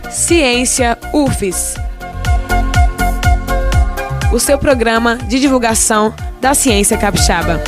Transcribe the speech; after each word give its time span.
Ciência 0.09 0.97
UFES. 1.13 1.75
O 4.33 4.39
seu 4.39 4.57
programa 4.57 5.17
de 5.17 5.39
divulgação 5.39 6.11
da 6.41 6.55
ciência 6.55 6.97
capixaba. 6.97 7.61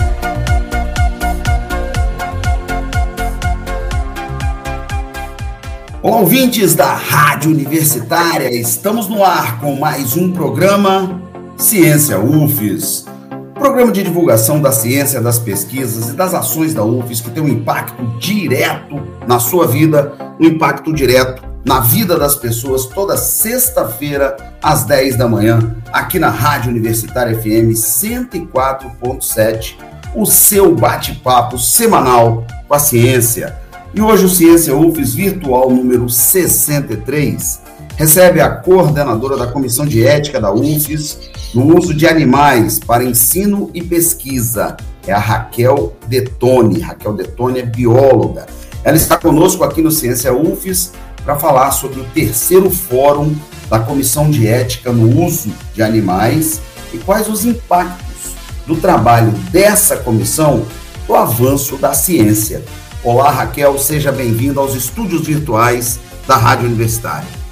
Olá, 6.01 6.17
ouvintes 6.17 6.73
da 6.73 6.95
Rádio 6.95 7.51
Universitária, 7.51 8.49
estamos 8.49 9.07
no 9.07 9.23
ar 9.23 9.59
com 9.59 9.75
mais 9.75 10.17
um 10.17 10.31
programa 10.31 11.22
Ciência 11.63 12.19
UFES. 12.19 13.05
Programa 13.53 13.89
de 13.89 14.03
divulgação 14.03 14.61
da 14.61 14.73
ciência, 14.73 15.21
das 15.21 15.39
pesquisas 15.39 16.09
e 16.09 16.13
das 16.13 16.33
ações 16.33 16.73
da 16.73 16.83
UFES 16.83 17.21
que 17.21 17.29
tem 17.29 17.41
um 17.41 17.47
impacto 17.47 18.05
direto 18.19 19.01
na 19.25 19.39
sua 19.39 19.65
vida, 19.65 20.11
um 20.37 20.45
impacto 20.45 20.91
direto 20.91 21.41
na 21.63 21.79
vida 21.79 22.19
das 22.19 22.35
pessoas, 22.35 22.85
toda 22.87 23.15
sexta-feira, 23.15 24.35
às 24.61 24.83
10 24.83 25.15
da 25.15 25.25
manhã, 25.25 25.77
aqui 25.93 26.19
na 26.19 26.29
Rádio 26.29 26.69
Universitária 26.69 27.33
FM 27.33 27.71
104.7, 27.71 29.77
o 30.13 30.25
seu 30.25 30.75
bate-papo 30.75 31.57
semanal 31.57 32.45
com 32.67 32.73
a 32.73 32.79
ciência 32.79 33.57
e 33.93 34.01
hoje 34.01 34.25
o 34.25 34.29
Ciência 34.29 34.75
UFES 34.75 35.13
Virtual 35.13 35.69
número 35.69 36.09
63 36.09 37.62
recebe 37.95 38.41
a 38.41 38.49
coordenadora 38.49 39.37
da 39.37 39.47
Comissão 39.47 39.85
de 39.85 40.05
Ética 40.05 40.39
da 40.39 40.51
UFES 40.51 41.19
no 41.53 41.77
uso 41.77 41.93
de 41.93 42.07
animais 42.07 42.79
para 42.79 43.03
ensino 43.03 43.69
e 43.73 43.81
pesquisa. 43.81 44.75
É 45.05 45.13
a 45.13 45.19
Raquel 45.19 45.95
Detone. 46.07 46.79
Raquel 46.79 47.13
Detone 47.13 47.59
é 47.59 47.65
bióloga. 47.65 48.45
Ela 48.83 48.97
está 48.97 49.17
conosco 49.17 49.63
aqui 49.63 49.81
no 49.81 49.91
Ciência 49.91 50.33
UFES 50.33 50.93
para 51.23 51.35
falar 51.37 51.71
sobre 51.71 52.01
o 52.01 52.05
terceiro 52.05 52.69
fórum 52.69 53.35
da 53.69 53.79
Comissão 53.79 54.29
de 54.29 54.47
Ética 54.47 54.91
no 54.91 55.23
uso 55.23 55.53
de 55.73 55.81
animais 55.81 56.61
e 56.93 56.97
quais 56.97 57.27
os 57.29 57.45
impactos 57.45 58.33
do 58.67 58.75
trabalho 58.75 59.31
dessa 59.51 59.97
comissão 59.97 60.65
no 61.07 61.15
avanço 61.15 61.77
da 61.77 61.93
ciência. 61.93 62.63
Olá, 63.03 63.29
Raquel, 63.29 63.77
seja 63.77 64.11
bem-vinda 64.11 64.59
aos 64.59 64.75
estúdios 64.75 65.25
virtuais 65.25 65.99
da 66.25 66.37
Rádio 66.37 66.67
Universitária. 66.67 67.42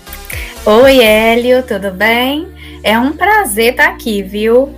Oi, 0.63 1.01
Hélio, 1.03 1.63
tudo 1.63 1.89
bem? 1.89 2.47
É 2.83 2.97
um 2.99 3.13
prazer 3.13 3.71
estar 3.71 3.87
aqui, 3.87 4.21
viu? 4.21 4.69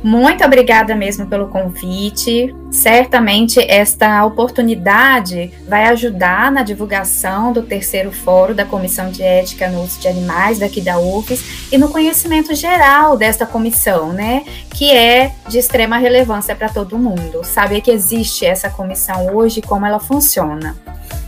Muito 0.00 0.44
obrigada 0.44 0.94
mesmo 0.94 1.26
pelo 1.26 1.48
convite. 1.48 2.54
Certamente 2.70 3.58
esta 3.58 4.24
oportunidade 4.24 5.50
vai 5.66 5.86
ajudar 5.86 6.52
na 6.52 6.62
divulgação 6.62 7.52
do 7.52 7.62
terceiro 7.62 8.12
fórum 8.12 8.54
da 8.54 8.64
Comissão 8.64 9.10
de 9.10 9.24
Ética 9.24 9.68
no 9.68 9.82
Uso 9.82 9.98
de 9.98 10.06
Animais 10.06 10.60
daqui 10.60 10.80
da 10.80 11.00
UFES 11.00 11.68
e 11.72 11.78
no 11.78 11.88
conhecimento 11.88 12.54
geral 12.54 13.16
desta 13.16 13.44
comissão, 13.44 14.12
né? 14.12 14.44
Que 14.72 14.92
é 14.92 15.32
de 15.48 15.58
extrema 15.58 15.98
relevância 15.98 16.54
para 16.54 16.68
todo 16.68 16.96
mundo. 16.96 17.42
Saber 17.42 17.80
que 17.80 17.90
existe 17.90 18.46
essa 18.46 18.70
comissão 18.70 19.34
hoje 19.34 19.58
e 19.58 19.62
como 19.62 19.84
ela 19.84 19.98
funciona. 19.98 20.76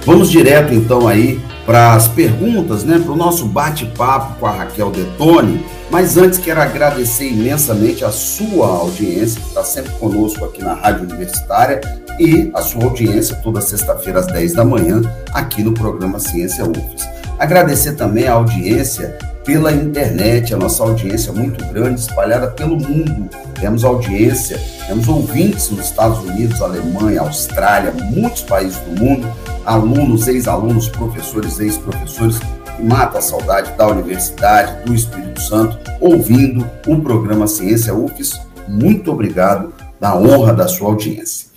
Vamos 0.05 0.29
direto 0.31 0.73
então 0.73 1.05
aí 1.07 1.39
para 1.65 1.93
as 1.93 2.07
perguntas, 2.07 2.83
né, 2.83 2.97
para 2.97 3.11
o 3.11 3.15
nosso 3.15 3.45
bate-papo 3.45 4.39
com 4.39 4.47
a 4.47 4.51
Raquel 4.51 4.89
Detone. 4.89 5.63
Mas 5.91 6.17
antes 6.17 6.39
quero 6.39 6.59
agradecer 6.61 7.29
imensamente 7.29 8.03
a 8.03 8.09
sua 8.09 8.65
audiência, 8.65 9.39
que 9.39 9.49
está 9.49 9.63
sempre 9.63 9.91
conosco 9.93 10.43
aqui 10.45 10.63
na 10.63 10.73
Rádio 10.73 11.03
Universitária, 11.03 11.79
e 12.19 12.51
a 12.53 12.61
sua 12.61 12.83
audiência 12.83 13.35
toda 13.37 13.61
sexta-feira 13.61 14.19
às 14.19 14.27
10 14.27 14.53
da 14.53 14.65
manhã, 14.65 15.01
aqui 15.33 15.63
no 15.63 15.73
programa 15.73 16.19
Ciência 16.19 16.65
UFES. 16.65 17.07
Agradecer 17.39 17.93
também 17.93 18.27
a 18.27 18.33
audiência 18.33 19.17
pela 19.45 19.71
internet, 19.71 20.53
a 20.53 20.57
nossa 20.57 20.83
audiência 20.83 21.31
é 21.31 21.33
muito 21.33 21.63
grande, 21.65 22.01
espalhada 22.01 22.47
pelo 22.51 22.75
mundo. 22.75 23.29
Temos 23.59 23.83
audiência, 23.83 24.59
temos 24.85 25.07
ouvintes 25.07 25.71
nos 25.71 25.85
Estados 25.85 26.19
Unidos, 26.19 26.61
Alemanha, 26.61 27.21
Austrália, 27.21 27.91
muitos 27.91 28.43
países 28.43 28.77
do 28.79 29.03
mundo, 29.03 29.27
alunos, 29.65 30.27
ex-alunos, 30.27 30.89
professores, 30.89 31.59
ex-professores, 31.59 32.37
que 32.37 32.83
mata 32.83 33.17
a 33.17 33.21
saudade 33.21 33.71
da 33.77 33.87
universidade, 33.87 34.85
do 34.85 34.93
Espírito 34.93 35.41
Santo, 35.41 35.79
ouvindo 35.99 36.69
o 36.85 36.99
programa 37.01 37.47
Ciência 37.47 37.93
UFES. 37.93 38.39
Muito 38.67 39.11
obrigado 39.11 39.73
da 39.99 40.15
honra 40.15 40.53
da 40.53 40.67
sua 40.67 40.89
audiência. 40.89 41.48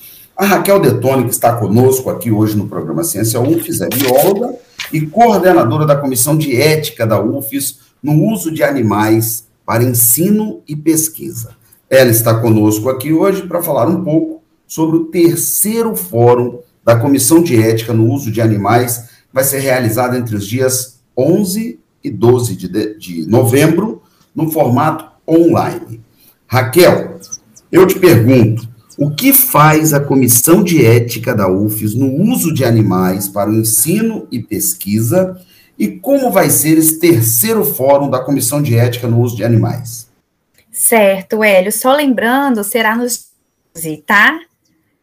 A 0.42 0.44
Raquel 0.44 0.80
Detone, 0.80 1.26
que 1.26 1.30
está 1.30 1.52
conosco 1.52 2.10
aqui 2.10 2.32
hoje 2.32 2.56
no 2.56 2.66
programa 2.66 3.04
Ciência 3.04 3.40
UFES, 3.40 3.80
é 3.80 3.88
bióloga 3.88 4.56
e 4.92 5.02
coordenadora 5.02 5.86
da 5.86 5.94
Comissão 5.94 6.36
de 6.36 6.60
Ética 6.60 7.06
da 7.06 7.22
UFES 7.22 7.78
no 8.02 8.24
uso 8.24 8.50
de 8.50 8.64
animais 8.64 9.46
para 9.64 9.84
ensino 9.84 10.60
e 10.66 10.74
pesquisa. 10.74 11.50
Ela 11.88 12.10
está 12.10 12.40
conosco 12.40 12.88
aqui 12.88 13.12
hoje 13.12 13.46
para 13.46 13.62
falar 13.62 13.86
um 13.86 14.02
pouco 14.02 14.42
sobre 14.66 14.96
o 14.96 15.04
terceiro 15.04 15.94
fórum 15.94 16.58
da 16.84 16.96
Comissão 16.96 17.40
de 17.40 17.62
Ética 17.62 17.92
no 17.92 18.10
uso 18.12 18.28
de 18.28 18.40
animais, 18.40 19.10
vai 19.32 19.44
ser 19.44 19.60
realizado 19.60 20.16
entre 20.16 20.34
os 20.34 20.44
dias 20.44 20.98
11 21.16 21.78
e 22.02 22.10
12 22.10 22.56
de, 22.56 22.98
de 22.98 23.28
novembro, 23.28 24.02
no 24.34 24.50
formato 24.50 25.04
online. 25.24 26.00
Raquel, 26.48 27.20
eu 27.70 27.86
te 27.86 27.96
pergunto, 27.96 28.71
o 28.98 29.10
que 29.10 29.32
faz 29.32 29.92
a 29.92 30.00
Comissão 30.00 30.62
de 30.62 30.84
Ética 30.84 31.34
da 31.34 31.48
UFES 31.48 31.94
no 31.94 32.12
uso 32.32 32.52
de 32.52 32.64
animais 32.64 33.28
para 33.28 33.50
o 33.50 33.54
ensino 33.54 34.26
e 34.30 34.40
pesquisa 34.40 35.40
e 35.78 35.88
como 35.88 36.30
vai 36.30 36.50
ser 36.50 36.78
esse 36.78 36.98
terceiro 36.98 37.64
fórum 37.64 38.08
da 38.08 38.20
Comissão 38.20 38.62
de 38.62 38.76
Ética 38.76 39.08
no 39.08 39.20
Uso 39.20 39.36
de 39.36 39.44
Animais? 39.44 40.08
Certo, 40.70 41.42
Hélio. 41.42 41.72
Só 41.72 41.94
lembrando, 41.94 42.62
será 42.62 42.94
nos 42.94 43.30
tá? 44.06 44.38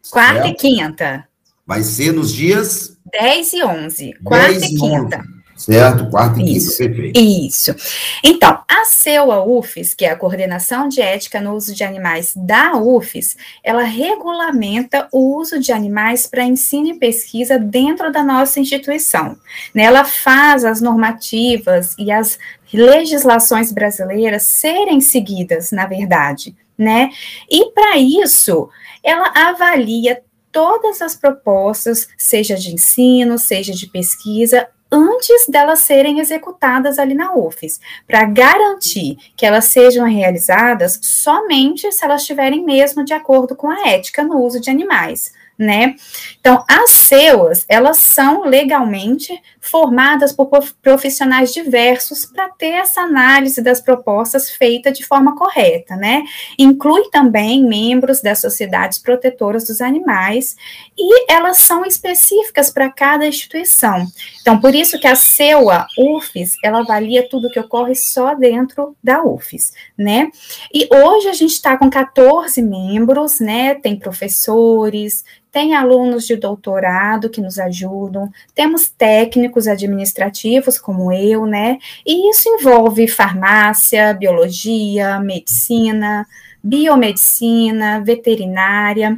Quarta 0.09 0.44
certo. 0.44 0.53
e 0.53 0.56
quinta. 0.56 1.27
Vai 1.65 1.83
ser 1.83 2.13
nos 2.13 2.33
dias 2.33 2.97
10 3.12 3.53
e 3.53 3.63
11. 3.63 4.13
Quarta 4.24 4.65
e 4.65 4.69
quinta. 4.69 5.18
11. 5.18 5.38
Certo, 5.59 6.09
quarta 6.09 6.41
e 6.41 6.56
Isso. 6.56 6.77
quinta, 6.77 6.89
perfeito. 6.89 7.19
Isso. 7.19 7.75
Então, 8.23 8.59
a 8.67 8.85
CEUA 8.85 9.44
UFES, 9.45 9.94
que 9.94 10.06
é 10.06 10.11
a 10.11 10.15
Coordenação 10.15 10.88
de 10.88 11.01
Ética 11.01 11.41
no 11.41 11.53
Uso 11.53 11.75
de 11.75 11.83
Animais 11.83 12.33
da 12.35 12.77
UFES, 12.77 13.35
ela 13.63 13.83
regulamenta 13.83 15.07
o 15.11 15.38
uso 15.38 15.59
de 15.59 15.71
animais 15.71 16.25
para 16.25 16.44
ensino 16.44 16.88
e 16.88 17.00
pesquisa 17.00 17.59
dentro 17.59 18.11
da 18.11 18.23
nossa 18.23 18.59
instituição. 18.59 19.38
Né, 19.73 19.83
ela 19.83 20.03
faz 20.03 20.63
as 20.63 20.81
normativas 20.81 21.95
e 21.97 22.12
as 22.12 22.39
legislações 22.73 23.71
brasileiras 23.71 24.44
serem 24.44 25.01
seguidas, 25.01 25.71
na 25.71 25.85
verdade 25.85 26.55
né? 26.79 27.09
E 27.51 27.71
para 27.71 27.97
isso, 27.97 28.69
ela 29.03 29.29
avalia 29.35 30.21
todas 30.50 31.01
as 31.01 31.13
propostas, 31.13 32.07
seja 32.17 32.55
de 32.55 32.73
ensino, 32.73 33.38
seja 33.38 33.73
de 33.73 33.85
pesquisa, 33.85 34.65
antes 34.91 35.47
delas 35.47 35.80
serem 35.80 36.19
executadas 36.19 36.97
ali 36.97 37.13
na 37.13 37.33
UFES, 37.33 37.80
para 38.07 38.25
garantir 38.25 39.18
que 39.36 39.45
elas 39.45 39.65
sejam 39.65 40.06
realizadas 40.06 41.00
somente 41.01 41.91
se 41.91 42.03
elas 42.03 42.21
estiverem 42.21 42.63
mesmo 42.63 43.03
de 43.03 43.13
acordo 43.13 43.56
com 43.56 43.69
a 43.69 43.88
ética 43.89 44.24
no 44.24 44.44
uso 44.44 44.59
de 44.59 44.69
animais 44.69 45.38
né? 45.59 45.95
Então, 46.39 46.63
as 46.69 46.91
CEUAs, 46.91 47.65
elas 47.67 47.97
são 47.97 48.45
legalmente 48.45 49.38
formadas 49.59 50.31
por 50.31 50.50
profissionais 50.81 51.53
diversos 51.53 52.25
para 52.25 52.50
ter 52.50 52.75
essa 52.75 53.01
análise 53.01 53.61
das 53.61 53.81
propostas 53.81 54.50
feita 54.50 54.89
de 54.89 55.06
forma 55.06 55.35
correta, 55.35 55.97
né? 55.97 56.23
Inclui 56.57 57.09
também 57.11 57.63
membros 57.63 58.21
das 58.21 58.39
sociedades 58.39 58.97
protetoras 58.97 59.65
dos 59.67 59.81
animais 59.81 60.56
e 60.97 61.29
elas 61.29 61.57
são 61.57 61.85
específicas 61.85 62.69
para 62.71 62.89
cada 62.89 63.27
instituição. 63.27 64.07
Então, 64.41 64.59
por 64.62 64.73
isso 64.73 64.97
que 64.97 65.07
a 65.07 65.15
CEUA 65.15 65.85
UFES, 65.97 66.55
ela 66.63 66.79
avalia 66.79 67.27
tudo 67.27 67.50
que 67.50 67.59
ocorre 67.59 67.95
só 67.95 68.33
dentro 68.33 68.95
da 69.03 69.21
UFES, 69.21 69.73
né? 69.97 70.31
E 70.73 70.88
hoje 70.94 71.27
a 71.27 71.33
gente 71.33 71.51
está 71.51 71.77
com 71.77 71.89
14 71.89 72.62
membros, 72.62 73.41
né? 73.41 73.75
Tem 73.75 74.00
professores, 74.00 75.25
tem 75.51 75.75
alunos 75.75 76.25
de 76.28 76.36
doutorado 76.36 77.30
que 77.30 77.42
nos 77.42 77.57
ajudam, 77.57 78.31
temos 78.54 78.90
técnicos 78.90 79.68
administrativos 79.68 80.78
como 80.78 81.12
eu, 81.12 81.46
né? 81.46 81.78
E 82.06 82.30
isso 82.30 82.48
envolve 82.50 83.07
farmácia, 83.07 84.13
biologia, 84.13 85.19
medicina, 85.19 86.28
biomedicina, 86.63 88.01
veterinária. 88.04 89.18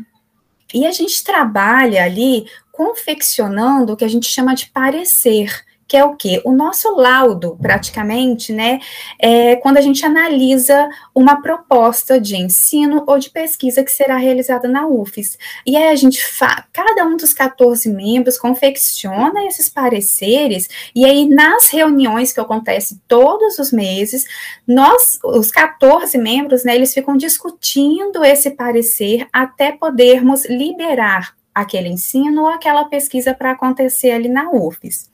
E 0.74 0.86
a 0.86 0.92
gente 0.92 1.24
trabalha 1.24 2.04
ali 2.06 2.46
confeccionando 2.72 3.94
o 3.94 3.98
que 3.98 4.06
a 4.06 4.10
gente 4.10 4.28
chama 4.28 4.56
de 4.56 4.68
parecer 4.68 5.66
que 5.92 5.98
é 5.98 6.06
o 6.06 6.16
quê? 6.16 6.42
O 6.46 6.54
nosso 6.54 6.96
laudo, 6.96 7.58
praticamente, 7.62 8.54
né, 8.54 8.80
é 9.20 9.58
quando 9.58 9.76
a 9.76 9.82
gente 9.82 10.06
analisa 10.06 10.90
uma 11.14 11.42
proposta 11.42 12.18
de 12.18 12.38
ensino 12.38 13.04
ou 13.06 13.20
de 13.20 13.30
pesquisa 13.30 13.84
que 13.84 13.92
será 13.92 14.16
realizada 14.16 14.70
na 14.70 14.88
UFES. 14.88 15.38
E 15.66 15.76
aí 15.76 15.90
a 15.90 15.96
gente, 15.98 16.24
cada 16.72 17.04
um 17.04 17.18
dos 17.18 17.34
14 17.34 17.90
membros 17.90 18.38
confecciona 18.38 19.46
esses 19.48 19.68
pareceres, 19.68 20.70
e 20.96 21.04
aí 21.04 21.28
nas 21.28 21.70
reuniões 21.70 22.32
que 22.32 22.40
acontecem 22.40 22.98
todos 23.06 23.60
os 23.60 23.70
meses, 23.74 24.24
nós, 24.66 25.20
os 25.26 25.52
14 25.52 26.18
membros, 26.18 26.64
né, 26.64 26.74
eles 26.74 26.94
ficam 26.94 27.18
discutindo 27.18 28.24
esse 28.24 28.52
parecer 28.52 29.28
até 29.34 29.74
podermos 29.74 30.46
liberar 30.46 31.36
aquele 31.54 31.90
ensino 31.90 32.44
ou 32.44 32.48
aquela 32.48 32.86
pesquisa 32.86 33.34
para 33.34 33.52
acontecer 33.52 34.12
ali 34.12 34.30
na 34.30 34.50
UFES 34.52 35.11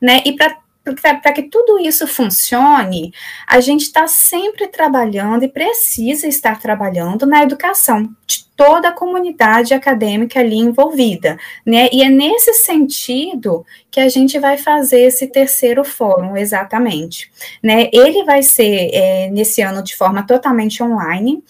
né? 0.00 0.22
E 0.24 0.32
para 0.32 1.32
que 1.32 1.44
tudo 1.44 1.78
isso 1.78 2.06
funcione, 2.06 3.12
a 3.46 3.60
gente 3.60 3.82
está 3.82 4.06
sempre 4.08 4.66
trabalhando 4.66 5.44
e 5.44 5.48
precisa 5.48 6.26
estar 6.26 6.60
trabalhando 6.60 7.26
na 7.26 7.42
educação 7.42 8.10
de 8.26 8.42
toda 8.56 8.88
a 8.88 8.92
comunidade 8.92 9.74
acadêmica 9.74 10.40
ali 10.40 10.56
envolvida, 10.56 11.38
né? 11.64 11.88
E 11.92 12.02
é 12.02 12.08
nesse 12.08 12.54
sentido 12.54 13.64
que 13.90 14.00
a 14.00 14.08
gente 14.08 14.38
vai 14.38 14.58
fazer 14.58 15.00
esse 15.00 15.26
terceiro 15.26 15.84
fórum, 15.84 16.36
exatamente, 16.36 17.30
né? 17.62 17.88
Ele 17.92 18.24
vai 18.24 18.42
ser 18.42 18.90
é, 18.92 19.30
nesse 19.30 19.62
ano 19.62 19.82
de 19.82 19.96
forma 19.96 20.26
totalmente 20.26 20.82
online, 20.82 21.42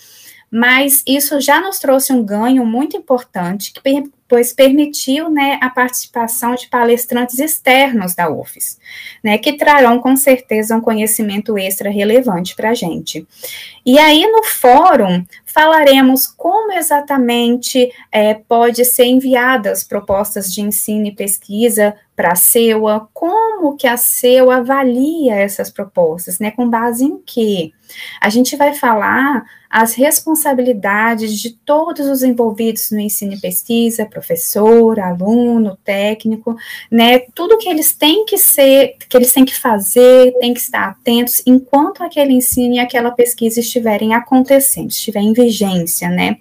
mas 0.50 1.02
isso 1.06 1.40
já 1.40 1.60
nos 1.60 1.78
trouxe 1.78 2.12
um 2.12 2.22
ganho 2.22 2.64
muito 2.64 2.96
importante, 2.96 3.72
que 3.72 3.80
pois 4.32 4.50
permitiu 4.50 5.28
né, 5.28 5.58
a 5.60 5.68
participação 5.68 6.54
de 6.54 6.66
palestrantes 6.66 7.38
externos 7.38 8.14
da 8.14 8.30
UFES, 8.30 8.78
né, 9.22 9.36
que 9.36 9.58
trarão 9.58 9.98
com 10.00 10.16
certeza 10.16 10.74
um 10.74 10.80
conhecimento 10.80 11.58
extra 11.58 11.90
relevante 11.90 12.56
para 12.56 12.70
a 12.70 12.74
gente. 12.74 13.26
E 13.84 13.98
aí 13.98 14.26
no 14.26 14.42
fórum 14.42 15.22
falaremos 15.44 16.26
como 16.26 16.72
exatamente 16.72 17.92
é, 18.10 18.32
pode 18.32 18.86
ser 18.86 19.04
enviadas 19.04 19.84
propostas 19.84 20.50
de 20.50 20.62
ensino 20.62 21.08
e 21.08 21.14
pesquisa 21.14 21.94
para 22.16 22.32
a 22.32 22.34
CEUA, 22.34 23.06
como 23.12 23.76
que 23.76 23.86
a 23.86 23.98
CEUA 23.98 24.56
avalia 24.56 25.34
essas 25.34 25.68
propostas, 25.68 26.38
né, 26.38 26.50
com 26.50 26.70
base 26.70 27.04
em 27.04 27.18
quê? 27.18 27.72
A 28.20 28.28
gente 28.28 28.56
vai 28.56 28.74
falar 28.74 29.44
as 29.72 29.94
responsabilidades 29.94 31.40
de 31.40 31.50
todos 31.50 32.06
os 32.06 32.22
envolvidos 32.22 32.90
no 32.90 33.00
ensino 33.00 33.32
e 33.32 33.40
pesquisa, 33.40 34.04
professor, 34.04 35.00
aluno, 35.00 35.78
técnico, 35.82 36.54
né, 36.90 37.20
tudo 37.34 37.56
que 37.56 37.70
eles 37.70 37.92
têm 37.92 38.26
que 38.26 38.36
ser, 38.36 38.96
que 39.08 39.16
eles 39.16 39.32
têm 39.32 39.46
que 39.46 39.58
fazer, 39.58 40.34
têm 40.38 40.52
que 40.52 40.60
estar 40.60 40.90
atentos 40.90 41.42
enquanto 41.46 42.02
aquele 42.02 42.34
ensino 42.34 42.74
e 42.74 42.78
aquela 42.78 43.10
pesquisa 43.12 43.60
estiverem 43.60 44.12
acontecendo, 44.12 44.90
estiver 44.90 45.20
em 45.20 45.32
vigência, 45.32 46.10
né. 46.10 46.36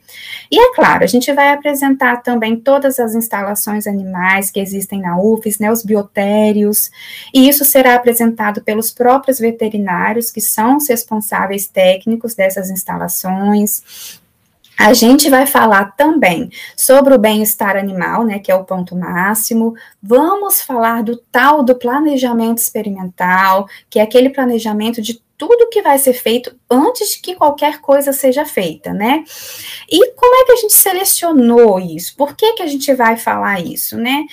E 0.52 0.60
é 0.60 0.76
claro, 0.76 1.06
a 1.06 1.08
gente 1.08 1.32
vai 1.32 1.54
apresentar 1.54 2.18
também 2.24 2.58
todas 2.58 3.00
as 3.00 3.16
instalações 3.16 3.88
animais 3.88 4.52
que 4.52 4.60
existem 4.60 5.00
na 5.00 5.18
UFES, 5.18 5.58
né, 5.58 5.72
os 5.72 5.86
biotérios, 5.86 6.92
e 7.34 7.48
isso 7.48 7.64
será 7.64 7.96
apresentado 7.96 8.62
pelos 8.62 8.92
próprios 8.92 9.40
veterinários, 9.40 10.30
que 10.30 10.42
são 10.42 10.76
os 10.76 10.90
responsáveis 10.90 11.41
técnicos 11.68 12.36
dessas 12.36 12.70
instalações, 12.70 14.20
a 14.78 14.94
gente 14.94 15.30
vai 15.30 15.46
falar 15.46 15.96
também 15.96 16.50
sobre 16.76 17.14
o 17.14 17.20
bem-estar 17.20 17.78
animal, 17.78 18.26
né, 18.26 18.40
que 18.40 18.52
é 18.52 18.56
o 18.56 18.64
ponto 18.64 18.96
máximo. 18.96 19.76
Vamos 20.02 20.60
falar 20.60 21.04
do 21.04 21.18
tal 21.32 21.62
do 21.62 21.76
planejamento 21.76 22.58
experimental, 22.58 23.68
que 23.90 24.00
é 24.00 24.02
aquele 24.02 24.32
planejamento 24.32 25.00
de 25.00 25.22
tudo 25.38 25.70
que 25.70 25.82
vai 25.82 25.98
ser 25.98 26.14
feito 26.14 26.56
antes 26.70 27.12
de 27.12 27.20
que 27.22 27.36
qualquer 27.36 27.80
coisa 27.80 28.14
seja 28.14 28.46
feita, 28.46 28.94
né? 28.94 29.24
E 29.90 30.12
como 30.14 30.36
é 30.36 30.46
que 30.46 30.52
a 30.52 30.56
gente 30.56 30.74
selecionou 30.74 31.80
isso? 31.80 32.16
Por 32.16 32.36
que, 32.36 32.54
que 32.54 32.62
a 32.64 32.68
gente 32.68 32.94
vai 32.94 33.18
falar 33.18 33.60
isso, 33.60 33.98
né? 33.98 34.26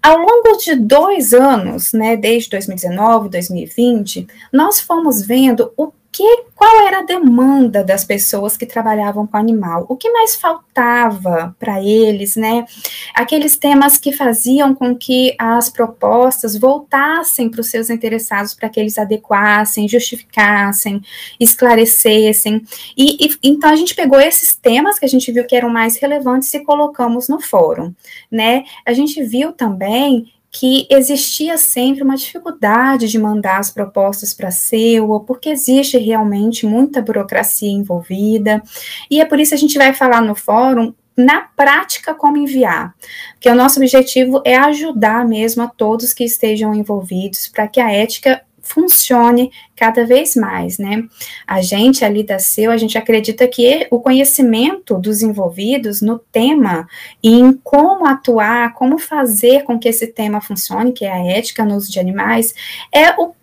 Ao 0.00 0.16
longo 0.16 0.56
de 0.58 0.76
dois 0.76 1.32
anos, 1.32 1.92
né, 1.92 2.16
desde 2.16 2.50
2019, 2.50 3.28
2020, 3.28 4.26
nós 4.52 4.80
fomos 4.80 5.22
vendo 5.22 5.72
o 5.76 5.92
que, 6.12 6.44
qual 6.54 6.86
era 6.86 6.98
a 6.98 7.04
demanda 7.04 7.82
das 7.82 8.04
pessoas 8.04 8.54
que 8.54 8.66
trabalhavam 8.66 9.26
com 9.26 9.38
animal? 9.38 9.86
O 9.88 9.96
que 9.96 10.10
mais 10.10 10.36
faltava 10.36 11.56
para 11.58 11.82
eles, 11.82 12.36
né? 12.36 12.66
Aqueles 13.14 13.56
temas 13.56 13.96
que 13.96 14.12
faziam 14.12 14.74
com 14.74 14.94
que 14.94 15.34
as 15.38 15.70
propostas 15.70 16.54
voltassem 16.54 17.48
para 17.50 17.62
os 17.62 17.70
seus 17.70 17.88
interessados 17.88 18.52
para 18.52 18.68
que 18.68 18.78
eles 18.78 18.98
adequassem, 18.98 19.88
justificassem, 19.88 21.00
esclarecessem. 21.40 22.62
E, 22.94 23.26
e, 23.26 23.38
então 23.42 23.70
a 23.70 23.76
gente 23.76 23.94
pegou 23.94 24.20
esses 24.20 24.54
temas 24.54 24.98
que 24.98 25.06
a 25.06 25.08
gente 25.08 25.32
viu 25.32 25.46
que 25.46 25.56
eram 25.56 25.70
mais 25.70 25.96
relevantes 25.96 26.52
e 26.52 26.60
colocamos 26.60 27.26
no 27.26 27.40
fórum, 27.40 27.94
né? 28.30 28.64
A 28.84 28.92
gente 28.92 29.22
viu 29.24 29.50
também 29.52 30.30
que 30.52 30.86
existia 30.90 31.56
sempre 31.56 32.02
uma 32.02 32.14
dificuldade 32.14 33.08
de 33.08 33.18
mandar 33.18 33.58
as 33.58 33.70
propostas 33.70 34.34
para 34.34 34.48
a 34.48 34.52
CEUA, 34.52 35.20
porque 35.20 35.48
existe 35.48 35.96
realmente 35.96 36.66
muita 36.66 37.00
burocracia 37.00 37.70
envolvida, 37.70 38.62
e 39.10 39.18
é 39.18 39.24
por 39.24 39.40
isso 39.40 39.50
que 39.50 39.54
a 39.54 39.58
gente 39.58 39.78
vai 39.78 39.94
falar 39.94 40.20
no 40.20 40.34
fórum 40.34 40.92
na 41.16 41.40
prática 41.40 42.14
como 42.14 42.36
enviar, 42.36 42.94
porque 43.32 43.48
o 43.48 43.54
nosso 43.54 43.80
objetivo 43.80 44.42
é 44.44 44.56
ajudar 44.56 45.26
mesmo 45.26 45.62
a 45.62 45.68
todos 45.68 46.12
que 46.12 46.24
estejam 46.24 46.74
envolvidos 46.74 47.48
para 47.48 47.66
que 47.66 47.80
a 47.80 47.90
ética 47.90 48.42
funcione 48.72 49.50
cada 49.76 50.04
vez 50.06 50.34
mais, 50.34 50.78
né? 50.78 51.04
A 51.46 51.60
gente 51.60 52.04
ali 52.04 52.24
da 52.24 52.38
SEU, 52.38 52.70
a 52.70 52.76
gente 52.76 52.96
acredita 52.96 53.46
que 53.46 53.86
o 53.90 54.00
conhecimento 54.00 54.98
dos 54.98 55.22
envolvidos 55.22 56.00
no 56.00 56.18
tema 56.18 56.88
e 57.22 57.34
em 57.34 57.52
como 57.52 58.06
atuar, 58.06 58.74
como 58.74 58.98
fazer 58.98 59.64
com 59.64 59.78
que 59.78 59.88
esse 59.88 60.06
tema 60.06 60.40
funcione, 60.40 60.92
que 60.92 61.04
é 61.04 61.12
a 61.12 61.26
ética 61.26 61.64
no 61.64 61.76
uso 61.76 61.90
de 61.90 62.00
animais, 62.00 62.54
é 62.92 63.10
o 63.20 63.34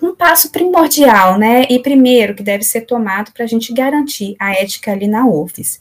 um 0.00 0.14
passo 0.14 0.50
primordial, 0.50 1.38
né? 1.38 1.66
E 1.70 1.78
primeiro 1.78 2.34
que 2.34 2.42
deve 2.42 2.62
ser 2.62 2.82
tomado 2.82 3.32
para 3.32 3.44
a 3.44 3.46
gente 3.46 3.72
garantir 3.72 4.36
a 4.38 4.52
ética 4.52 4.92
ali 4.92 5.08
na 5.08 5.26
UFES. 5.26 5.80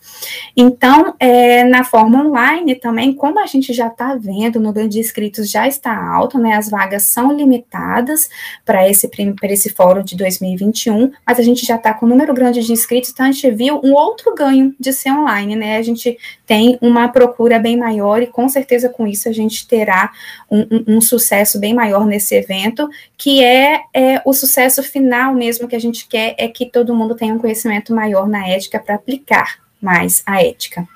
Então, 0.56 1.14
é, 1.20 1.64
na 1.66 1.84
forma 1.84 2.24
online 2.24 2.76
também, 2.76 3.14
como 3.14 3.40
a 3.40 3.46
gente 3.46 3.74
já 3.74 3.88
está 3.88 4.16
vendo, 4.16 4.56
o 4.56 4.62
número 4.62 4.88
de 4.88 5.00
inscritos 5.00 5.50
já 5.50 5.68
está 5.68 5.96
alto, 5.96 6.40
né? 6.40 6.54
As 6.54 6.70
vagas 6.70 7.04
são 7.04 7.32
limitadas 7.32 8.30
para 8.64 8.90
esse, 8.90 9.10
esse 9.44 9.70
fórum 9.72 10.02
de 10.02 10.16
2021, 10.16 11.12
mas 11.28 11.38
a 11.38 11.44
gente 11.44 11.66
já 11.66 11.76
está 11.76 11.94
com 11.94 12.06
um 12.06 12.10
número 12.10 12.34
grande 12.34 12.62
de 12.62 12.72
inscritos, 12.72 13.10
então 13.10 13.26
a 13.26 13.32
gente 13.32 13.52
viu 13.52 13.82
um 13.84 13.94
outro 13.94 14.34
ganho 14.34 14.74
de 14.80 14.94
ser 14.94 15.12
online, 15.12 15.56
né? 15.56 15.78
A 15.78 15.82
gente 15.82 16.18
tem 16.46 16.78
uma 16.82 17.08
procura 17.08 17.60
bem 17.60 17.78
maior 17.78 18.22
e 18.22 18.28
com 18.28 18.48
certeza 18.48 18.90
com 18.90 19.08
isso 19.08 19.28
a 19.28 19.32
gente 19.32 19.68
terá 19.68 20.12
um, 20.50 20.62
um, 20.62 20.98
um 20.98 21.02
sucesso 21.02 21.60
bem 21.60 21.74
maior 21.74 22.06
nesse 22.06 22.36
evento, 22.36 22.88
que 23.18 23.44
é, 23.44 23.82
é 23.94 24.22
o 24.26 24.34
sucesso 24.34 24.84
final 24.84 25.34
mesmo 25.34 25.68
que 25.68 25.76
a 25.76 25.80
gente 25.80 26.08
quer 26.08 26.36
é 26.38 26.48
que 26.48 26.66
todo 26.66 26.96
mundo 26.96 27.16
tenha 27.16 27.34
um 27.34 27.40
conhecimento 27.40 27.94
maior 27.94 28.28
na 28.28 28.48
ética 28.48 28.80
para 28.80 28.96
aplicar 28.96 29.60
mais 29.82 30.24
a 30.26 30.44
ética. 30.44 30.88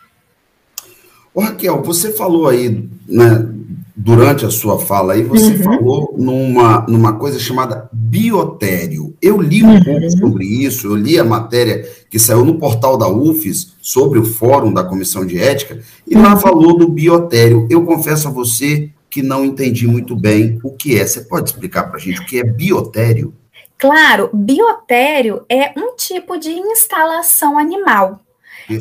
Ô, 1.34 1.42
Raquel, 1.42 1.82
você 1.84 2.12
falou 2.12 2.48
aí, 2.48 2.90
né, 3.08 3.48
durante 4.02 4.46
a 4.46 4.50
sua 4.50 4.80
fala 4.80 5.12
aí, 5.12 5.24
você 5.24 5.52
uhum. 5.52 5.64
falou 5.64 6.16
numa, 6.18 6.86
numa 6.88 7.14
coisa 7.14 7.38
chamada 7.38 7.90
biotério. 7.92 9.14
Eu 9.22 9.42
li 9.42 9.62
um 9.62 9.74
uhum. 9.74 9.84
pouco 9.84 10.10
sobre 10.12 10.46
isso, 10.46 10.88
eu 10.88 10.96
li 10.96 11.20
a 11.20 11.24
matéria 11.24 11.86
que 12.10 12.18
saiu 12.18 12.46
no 12.46 12.58
portal 12.58 12.98
da 12.98 13.10
UFES 13.10 13.74
sobre 13.82 14.18
o 14.18 14.24
fórum 14.24 14.74
da 14.74 14.86
Comissão 14.86 15.26
de 15.26 15.38
Ética, 15.38 15.82
e 16.08 16.16
lá 16.16 16.34
uhum. 16.34 16.40
falou 16.40 16.78
do 16.78 16.88
biotério. 16.88 17.68
Eu 17.70 17.84
confesso 17.86 18.30
a 18.30 18.32
você 18.32 18.90
que 19.10 19.22
não 19.22 19.44
entendi 19.44 19.86
muito 19.86 20.16
bem 20.16 20.60
o 20.64 20.72
que 20.72 20.98
é. 20.98 21.06
Você 21.06 21.22
pode 21.22 21.50
explicar 21.50 21.84
para 21.84 21.98
a 21.98 22.00
gente 22.00 22.22
o 22.22 22.26
que 22.26 22.40
é 22.40 22.44
biotério? 22.44 23.34
Claro, 23.78 24.30
biotério 24.34 25.44
é 25.50 25.74
um 25.78 25.96
tipo 25.98 26.38
de 26.38 26.52
instalação 26.52 27.58
animal. 27.58 28.22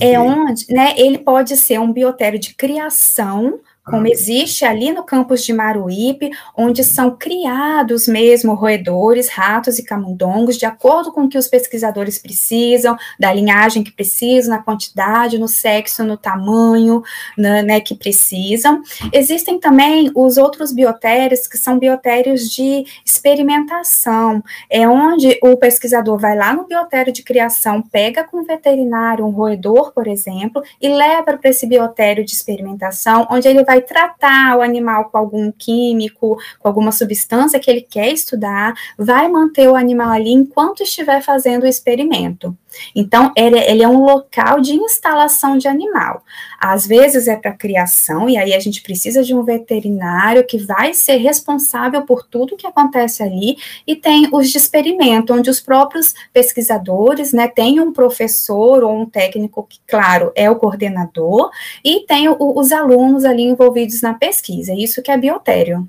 É 0.01 0.21
onde, 0.21 0.67
né, 0.69 0.93
ele 0.99 1.19
pode 1.19 1.57
ser 1.57 1.81
um 1.81 1.91
biotério 1.91 2.39
de 2.39 2.55
criação 2.55 3.59
como 3.89 4.07
existe 4.07 4.65
ali 4.65 4.93
no 4.93 5.03
campus 5.03 5.45
de 5.45 5.53
Maruípe, 5.53 6.31
onde 6.57 6.85
são 6.85 7.17
criados 7.17 8.07
mesmo 8.07 8.55
roedores, 8.55 9.29
ratos 9.29 9.79
e 9.79 9.85
camundongos, 9.85 10.57
de 10.57 10.67
acordo 10.67 11.13
com 11.13 11.25
o 11.25 11.29
que 11.29 11.39
os 11.39 11.49
pesquisadores 11.49 12.19
precisam, 12.19 12.97
da 13.19 13.33
linhagem 13.33 13.83
que 13.83 13.93
precisam, 13.93 14.57
na 14.57 14.63
quantidade, 14.63 15.39
no 15.39 15.49
sexo, 15.49 16.05
no 16.05 16.17
tamanho, 16.17 17.03
né, 17.37 17.63
né, 17.63 17.81
que 17.81 17.95
precisam. 17.95 18.83
Existem 19.13 19.59
também 19.59 20.11
os 20.15 20.37
outros 20.37 20.73
biotérios, 20.73 21.47
que 21.47 21.57
são 21.57 21.79
biotérios 21.79 22.51
de 22.51 22.85
experimentação, 23.05 24.43
é 24.71 24.89
onde 24.89 25.39
o 25.43 25.57
pesquisador 25.57 26.19
vai 26.19 26.37
lá 26.37 26.53
no 26.53 26.67
biotério 26.67 27.13
de 27.13 27.23
criação, 27.23 27.83
pega 27.83 28.25
com 28.25 28.39
o 28.39 28.45
veterinário 28.45 29.25
um 29.25 29.31
roedor, 29.31 29.93
por 29.93 30.07
exemplo, 30.07 30.63
e 30.81 30.89
leva 30.89 31.37
para 31.37 31.51
esse 31.51 31.67
biotério 31.67 32.25
de 32.25 32.33
experimentação, 32.33 33.27
onde 33.31 33.49
ele 33.49 33.65
vai 33.65 33.78
vai 33.79 33.81
tratar 33.81 34.57
o 34.57 34.63
animal 34.63 35.11
com 35.11 35.19
algum 35.19 35.53
químico, 35.53 36.39
com 36.59 36.69
alguma 36.69 36.93
substância 36.93 37.61
que 37.61 37.71
ele 37.71 37.83
quer 37.83 38.13
estudar, 38.13 38.75
vai 38.99 39.29
manter 39.29 39.69
o 39.69 39.77
animal 39.77 40.11
ali 40.11 40.31
enquanto 40.31 40.83
estiver 40.83 41.23
fazendo 41.23 41.63
o 41.63 41.67
experimento. 41.67 42.57
Então, 42.95 43.33
ele, 43.37 43.83
é 43.83 43.89
um 43.89 44.05
local 44.05 44.61
de 44.61 44.75
instalação 44.75 45.57
de 45.59 45.69
animal. 45.69 46.23
Às 46.61 46.87
vezes 46.87 47.29
é 47.29 47.37
para 47.37 47.53
criação, 47.53 48.29
e 48.29 48.37
aí 48.37 48.55
a 48.55 48.61
gente 48.61 48.83
precisa 48.83 49.23
de 49.23 49.35
um 49.35 49.43
veterinário 49.43 50.47
que 50.47 50.59
vai 50.59 50.93
ser 50.95 51.17
responsável 51.17 52.03
por 52.03 52.27
tudo 52.27 52.57
que 52.57 52.67
acontece 52.67 53.23
ali, 53.23 53.57
e 53.87 53.95
tem 53.95 54.29
os 54.33 54.51
de 54.51 54.59
experimento, 54.59 55.33
onde 55.33 55.51
os 55.51 55.61
próprios 55.61 56.15
pesquisadores, 56.33 57.33
né, 57.33 57.49
tem 57.49 57.81
um 57.81 57.93
professor 57.93 58.83
ou 58.83 59.01
um 59.01 59.07
técnico 59.07 59.67
que, 59.69 59.79
claro, 59.87 60.33
é 60.35 60.51
o 60.51 60.57
coordenador, 60.57 61.51
e 61.85 62.05
tem 62.07 62.29
o, 62.29 62.37
os 62.39 62.73
alunos 62.73 63.25
ali 63.25 63.43
envolvidos 63.43 64.03
na 64.03 64.15
pesquisa. 64.15 64.73
Isso 64.75 65.03
que 65.03 65.11
é 65.11 65.17
biotério. 65.17 65.89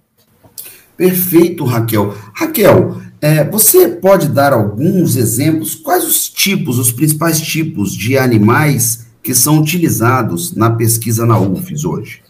Perfeito, 0.95 1.63
Raquel. 1.63 2.13
Raquel, 2.35 3.01
é, 3.21 3.43
você 3.43 3.87
pode 3.87 4.29
dar 4.29 4.53
alguns 4.53 5.15
exemplos? 5.15 5.75
Quais 5.75 6.05
os 6.05 6.29
tipos, 6.29 6.79
os 6.79 6.91
principais 6.91 7.39
tipos 7.39 7.93
de 7.93 8.17
animais 8.17 9.07
que 9.21 9.35
são 9.35 9.59
utilizados 9.59 10.55
na 10.55 10.69
pesquisa 10.69 11.25
na 11.25 11.39
UFES 11.39 11.85
hoje? 11.85 12.21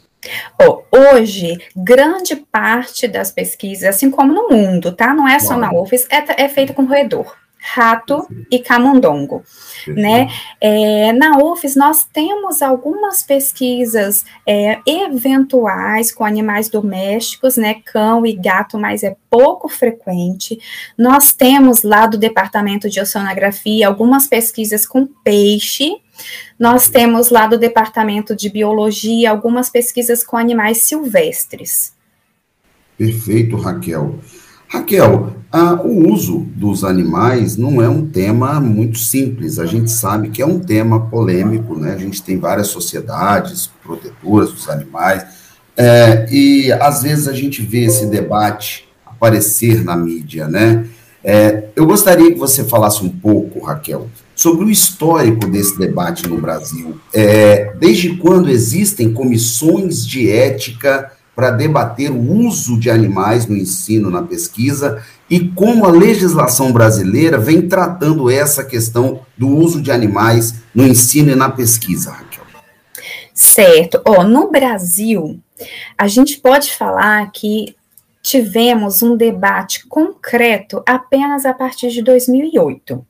Oh, 0.62 0.81
hoje, 0.91 1.58
grande 1.75 2.36
parte 2.36 3.08
das 3.08 3.31
pesquisas, 3.31 3.96
assim 3.96 4.12
como 4.12 4.34
no 4.34 4.50
mundo, 4.50 4.91
tá? 4.91 5.13
Não 5.13 5.27
é 5.27 5.39
só 5.39 5.55
na 5.55 5.72
UFES, 5.72 6.08
é, 6.10 6.43
é 6.43 6.50
feita 6.50 6.74
com 6.74 6.86
roedor 6.86 7.36
rato 7.73 8.27
e 8.49 8.57
camundongo, 8.59 9.43
né? 9.88 10.27
É, 10.59 11.13
na 11.13 11.38
UFES 11.38 11.75
nós 11.75 12.03
temos 12.03 12.61
algumas 12.61 13.21
pesquisas 13.21 14.25
é, 14.45 14.79
eventuais 14.85 16.11
com 16.11 16.25
animais 16.25 16.69
domésticos, 16.69 17.57
né? 17.57 17.75
Cão 17.85 18.25
e 18.25 18.33
gato, 18.33 18.79
mas 18.79 19.03
é 19.03 19.15
pouco 19.29 19.69
frequente. 19.69 20.59
Nós 20.97 21.31
temos 21.31 21.83
lá 21.83 22.07
do 22.07 22.17
departamento 22.17 22.89
de 22.89 22.99
oceanografia 22.99 23.88
algumas 23.88 24.27
pesquisas 24.27 24.88
com 24.88 25.05
peixe. 25.05 25.91
Nós 26.57 26.89
temos 26.89 27.29
lá 27.29 27.45
do 27.45 27.57
departamento 27.57 28.35
de 28.35 28.49
biologia 28.49 29.29
algumas 29.29 29.69
pesquisas 29.69 30.23
com 30.23 30.35
animais 30.35 30.79
silvestres. 30.79 31.93
Perfeito, 32.97 33.55
Raquel. 33.55 34.19
Raquel, 34.69 35.33
o 35.83 36.13
uso 36.13 36.45
dos 36.55 36.83
animais 36.83 37.57
não 37.57 37.81
é 37.81 37.89
um 37.89 38.05
tema 38.05 38.59
muito 38.61 38.99
simples. 38.99 39.57
A 39.57 39.65
gente 39.65 39.89
sabe 39.89 40.29
que 40.29 40.43
é 40.43 40.45
um 40.45 40.59
tema 40.59 41.07
polêmico, 41.07 41.75
né? 41.75 41.93
A 41.93 41.97
gente 41.97 42.21
tem 42.21 42.38
várias 42.38 42.67
sociedades 42.67 43.69
protetoras 43.83 44.51
dos 44.51 44.69
animais, 44.69 45.25
é, 45.75 46.27
e 46.29 46.71
às 46.73 47.03
vezes 47.03 47.27
a 47.27 47.33
gente 47.33 47.61
vê 47.61 47.85
esse 47.85 48.05
debate 48.05 48.88
aparecer 49.05 49.83
na 49.83 49.95
mídia, 49.95 50.47
né? 50.47 50.85
É, 51.23 51.69
eu 51.75 51.85
gostaria 51.85 52.31
que 52.31 52.38
você 52.38 52.63
falasse 52.63 53.03
um 53.03 53.09
pouco, 53.09 53.65
Raquel, 53.65 54.09
sobre 54.35 54.65
o 54.65 54.69
histórico 54.69 55.47
desse 55.47 55.77
debate 55.79 56.27
no 56.27 56.38
Brasil. 56.38 56.99
É, 57.13 57.73
desde 57.79 58.17
quando 58.17 58.49
existem 58.49 59.13
comissões 59.13 60.05
de 60.05 60.29
ética 60.29 61.11
para 61.36 61.51
debater 61.51 62.12
o 62.12 62.19
uso 62.19 62.77
de 62.79 62.89
animais 62.89 63.45
no 63.45 63.55
ensino, 63.55 64.09
na 64.09 64.24
pesquisa, 64.24 65.01
e 65.29 65.48
como 65.50 65.86
a 65.86 65.91
legislação 65.91 66.71
brasileira 66.74 67.38
vem 67.38 67.67
tratando 67.67 68.29
essa 68.29 68.63
questão 68.63 69.21
do 69.38 69.48
uso 69.48 69.81
de 69.81 69.91
animais 69.91 70.55
no 70.74 70.86
ensino 70.86 71.31
e 71.31 71.36
na 71.36 71.50
pesquisa, 71.50 72.12
Raquel. 72.12 72.43
Certo. 73.33 74.01
Oh, 74.05 74.24
no 74.24 74.51
Brasil, 74.51 75.39
a 75.98 76.07
gente 76.09 76.39
pode 76.39 76.74
falar 76.74 77.31
que 77.31 77.74
tivemos 78.21 79.01
um 79.01 79.15
debate 79.15 79.88
concreto 79.88 80.83
apenas 80.86 81.45
a 81.45 81.53
partir 81.53 81.89
de 81.89 82.01
2008, 82.01 83.05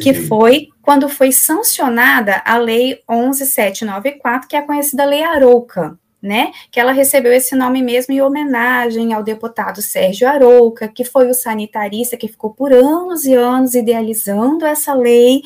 que 0.00 0.12
foi 0.12 0.68
quando 0.82 1.08
foi 1.08 1.32
sancionada 1.32 2.42
a 2.44 2.58
Lei 2.58 3.00
11794, 3.08 4.48
que 4.48 4.56
é 4.56 4.58
a 4.58 4.66
conhecida 4.66 5.04
Lei 5.04 5.22
Arouca, 5.22 5.98
né, 6.22 6.52
que 6.70 6.78
ela 6.78 6.92
recebeu 6.92 7.32
esse 7.32 7.56
nome 7.56 7.82
mesmo 7.82 8.14
em 8.14 8.20
homenagem 8.20 9.12
ao 9.12 9.24
deputado 9.24 9.82
Sérgio 9.82 10.28
Arouca, 10.28 10.86
que 10.86 11.04
foi 11.04 11.28
o 11.28 11.34
sanitarista 11.34 12.16
que 12.16 12.28
ficou 12.28 12.50
por 12.50 12.72
anos 12.72 13.24
e 13.24 13.34
anos 13.34 13.74
idealizando 13.74 14.64
essa 14.64 14.94
lei, 14.94 15.42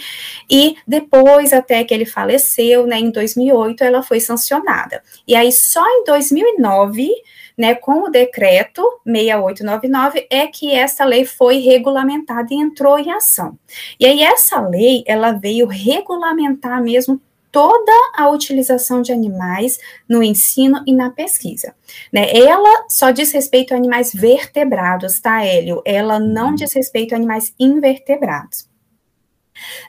e 0.51 0.77
depois, 0.87 1.53
até 1.53 1.83
que 1.83 1.95
ele 1.95 2.05
faleceu, 2.05 2.87
né, 2.87 2.99
em 2.99 3.11
2008, 3.11 3.83
ela 3.83 4.03
foi 4.03 4.21
sancionada. 4.21 5.03
E 5.27 5.35
aí, 5.35 5.51
só 5.51 5.83
em 5.87 6.05
2009, 6.05 7.11
né, 7.57 7.75
com 7.75 8.03
o 8.05 8.11
decreto 8.11 8.83
6899 9.05 10.27
é 10.31 10.47
que 10.47 10.75
essa 10.75 11.05
lei 11.05 11.25
foi 11.25 11.59
regulamentada 11.59 12.49
e 12.51 12.57
entrou 12.57 12.99
em 12.99 13.11
ação. 13.11 13.59
E 13.99 14.05
aí 14.05 14.23
essa 14.23 14.61
lei, 14.61 15.03
ela 15.07 15.33
veio 15.33 15.67
regulamentar 15.67 16.83
mesmo 16.83 17.21
toda 17.57 17.93
a 18.15 18.29
utilização 18.29 19.01
de 19.01 19.13
animais 19.13 19.79
no 20.07 20.23
ensino 20.23 20.85
e 20.87 20.93
na 20.93 21.09
pesquisa. 21.09 21.75
Né? 22.13 22.31
Ela 22.37 22.85
só 22.87 23.11
diz 23.11 23.33
respeito 23.33 23.73
a 23.73 23.79
animais 23.79 24.13
vertebrados, 24.13 25.19
tá, 25.21 25.43
Hélio? 25.43 25.81
Ela 25.87 26.21
não 26.21 26.55
diz 26.55 26.75
respeito 26.75 27.15
a 27.15 27.17
animais 27.17 27.55
invertebrados. 27.59 28.69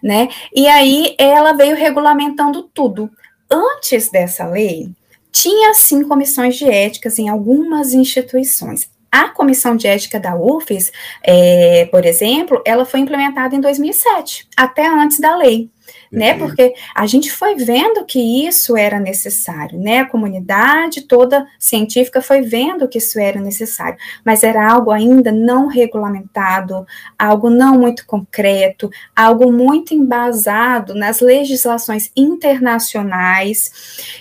Né? 0.02 0.30
E 0.56 0.66
aí 0.66 1.14
ela 1.18 1.52
veio 1.52 1.76
regulamentando 1.76 2.64
tudo. 2.74 3.12
Antes 3.52 4.10
dessa 4.10 4.48
lei, 4.48 4.90
tinha 5.30 5.74
sim 5.74 6.08
comissões 6.08 6.56
de 6.56 6.70
éticas 6.70 7.20
em 7.20 7.28
algumas 7.28 7.92
instituições. 7.94 8.90
A 9.12 9.28
comissão 9.28 9.76
de 9.76 9.88
ética 9.88 10.22
da 10.22 10.38
UFES, 10.38 10.90
é, 11.22 11.86
por 11.92 12.06
exemplo, 12.06 12.62
ela 12.66 12.86
foi 12.86 13.02
implementada 13.02 13.54
em 13.54 13.60
2007, 13.60 14.48
até 14.56 14.88
antes 14.88 15.20
da 15.20 15.36
lei 15.36 15.70
né? 16.12 16.38
Porque 16.38 16.74
a 16.96 17.06
gente 17.06 17.32
foi 17.32 17.56
vendo 17.56 18.06
que 18.06 18.48
isso 18.48 18.76
era 18.78 19.00
necessário, 19.00 19.80
né? 19.80 20.00
A 20.00 20.06
comunidade 20.06 21.02
toda 21.02 21.48
científica 21.60 22.22
foi 22.22 22.42
vendo 22.42 22.88
que 22.88 22.98
isso 22.98 23.20
era 23.20 23.40
necessário, 23.40 23.98
mas 24.24 24.44
era 24.44 24.72
algo 24.72 24.92
ainda 24.92 25.32
não 25.32 25.68
regulamentado, 25.68 26.86
algo 27.18 27.50
não 27.50 27.78
muito 27.80 28.06
concreto, 28.06 28.90
algo 29.16 29.52
muito 29.52 29.94
embasado 29.94 30.94
nas 30.94 31.20
legislações 31.20 32.12
internacionais. 32.16 33.72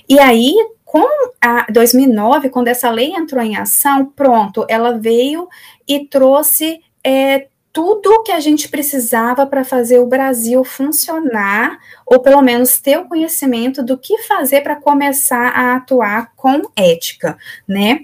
E 0.09 0.19
aí, 0.19 0.55
com 0.85 1.07
a 1.41 1.67
2009, 1.71 2.49
quando 2.49 2.69
essa 2.69 2.91
lei 2.91 3.13
entrou 3.13 3.43
em 3.43 3.57
ação, 3.57 4.07
pronto, 4.07 4.65
ela 4.69 4.99
veio 4.99 5.49
e 5.87 6.07
trouxe 6.07 6.81
é, 7.05 7.49
tudo 7.77 8.23
que 8.23 8.33
a 8.33 8.41
gente 8.41 8.71
precisava 8.71 9.47
para 9.47 9.63
fazer 9.63 9.99
o 9.99 10.07
Brasil 10.07 10.65
funcionar, 10.65 11.79
ou 12.07 12.19
pelo 12.23 12.41
menos 12.41 12.81
ter 12.81 12.97
o 12.97 13.07
conhecimento 13.07 13.83
do 13.83 13.99
que 13.99 14.17
fazer 14.23 14.63
para 14.63 14.77
começar 14.77 15.49
a 15.49 15.77
atuar 15.77 16.33
com 16.35 16.63
ética, 16.75 17.37
né? 17.69 18.01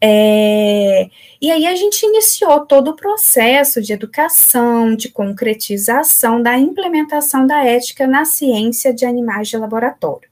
É, 0.00 1.08
e 1.40 1.52
aí 1.52 1.68
a 1.68 1.74
gente 1.76 2.04
iniciou 2.04 2.66
todo 2.66 2.88
o 2.88 2.96
processo 2.96 3.80
de 3.80 3.92
educação, 3.92 4.96
de 4.96 5.08
concretização 5.08 6.42
da 6.42 6.58
implementação 6.58 7.46
da 7.46 7.64
ética 7.64 8.08
na 8.08 8.24
ciência 8.24 8.92
de 8.92 9.06
animais 9.06 9.46
de 9.46 9.56
laboratório, 9.56 10.28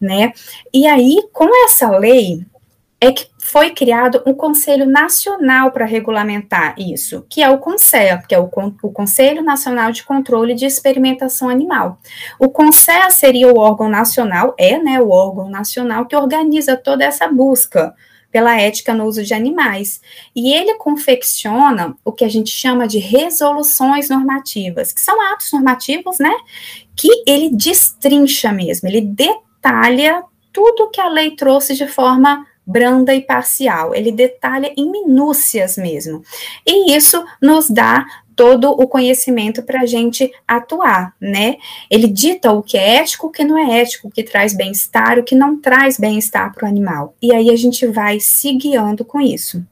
né? 0.00 0.32
E 0.72 0.86
aí, 0.86 1.24
com 1.32 1.48
essa 1.64 1.90
lei, 1.90 2.46
é 3.00 3.12
que 3.12 3.28
foi 3.38 3.70
criado 3.70 4.22
um 4.26 4.34
Conselho 4.34 4.84
Nacional 4.84 5.70
para 5.70 5.84
regulamentar 5.84 6.74
isso, 6.78 7.24
que 7.30 7.42
é 7.42 7.48
o 7.48 7.58
CONSEA, 7.58 8.22
que 8.28 8.34
é 8.34 8.38
o, 8.38 8.50
o, 8.82 8.90
Conselho 8.90 9.42
Nacional 9.42 9.92
de 9.92 10.02
Controle 10.02 10.54
de 10.54 10.66
Experimentação 10.66 11.48
Animal. 11.48 11.98
O 12.40 12.48
CONSEA 12.48 13.10
seria 13.10 13.48
o 13.48 13.58
órgão 13.58 13.88
nacional, 13.88 14.54
é 14.58 14.78
né, 14.78 15.00
o 15.00 15.10
órgão 15.10 15.48
nacional 15.48 16.06
que 16.06 16.16
organiza 16.16 16.76
toda 16.76 17.04
essa 17.04 17.28
busca 17.28 17.94
pela 18.32 18.60
ética 18.60 18.92
no 18.92 19.04
uso 19.04 19.22
de 19.22 19.32
animais. 19.32 20.00
E 20.34 20.52
ele 20.52 20.74
confecciona 20.74 21.96
o 22.04 22.12
que 22.12 22.24
a 22.24 22.28
gente 22.28 22.50
chama 22.50 22.86
de 22.86 22.98
resoluções 22.98 24.10
normativas, 24.10 24.92
que 24.92 25.00
são 25.00 25.20
atos 25.32 25.52
normativos, 25.52 26.18
né, 26.18 26.34
que 26.96 27.08
ele 27.26 27.50
destrincha 27.50 28.52
mesmo, 28.52 28.88
ele 28.88 29.00
detalha 29.00 30.24
tudo 30.52 30.90
que 30.90 31.00
a 31.00 31.08
lei 31.08 31.36
trouxe 31.36 31.74
de 31.74 31.86
forma 31.86 32.44
branda 32.68 33.14
e 33.14 33.22
parcial. 33.22 33.94
Ele 33.94 34.12
detalha 34.12 34.70
em 34.76 34.90
minúcias 34.90 35.78
mesmo. 35.78 36.22
E 36.66 36.94
isso 36.94 37.24
nos 37.40 37.70
dá 37.70 38.04
todo 38.36 38.70
o 38.70 38.86
conhecimento 38.86 39.62
para 39.64 39.80
a 39.80 39.86
gente 39.86 40.30
atuar, 40.46 41.12
né? 41.20 41.56
Ele 41.90 42.06
dita 42.06 42.52
o 42.52 42.62
que 42.62 42.78
é 42.78 42.96
ético, 42.96 43.26
o 43.26 43.30
que 43.30 43.42
não 43.42 43.58
é 43.58 43.80
ético, 43.80 44.06
o 44.06 44.10
que 44.10 44.22
traz 44.22 44.54
bem-estar, 44.54 45.18
o 45.18 45.24
que 45.24 45.34
não 45.34 45.60
traz 45.60 45.98
bem-estar 45.98 46.54
para 46.54 46.66
o 46.66 46.68
animal. 46.68 47.16
E 47.20 47.34
aí 47.34 47.50
a 47.50 47.56
gente 47.56 47.84
vai 47.86 48.20
se 48.20 48.52
guiando 48.52 49.04
com 49.04 49.20
isso. 49.20 49.64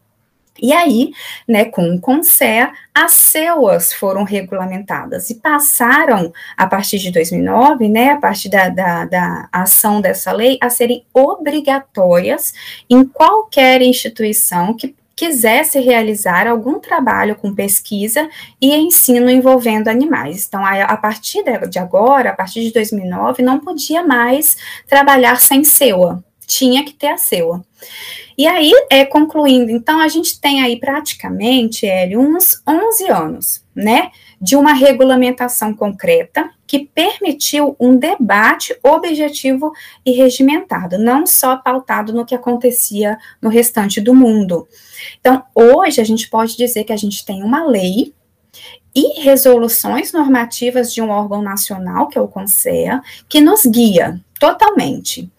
E 0.60 0.72
aí, 0.72 1.10
né, 1.46 1.66
com 1.66 1.94
o 1.94 2.00
CONSEA, 2.00 2.72
as 2.94 3.12
CEUAs 3.12 3.92
foram 3.92 4.24
regulamentadas 4.24 5.30
e 5.30 5.36
passaram, 5.36 6.32
a 6.56 6.66
partir 6.66 6.98
de 6.98 7.10
2009, 7.10 7.88
né, 7.88 8.10
a 8.10 8.16
partir 8.16 8.48
da, 8.48 8.68
da, 8.68 9.04
da 9.04 9.48
ação 9.52 10.00
dessa 10.00 10.32
lei, 10.32 10.58
a 10.60 10.70
serem 10.70 11.04
obrigatórias 11.12 12.52
em 12.88 13.04
qualquer 13.04 13.82
instituição 13.82 14.74
que 14.74 14.94
quisesse 15.16 15.80
realizar 15.80 16.46
algum 16.46 16.78
trabalho 16.78 17.34
com 17.34 17.54
pesquisa 17.54 18.28
e 18.60 18.74
ensino 18.74 19.30
envolvendo 19.30 19.88
animais. 19.88 20.46
Então, 20.46 20.64
a, 20.64 20.82
a 20.82 20.96
partir 20.98 21.42
de 21.70 21.78
agora, 21.78 22.30
a 22.30 22.34
partir 22.34 22.62
de 22.62 22.72
2009, 22.72 23.42
não 23.42 23.58
podia 23.58 24.04
mais 24.04 24.58
trabalhar 24.86 25.40
sem 25.40 25.64
CEUA, 25.64 26.22
tinha 26.46 26.84
que 26.84 26.92
ter 26.92 27.08
a 27.08 27.16
CEUA. 27.16 27.64
E 28.38 28.46
aí, 28.46 28.72
é, 28.90 29.04
concluindo, 29.04 29.70
então, 29.70 30.00
a 30.00 30.08
gente 30.08 30.38
tem 30.40 30.62
aí 30.62 30.78
praticamente, 30.78 31.86
Hélio, 31.86 32.20
uns 32.20 32.62
11 32.66 33.10
anos, 33.10 33.64
né, 33.74 34.10
de 34.40 34.56
uma 34.56 34.74
regulamentação 34.74 35.74
concreta 35.74 36.50
que 36.66 36.80
permitiu 36.80 37.74
um 37.80 37.96
debate 37.96 38.76
objetivo 38.82 39.72
e 40.04 40.12
regimentado, 40.12 40.98
não 40.98 41.26
só 41.26 41.56
pautado 41.56 42.12
no 42.12 42.26
que 42.26 42.34
acontecia 42.34 43.18
no 43.40 43.48
restante 43.48 44.00
do 44.00 44.14
mundo. 44.14 44.68
Então, 45.18 45.42
hoje, 45.54 46.00
a 46.00 46.04
gente 46.04 46.28
pode 46.28 46.56
dizer 46.56 46.84
que 46.84 46.92
a 46.92 46.96
gente 46.96 47.24
tem 47.24 47.42
uma 47.42 47.64
lei 47.64 48.12
e 48.94 49.20
resoluções 49.20 50.12
normativas 50.12 50.92
de 50.92 51.00
um 51.00 51.10
órgão 51.10 51.42
nacional, 51.42 52.08
que 52.08 52.18
é 52.18 52.20
o 52.20 52.28
CONSEA, 52.28 53.02
que 53.28 53.40
nos 53.40 53.64
guia 53.64 54.20
totalmente. 54.38 55.30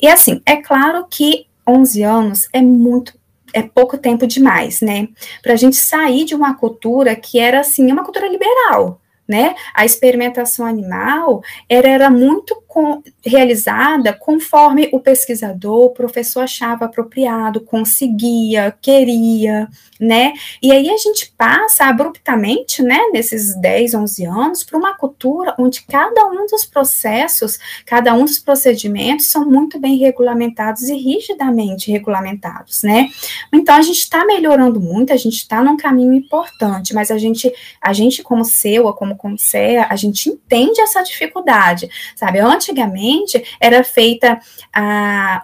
E 0.00 0.08
assim, 0.08 0.40
é 0.46 0.56
claro 0.56 1.06
que 1.08 1.46
11 1.66 2.02
anos 2.02 2.48
é 2.52 2.60
muito 2.60 3.14
é 3.52 3.62
pouco 3.62 3.96
tempo 3.96 4.26
demais, 4.26 4.82
né? 4.82 5.08
Para 5.42 5.54
a 5.54 5.56
gente 5.56 5.76
sair 5.76 6.24
de 6.24 6.34
uma 6.34 6.54
cultura 6.54 7.16
que 7.16 7.38
era 7.38 7.60
assim, 7.60 7.90
uma 7.90 8.04
cultura 8.04 8.28
liberal, 8.28 9.00
né? 9.28 9.54
A 9.74 9.84
experimentação 9.84 10.66
animal 10.66 11.42
era, 11.68 11.88
era 11.88 12.10
muito 12.10 12.62
com, 12.66 13.02
realizada 13.24 14.12
conforme 14.12 14.88
o 14.92 15.00
pesquisador, 15.00 15.86
o 15.86 15.90
professor 15.90 16.40
achava 16.40 16.84
apropriado, 16.84 17.60
conseguia, 17.60 18.76
queria, 18.80 19.68
né? 19.98 20.34
E 20.62 20.70
aí 20.70 20.90
a 20.90 20.96
gente 20.96 21.32
passa 21.36 21.86
abruptamente, 21.86 22.82
né, 22.82 23.00
nesses 23.12 23.58
10, 23.58 23.94
11 23.94 24.26
anos, 24.26 24.62
para 24.62 24.78
uma 24.78 24.94
cultura 24.94 25.54
onde 25.58 25.82
cada 25.86 26.26
um 26.26 26.46
dos 26.46 26.66
processos, 26.66 27.58
cada 27.86 28.12
um 28.14 28.24
dos 28.24 28.38
procedimentos 28.38 29.26
são 29.26 29.48
muito 29.48 29.78
bem 29.78 29.96
regulamentados 29.96 30.82
e 30.82 30.94
rigidamente 30.94 31.90
regulamentados, 31.90 32.82
né? 32.82 33.08
Então 33.52 33.74
a 33.74 33.82
gente 33.82 34.00
está 34.00 34.24
melhorando 34.26 34.80
muito, 34.80 35.12
a 35.12 35.16
gente 35.16 35.36
está 35.36 35.62
num 35.62 35.76
caminho 35.76 36.12
importante, 36.12 36.94
mas 36.94 37.10
a 37.10 37.16
gente, 37.16 37.50
a 37.80 37.92
gente 37.92 38.22
como 38.22 38.44
SEUA, 38.44 38.92
como 38.92 39.15
CONSEA, 39.16 39.86
a 39.88 39.96
gente 39.96 40.28
entende 40.28 40.80
essa 40.80 41.02
dificuldade, 41.02 41.88
sabe? 42.14 42.38
Antigamente 42.38 43.42
era 43.60 43.82
feita 43.82 44.38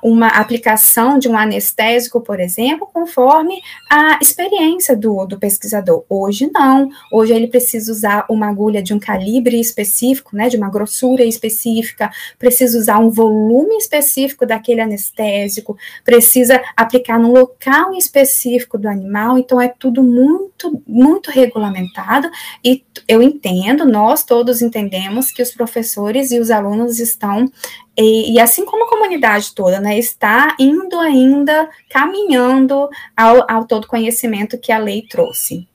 uma 0.03 0.29
aplicação 0.29 1.19
de 1.19 1.29
um 1.29 1.37
anestésico, 1.37 2.21
por 2.21 2.39
exemplo, 2.39 2.89
conforme 2.93 3.61
a 3.91 4.19
experiência 4.21 4.97
do, 4.97 5.25
do 5.27 5.39
pesquisador. 5.39 6.05
Hoje 6.09 6.51
não, 6.53 6.89
hoje 7.11 7.33
ele 7.33 7.47
precisa 7.47 7.91
usar 7.91 8.27
uma 8.29 8.49
agulha 8.49 8.83
de 8.83 8.93
um 8.93 8.99
calibre 8.99 9.59
específico, 9.59 10.37
né, 10.37 10.49
de 10.49 10.57
uma 10.57 10.69
grossura 10.69 11.25
específica, 11.25 12.11
precisa 12.39 12.79
usar 12.79 12.99
um 12.99 13.11
volume 13.11 13.77
específico 13.77 14.47
daquele 14.47 14.81
anestésico, 14.81 15.77
precisa 16.05 16.63
aplicar 16.77 17.19
no 17.19 17.33
local 17.33 17.95
específico 17.95 18.79
do 18.79 18.89
animal, 18.89 19.39
então 19.39 19.61
é 19.61 19.69
tudo 19.69 20.03
muito, 20.03 20.83
muito 20.87 21.31
regulamentado 21.31 22.31
e 22.65 22.85
eu 23.09 23.23
entendo, 23.23 23.62
nós 23.85 24.25
todos 24.25 24.63
entendemos 24.63 25.31
que 25.31 25.43
os 25.43 25.51
professores 25.51 26.31
e 26.31 26.39
os 26.39 26.51
alunos 26.51 26.99
estão 26.99 27.51
e, 27.97 28.35
e, 28.35 28.41
assim 28.41 28.65
como 28.65 28.85
a 28.85 28.89
comunidade 28.89 29.55
toda, 29.55 29.79
né, 29.79 29.99
está 29.99 30.57
indo 30.59 30.99
ainda 30.99 31.69
caminhando 31.91 32.89
ao, 33.15 33.45
ao 33.51 33.67
todo 33.67 33.87
conhecimento 33.87 34.59
que 34.59 34.73
a 34.73 34.79
lei 34.79 35.03
trouxe. 35.03 35.69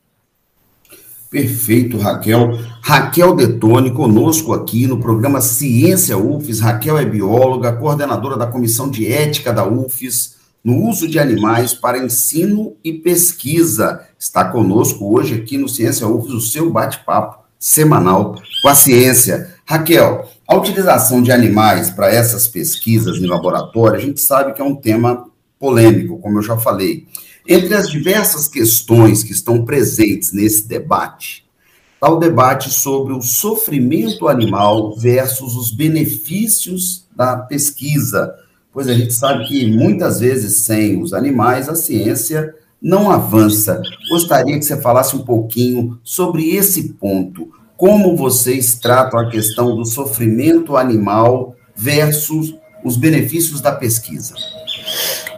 Perfeito, 1.30 1.98
Raquel. 1.98 2.58
Raquel 2.82 3.36
Detone, 3.36 3.92
conosco 3.92 4.54
aqui 4.54 4.88
no 4.88 5.00
programa 5.00 5.42
Ciência 5.42 6.18
UFES. 6.18 6.62
Raquel 6.62 6.98
é 6.98 7.06
bióloga, 7.06 7.74
coordenadora 7.74 8.38
da 8.38 8.48
Comissão 8.48 8.90
de 8.90 9.12
Ética 9.12 9.54
da 9.54 9.68
UFES 9.68 10.38
no 10.64 10.88
uso 10.88 11.08
de 11.08 11.20
animais 11.20 11.74
para 11.74 11.98
ensino 11.98 12.76
e 12.84 12.94
pesquisa. 12.94 14.08
Está 14.18 14.46
conosco 14.46 15.14
hoje 15.14 15.36
aqui 15.36 15.58
no 15.58 15.70
Ciência 15.70 16.08
UFES, 16.08 16.34
o 16.34 16.42
seu 16.42 16.72
bate-papo 16.72 17.47
semanal 17.60 18.36
com 18.62 18.70
a 18.70 18.76
ciência. 18.76 19.56
Raquel, 19.66 20.30
a 20.48 20.56
utilização 20.56 21.22
de 21.22 21.32
animais 21.32 21.90
para 21.90 22.10
essas 22.10 22.48
pesquisas 22.48 23.18
em 23.18 23.26
laboratório, 23.26 23.98
a 23.98 24.02
gente 24.02 24.22
sabe 24.22 24.54
que 24.54 24.62
é 24.62 24.66
um 24.66 24.76
tema 24.76 25.28
polêmico, 25.60 26.20
como 26.20 26.38
eu 26.38 26.44
já 26.44 26.58
falei. 26.58 27.08
Entre 27.48 27.74
as 27.74 27.90
diversas 27.90 28.48
questões 28.48 29.24
que 29.24 29.32
estão 29.32 29.66
presentes 29.66 30.32
nesse 30.32 30.68
debate, 30.68 31.46
está 31.94 32.10
o 32.10 32.20
debate 32.20 32.70
sobre 32.70 33.14
o 33.14 33.22
sofrimento 33.22 34.28
animal 34.28 34.96
versus 34.98 35.56
os 35.56 35.72
benefícios 35.72 37.06
da 37.16 37.38
pesquisa, 37.38 38.36
pois 38.72 38.88
a 38.88 38.94
gente 38.94 39.14
sabe 39.14 39.48
que 39.48 39.72
muitas 39.72 40.20
vezes 40.20 40.66
sem 40.66 41.02
os 41.02 41.14
animais 41.14 41.68
a 41.68 41.76
ciência 41.76 42.54
não 42.82 43.12
avança. 43.12 43.82
Gostaria 44.10 44.58
que 44.58 44.66
você 44.66 44.80
falasse 44.82 45.16
um 45.16 45.24
pouquinho 45.24 46.00
sobre 46.04 46.56
esse 46.56 46.94
ponto 46.94 47.52
como 47.78 48.16
vocês 48.16 48.74
tratam 48.74 49.20
a 49.20 49.30
questão 49.30 49.76
do 49.76 49.86
sofrimento 49.86 50.76
animal 50.76 51.56
versus 51.76 52.56
os 52.84 52.98
benefícios 52.98 53.62
da 53.62 53.72
pesquisa? 53.72 54.34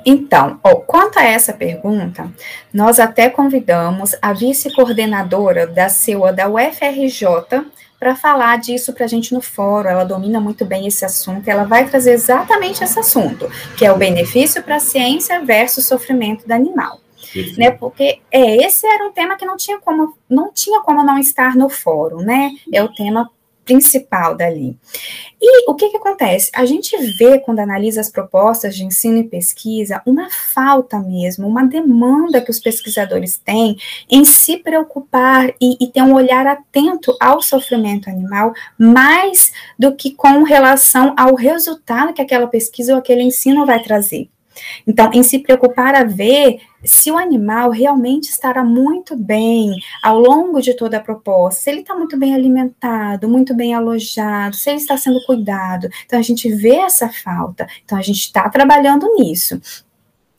Então, 0.06 0.58
ó, 0.64 0.76
quanto 0.76 1.20
a 1.20 1.24
essa 1.26 1.52
pergunta, 1.52 2.32
nós 2.74 2.98
até 2.98 3.30
convidamos 3.30 4.16
a 4.22 4.32
vice-coordenadora 4.32 5.68
da 5.68 5.90
CEUA 5.90 6.32
da 6.32 6.48
UFRJ 6.48 7.66
para 8.00 8.16
falar 8.16 8.58
disso 8.58 8.94
para 8.94 9.04
a 9.04 9.10
gente 9.10 9.34
no 9.34 9.42
fórum. 9.42 9.90
Ela 9.90 10.06
domina 10.06 10.40
muito 10.40 10.64
bem 10.64 10.88
esse 10.88 11.04
assunto. 11.04 11.46
Ela 11.50 11.66
vai 11.66 11.90
trazer 11.90 12.14
exatamente 12.14 12.82
esse 12.82 12.98
assunto, 12.98 13.52
que 13.76 13.86
é 13.86 13.92
o 13.92 13.98
benefício 13.98 14.64
para 14.64 14.78
a 14.78 14.80
ciência 14.80 15.44
versus 15.44 15.86
sofrimento 15.86 16.48
do 16.48 16.54
animal 16.54 17.02
né? 17.58 17.72
Porque 17.72 18.22
é, 18.32 18.66
esse 18.66 18.86
era 18.88 19.08
um 19.08 19.12
tema 19.12 19.36
que 19.38 19.46
não 19.46 19.58
tinha 19.58 19.80
como 19.80 20.16
não 20.30 20.52
tinha 20.54 20.82
como 20.82 21.04
não 21.04 21.18
estar 21.18 21.56
no 21.56 21.70
fórum, 21.70 22.22
né? 22.22 22.52
É 22.72 22.84
o 22.84 22.94
tema 22.94 23.30
principal 23.70 24.36
dali. 24.36 24.76
E 25.40 25.70
o 25.70 25.76
que, 25.76 25.90
que 25.90 25.98
acontece? 25.98 26.50
A 26.56 26.66
gente 26.66 26.98
vê, 27.20 27.38
quando 27.38 27.60
analisa 27.60 28.02
as 28.02 28.10
propostas 28.10 28.76
de 28.76 28.84
ensino 28.84 29.20
e 29.20 29.24
pesquisa, 29.24 30.02
uma 30.08 30.28
falta 30.32 30.98
mesmo, 30.98 31.48
uma 31.48 31.64
demanda 31.64 32.42
que 32.42 32.50
os 32.50 32.60
pesquisadores 32.60 33.38
têm 33.38 33.78
em 34.10 34.26
se 34.26 34.58
preocupar 34.58 35.54
e, 35.62 35.78
e 35.80 35.88
ter 35.88 36.02
um 36.02 36.16
olhar 36.16 36.48
atento 36.48 37.16
ao 37.22 37.44
sofrimento 37.44 38.10
animal, 38.10 38.54
mais 38.76 39.52
do 39.78 39.96
que 39.96 40.16
com 40.16 40.42
relação 40.42 41.14
ao 41.16 41.36
resultado 41.36 42.12
que 42.12 42.24
aquela 42.24 42.48
pesquisa 42.48 42.94
ou 42.94 43.00
aquele 43.00 43.22
ensino 43.22 43.68
vai 43.68 43.84
trazer. 43.84 44.30
Então, 44.86 45.12
em 45.14 45.24
se 45.24 45.40
preocupar 45.40 45.96
a 45.96 46.04
ver 46.04 46.60
se 46.84 47.12
o 47.12 47.18
animal 47.18 47.72
realmente 47.72 48.30
estará 48.30 48.64
muito 48.64 49.16
bem 49.16 49.72
ao 50.02 50.20
longo 50.20 50.62
de 50.62 50.74
toda 50.74 50.98
a 50.98 51.02
proposta, 51.02 51.62
se 51.62 51.70
ele 51.70 51.82
está 51.82 51.94
muito 51.94 52.18
bem 52.18 52.34
alimentado, 52.34 53.28
muito 53.28 53.54
bem 53.54 53.74
alojado, 53.74 54.56
se 54.56 54.70
ele 54.70 54.80
está 54.80 54.96
sendo 54.98 55.24
cuidado. 55.26 55.90
Então, 56.06 56.18
a 56.18 56.24
gente 56.24 56.50
vê 56.50 56.76
essa 56.76 57.10
falta. 57.10 57.68
Então, 57.84 57.98
a 57.98 58.02
gente 58.02 58.20
está 58.20 58.50
trabalhando 58.50 59.14
nisso. 59.16 59.60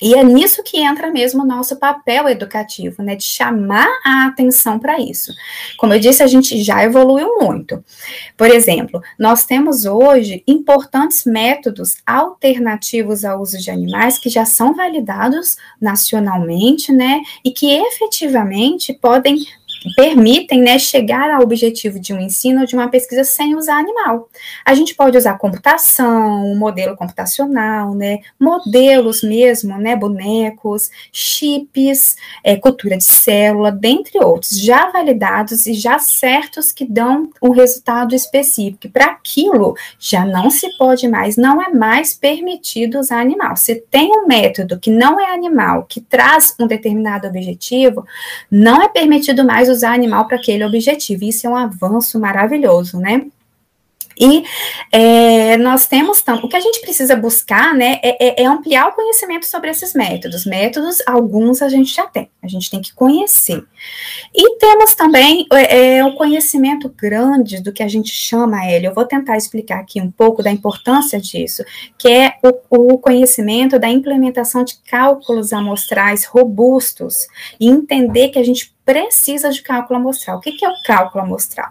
E 0.01 0.15
é 0.15 0.25
nisso 0.25 0.63
que 0.63 0.79
entra 0.79 1.11
mesmo 1.11 1.43
o 1.43 1.47
nosso 1.47 1.77
papel 1.77 2.29
educativo, 2.29 3.03
né, 3.03 3.15
de 3.15 3.25
chamar 3.25 3.89
a 4.05 4.27
atenção 4.27 4.79
para 4.79 4.99
isso. 4.99 5.33
Como 5.77 5.93
eu 5.93 6.01
disse, 6.01 6.23
a 6.23 6.27
gente 6.27 6.63
já 6.63 6.83
evoluiu 6.83 7.39
muito. 7.41 7.85
Por 8.37 8.49
exemplo, 8.49 9.03
nós 9.19 9.45
temos 9.45 9.85
hoje 9.85 10.43
importantes 10.47 11.25
métodos 11.25 11.97
alternativos 12.07 13.25
ao 13.25 13.41
uso 13.41 13.59
de 13.59 13.71
animais 13.71 14.19
que 14.19 14.31
já 14.31 14.45
são 14.45 14.75
validados 14.75 15.57
nacionalmente, 15.81 16.93
né, 16.93 17.21
e 17.45 17.51
que 17.51 17.71
efetivamente 17.71 18.93
podem 18.93 19.45
permitem 19.97 20.61
né, 20.61 20.79
chegar 20.79 21.31
ao 21.31 21.43
objetivo 21.43 21.99
de 21.99 22.13
um 22.13 22.21
ensino 22.21 22.61
ou 22.61 22.67
de 22.67 22.75
uma 22.75 22.89
pesquisa 22.89 23.25
sem 23.25 23.55
usar 23.55 23.79
animal. 23.79 24.29
A 24.65 24.75
gente 24.75 24.95
pode 24.95 25.17
usar 25.17 25.39
computação, 25.39 26.55
modelo 26.57 26.97
computacional, 26.97 27.95
né, 27.95 28.19
modelos 28.39 29.23
mesmo, 29.23 29.79
né, 29.79 29.97
bonecos, 29.97 30.91
chips, 31.13 32.17
é, 32.45 32.57
cultura 32.57 32.97
de 32.97 33.05
célula, 33.05 33.73
dentre 33.73 34.23
outros, 34.23 34.61
já 34.61 34.91
validados 34.91 35.67
e 35.67 35.73
já 35.73 35.99
certos 35.99 36.73
que 36.73 36.85
dão 36.85 37.31
um 37.43 37.51
resultado 37.51 38.15
específico. 38.15 38.91
Para 38.91 39.07
aquilo 39.07 39.75
já 39.99 40.25
não 40.25 40.51
se 40.51 40.77
pode 40.77 41.09
mais, 41.09 41.37
não 41.37 41.63
é 41.63 41.71
mais 41.71 42.15
permitido 42.15 42.99
usar 42.99 43.21
animal. 43.21 43.57
Se 43.57 43.77
tem 43.91 44.11
um 44.11 44.27
método 44.27 44.79
que 44.79 44.91
não 44.91 45.19
é 45.19 45.33
animal, 45.33 45.85
que 45.89 46.01
traz 46.01 46.55
um 46.59 46.67
determinado 46.67 47.27
objetivo, 47.27 48.05
não 48.51 48.83
é 48.83 48.89
permitido 48.89 49.45
mais 49.45 49.70
usar 49.71 49.93
animal 49.95 50.27
para 50.27 50.37
aquele 50.37 50.65
objetivo. 50.65 51.25
Isso 51.25 51.47
é 51.47 51.51
um 51.51 51.57
avanço 51.57 52.19
maravilhoso, 52.19 52.99
né? 52.99 53.27
E 54.21 54.45
é, 54.93 55.57
nós 55.57 55.87
temos, 55.87 56.23
o 56.43 56.49
que 56.49 56.57
a 56.57 56.61
gente 56.61 56.83
precisa 56.83 57.17
buscar, 57.17 57.75
né, 57.75 57.99
é, 58.03 58.43
é, 58.43 58.43
é, 58.43 58.47
ampliar 58.47 58.89
o 58.89 58.93
conhecimento 58.93 59.47
sobre 59.47 59.71
esses 59.71 59.95
métodos. 59.95 60.45
Métodos, 60.45 60.99
alguns 61.07 61.63
a 61.63 61.69
gente 61.71 61.95
já 61.95 62.07
tem, 62.07 62.29
a 62.43 62.47
gente 62.47 62.71
tem 62.71 62.83
que 62.83 62.95
conhecer. 62.95 63.65
E 64.35 64.59
temos 64.59 64.95
também 64.95 65.47
é, 65.53 65.97
é 65.97 66.05
o 66.05 66.15
conhecimento 66.15 66.89
grande 66.91 67.63
do 67.63 67.73
que 67.73 67.83
a 67.83 67.89
gente 67.89 68.11
chama, 68.11 68.67
ele. 68.71 68.87
Eu 68.87 68.95
vou 68.95 69.07
tentar 69.07 69.39
explicar 69.39 69.81
aqui 69.81 70.01
um 70.01 70.11
pouco 70.11 70.43
da 70.43 70.51
importância 70.51 71.19
disso, 71.19 71.65
que 71.97 72.09
é 72.09 72.35
o, 72.43 72.93
o 72.95 72.99
conhecimento 72.99 73.79
da 73.79 73.89
implementação 73.89 74.65
de 74.65 74.77
cálculos 74.83 75.53
amostrais 75.53 76.27
robustos 76.27 77.27
e 77.59 77.69
entender 77.69 78.29
que 78.29 78.39
a 78.39 78.45
gente 78.45 78.75
precisa 78.85 79.51
de 79.51 79.63
cálculo 79.63 80.01
amostral. 80.01 80.39
O 80.39 80.41
que 80.41 80.65
é 80.65 80.69
o 80.69 80.83
cálculo 80.85 81.23
amostral? 81.23 81.71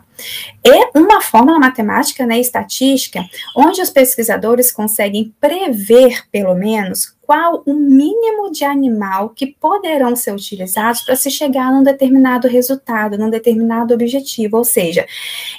É 0.66 0.98
uma 1.20 1.22
fórmula 1.22 1.60
matemática, 1.60 2.26
né, 2.26 2.40
estatística, 2.40 3.24
onde 3.56 3.82
os 3.82 3.90
pesquisadores 3.90 4.72
conseguem 4.72 5.34
prever, 5.40 6.24
pelo 6.32 6.56
menos, 6.56 7.14
qual 7.30 7.62
o 7.64 7.76
mínimo 7.76 8.52
de 8.52 8.66
animal 8.66 9.30
que 9.30 9.46
poderão 9.46 10.16
ser 10.16 10.34
utilizados 10.34 11.02
para 11.02 11.16
se 11.16 11.30
chegar 11.30 11.72
num 11.72 11.84
determinado 11.84 12.48
resultado, 12.48 13.20
num 13.20 13.30
determinado 13.30 13.94
objetivo, 13.94 14.58
ou 14.58 14.64
seja, 14.64 15.06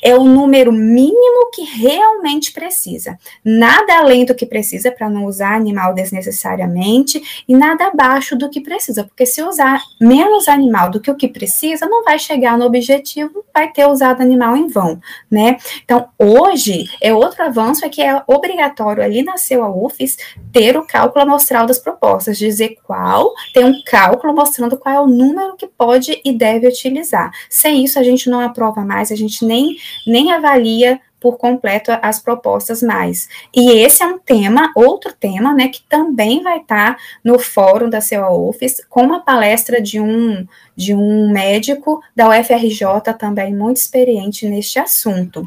é 0.02 0.12
o 0.16 0.24
número 0.24 0.72
mínimo 0.72 1.48
que 1.54 1.62
realmente 1.62 2.52
precisa. 2.52 3.16
Nada 3.44 3.98
além 3.98 4.24
do 4.24 4.34
que 4.34 4.44
precisa 4.44 4.90
para 4.90 5.08
não 5.08 5.26
usar 5.26 5.54
animal 5.54 5.94
desnecessariamente 5.94 7.44
e 7.46 7.54
nada 7.54 7.86
abaixo 7.86 8.36
do 8.36 8.50
que 8.50 8.60
precisa, 8.60 9.04
porque 9.04 9.24
se 9.24 9.40
usar 9.40 9.80
menos 10.00 10.48
animal 10.48 10.90
do 10.90 10.98
que 10.98 11.08
o 11.08 11.14
que 11.14 11.28
precisa, 11.28 11.86
não 11.86 12.02
vai 12.02 12.18
chegar 12.18 12.58
no 12.58 12.66
objetivo, 12.66 13.44
vai 13.54 13.70
ter 13.70 13.86
usado 13.86 14.22
animal 14.22 14.56
em 14.56 14.66
vão, 14.66 15.00
né? 15.30 15.56
Então, 15.84 16.08
hoje 16.18 16.86
é 17.00 17.14
outro 17.14 17.44
avanço 17.44 17.84
é 17.84 17.88
que 17.88 18.02
é 18.02 18.20
obrigatório 18.26 19.04
ali 19.04 19.22
na 19.22 19.34
a 19.34 19.68
UFES 19.68 20.16
ter 20.52 20.76
o 20.76 20.84
cálculo 20.84 21.22
amostral 21.24 21.59
das 21.66 21.78
propostas, 21.78 22.38
dizer 22.38 22.76
qual, 22.84 23.32
tem 23.52 23.64
um 23.64 23.82
cálculo 23.84 24.34
mostrando 24.34 24.76
qual 24.76 24.94
é 24.94 25.00
o 25.00 25.06
número 25.06 25.56
que 25.56 25.66
pode 25.66 26.20
e 26.24 26.32
deve 26.32 26.66
utilizar. 26.66 27.30
Sem 27.48 27.84
isso, 27.84 27.98
a 27.98 28.02
gente 28.02 28.28
não 28.28 28.40
aprova 28.40 28.82
mais, 28.82 29.10
a 29.10 29.16
gente 29.16 29.44
nem, 29.44 29.76
nem 30.06 30.32
avalia 30.32 31.00
por 31.20 31.36
completo 31.36 31.92
as 32.00 32.18
propostas 32.18 32.82
mais. 32.82 33.28
E 33.54 33.70
esse 33.72 34.02
é 34.02 34.06
um 34.06 34.18
tema, 34.18 34.72
outro 34.74 35.12
tema, 35.12 35.52
né, 35.52 35.68
que 35.68 35.82
também 35.82 36.42
vai 36.42 36.58
estar 36.58 36.96
tá 36.96 37.00
no 37.22 37.38
fórum 37.38 37.90
da 37.90 38.00
CEUFES, 38.00 38.80
com 38.88 39.02
uma 39.02 39.20
palestra 39.20 39.80
de 39.80 40.00
um, 40.00 40.46
de 40.74 40.94
um 40.94 41.30
médico 41.30 42.00
da 42.16 42.28
UFRJ 42.30 43.12
também 43.18 43.54
muito 43.54 43.76
experiente 43.76 44.48
neste 44.48 44.78
assunto. 44.78 45.46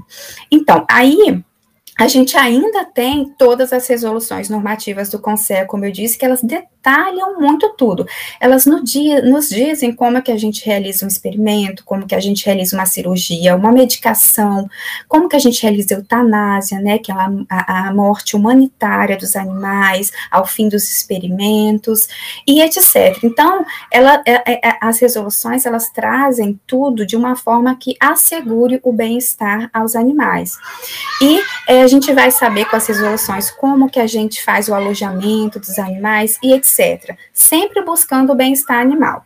Então, 0.52 0.86
aí 0.88 1.44
a 1.98 2.08
gente 2.08 2.36
ainda 2.38 2.86
tem 2.86 3.26
todas 3.38 3.72
as 3.72 3.88
resoluções 3.88 4.50
normativas 4.50 5.10
do 5.10 5.20
Conselho, 5.20 5.68
como 5.68 5.86
eu 5.86 5.92
disse, 5.92 6.18
que 6.18 6.26
elas 6.26 6.42
detalham 6.42 6.73
muito 7.40 7.70
tudo. 7.78 8.06
Elas 8.40 8.66
no 8.66 8.84
dia, 8.84 9.22
nos 9.22 9.50
dizem 9.50 9.94
como 9.94 10.18
é 10.18 10.22
que 10.22 10.32
a 10.32 10.38
gente 10.38 10.66
realiza 10.66 11.06
um 11.06 11.08
experimento, 11.08 11.84
como 11.86 12.06
que 12.06 12.16
a 12.16 12.20
gente 12.20 12.46
realiza 12.46 12.76
uma 12.76 12.86
cirurgia, 12.86 13.56
uma 13.56 13.72
medicação, 13.72 14.70
como 15.08 15.30
que 15.30 15.36
a 15.36 15.40
gente 15.40 15.62
realiza 15.62 15.96
a 15.96 15.98
eutanásia, 15.98 16.80
né, 16.80 16.98
que 16.98 17.12
é 17.12 17.16
a, 17.16 17.32
a, 17.50 17.88
a 17.88 17.94
morte 17.94 18.36
humanitária 18.36 19.18
dos 19.18 19.36
animais, 19.36 20.12
ao 20.30 20.46
fim 20.46 20.68
dos 20.68 20.84
experimentos, 20.84 22.08
e 22.48 22.62
etc. 22.62 23.24
Então, 23.24 23.66
ela, 23.92 24.22
é, 24.26 24.54
é, 24.54 24.70
é, 24.70 24.78
as 24.82 25.00
resoluções, 25.00 25.66
elas 25.66 25.90
trazem 25.90 26.60
tudo 26.68 27.06
de 27.06 27.16
uma 27.16 27.36
forma 27.36 27.76
que 27.76 27.96
assegure 28.00 28.80
o 28.84 28.92
bem-estar 28.92 29.70
aos 29.74 29.96
animais. 29.96 30.58
E 31.22 31.42
é, 31.68 31.84
a 31.84 31.88
gente 31.88 32.12
vai 32.14 32.32
saber 32.32 32.66
com 32.66 32.76
as 32.76 32.88
resoluções 32.88 33.52
como 33.52 33.90
que 33.90 34.00
a 34.00 34.08
gente 34.08 34.44
faz 34.44 34.68
o 34.68 34.74
alojamento 34.74 35.60
dos 35.60 35.78
animais 35.80 36.38
e 36.44 36.54
etc. 36.54 36.73
Sempre 37.32 37.84
buscando 37.84 38.32
o 38.32 38.36
bem-estar 38.36 38.80
animal. 38.80 39.26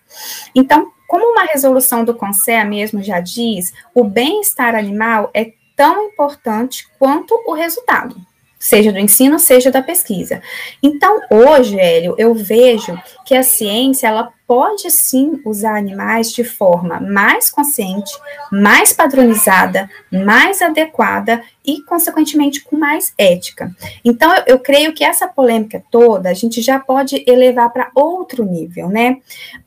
Então, 0.54 0.92
como 1.08 1.26
uma 1.26 1.46
resolução 1.46 2.04
do 2.04 2.14
Conselho 2.14 2.70
mesmo 2.70 3.02
já 3.02 3.20
diz, 3.20 3.74
o 3.94 4.04
bem-estar 4.04 4.76
animal 4.76 5.30
é 5.34 5.54
tão 5.76 6.04
importante 6.04 6.88
quanto 7.00 7.34
o 7.48 7.54
resultado 7.54 8.16
seja 8.60 8.92
do 8.92 9.00
ensino, 9.00 9.40
seja 9.40 9.72
da 9.72 9.82
pesquisa. 9.82 10.42
Então, 10.82 11.22
hoje, 11.30 11.80
Hélio, 11.80 12.16
eu 12.18 12.34
vejo 12.34 13.00
que 13.26 13.36
a 13.36 13.44
ciência 13.44 14.08
ela 14.08 14.34
pode 14.48 14.90
sim 14.90 15.42
usar 15.46 15.78
animais 15.78 16.32
de 16.32 16.44
forma 16.44 17.02
mais 17.02 17.50
consciente, 17.50 18.12
mais 18.50 18.94
padronizada, 18.94 19.90
mais 20.10 20.62
adequada 20.62 21.44
e, 21.66 21.82
consequentemente, 21.82 22.64
com 22.64 22.78
mais 22.78 23.14
ética. 23.18 23.76
Então, 24.06 24.34
eu, 24.34 24.44
eu 24.48 24.60
creio 24.60 24.94
que 24.94 25.04
essa 25.04 25.28
polêmica 25.28 25.84
toda 25.92 26.30
a 26.30 26.34
gente 26.34 26.62
já 26.62 26.80
pode 26.80 27.22
elevar 27.28 27.72
para 27.74 27.92
outro 27.94 28.46
nível, 28.46 28.88
né? 28.88 29.18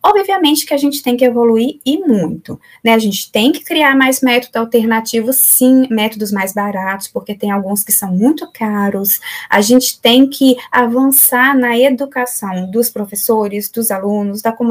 Obviamente 0.02 0.64
que 0.64 0.72
a 0.72 0.78
gente 0.78 1.02
tem 1.02 1.14
que 1.14 1.26
evoluir 1.26 1.78
e 1.84 1.98
muito, 1.98 2.58
né? 2.82 2.94
A 2.94 2.98
gente 2.98 3.30
tem 3.30 3.52
que 3.52 3.62
criar 3.62 3.94
mais 3.94 4.22
métodos 4.22 4.56
alternativos, 4.56 5.36
sim, 5.36 5.86
métodos 5.90 6.32
mais 6.32 6.54
baratos, 6.54 7.06
porque 7.08 7.34
tem 7.34 7.50
alguns 7.50 7.84
que 7.84 7.92
são 7.92 8.10
muito 8.10 8.50
caros. 8.50 9.20
A 9.50 9.60
gente 9.60 10.00
tem 10.00 10.26
que 10.26 10.56
avançar 10.72 11.54
na 11.54 11.78
educação 11.78 12.70
dos 12.70 12.88
professores, 12.88 13.68
dos 13.68 13.90
alunos, 13.90 14.40
da 14.40 14.52
comunidade 14.52 14.69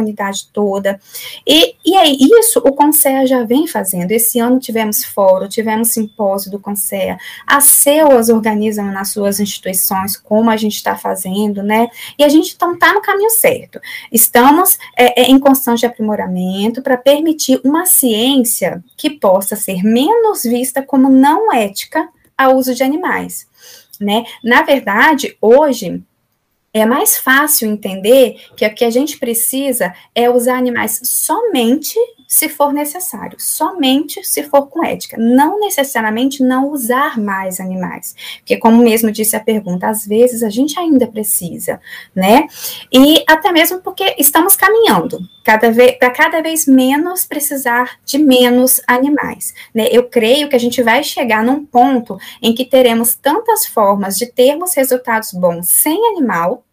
toda. 0.53 0.99
E, 1.45 1.75
e 1.85 1.95
aí, 1.95 2.17
isso 2.39 2.59
o 2.59 2.71
Conselho 2.71 3.27
já 3.27 3.43
vem 3.43 3.67
fazendo. 3.67 4.11
Esse 4.11 4.39
ano 4.39 4.59
tivemos 4.59 5.03
fórum, 5.03 5.47
tivemos 5.47 5.93
simpósio 5.93 6.51
do 6.51 6.59
Conselho 6.59 7.17
a 7.45 7.61
CEUAS 7.61 8.29
organizam 8.29 8.85
nas 8.85 9.09
suas 9.09 9.39
instituições, 9.39 10.17
como 10.17 10.49
a 10.49 10.57
gente 10.57 10.75
está 10.75 10.95
fazendo, 10.95 11.63
né? 11.63 11.89
E 12.17 12.23
a 12.23 12.29
gente 12.29 12.53
então 12.55 12.73
está 12.73 12.93
no 12.93 13.01
caminho 13.01 13.29
certo. 13.29 13.79
Estamos 14.11 14.77
é, 14.97 15.21
é, 15.21 15.25
em 15.25 15.39
constante 15.39 15.85
aprimoramento 15.85 16.81
para 16.81 16.97
permitir 16.97 17.59
uma 17.63 17.85
ciência 17.85 18.83
que 18.97 19.09
possa 19.09 19.55
ser 19.55 19.83
menos 19.83 20.43
vista 20.43 20.81
como 20.81 21.09
não 21.09 21.53
ética 21.53 22.07
ao 22.37 22.55
uso 22.55 22.73
de 22.73 22.83
animais. 22.83 23.47
Né? 23.99 24.23
Na 24.43 24.61
verdade, 24.61 25.35
hoje, 25.41 26.01
é 26.73 26.85
mais 26.85 27.17
fácil 27.17 27.69
entender 27.69 28.35
que 28.55 28.65
o 28.65 28.75
que 28.75 28.85
a 28.85 28.89
gente 28.89 29.17
precisa 29.17 29.93
é 30.13 30.29
usar 30.29 30.57
animais 30.57 30.99
somente 31.03 31.97
se 32.29 32.47
for 32.47 32.71
necessário, 32.71 33.37
somente 33.39 34.23
se 34.23 34.43
for 34.43 34.67
com 34.67 34.85
ética, 34.85 35.17
não 35.17 35.59
necessariamente 35.59 36.43
não 36.43 36.69
usar 36.69 37.19
mais 37.19 37.59
animais, 37.59 38.15
porque 38.37 38.55
como 38.55 38.83
mesmo 38.83 39.11
disse 39.11 39.35
a 39.35 39.39
pergunta, 39.39 39.87
às 39.87 40.05
vezes 40.05 40.43
a 40.43 40.49
gente 40.49 40.79
ainda 40.79 41.07
precisa, 41.07 41.81
né? 42.15 42.47
E 42.93 43.23
até 43.27 43.51
mesmo 43.51 43.81
porque 43.81 44.15
estamos 44.19 44.55
caminhando 44.55 45.17
cada 45.43 45.71
vez 45.71 45.97
para 45.97 46.11
cada 46.11 46.39
vez 46.39 46.67
menos 46.67 47.25
precisar 47.25 47.97
de 48.05 48.19
menos 48.19 48.79
animais, 48.85 49.55
né? 49.73 49.87
Eu 49.91 50.07
creio 50.07 50.47
que 50.49 50.55
a 50.55 50.59
gente 50.59 50.83
vai 50.83 51.03
chegar 51.03 51.43
num 51.43 51.65
ponto 51.65 52.15
em 52.43 52.53
que 52.53 52.63
teremos 52.63 53.15
tantas 53.15 53.65
formas 53.65 54.15
de 54.15 54.27
termos 54.27 54.75
resultados 54.75 55.31
bons 55.33 55.67
sem 55.67 55.97
animal 56.09 56.63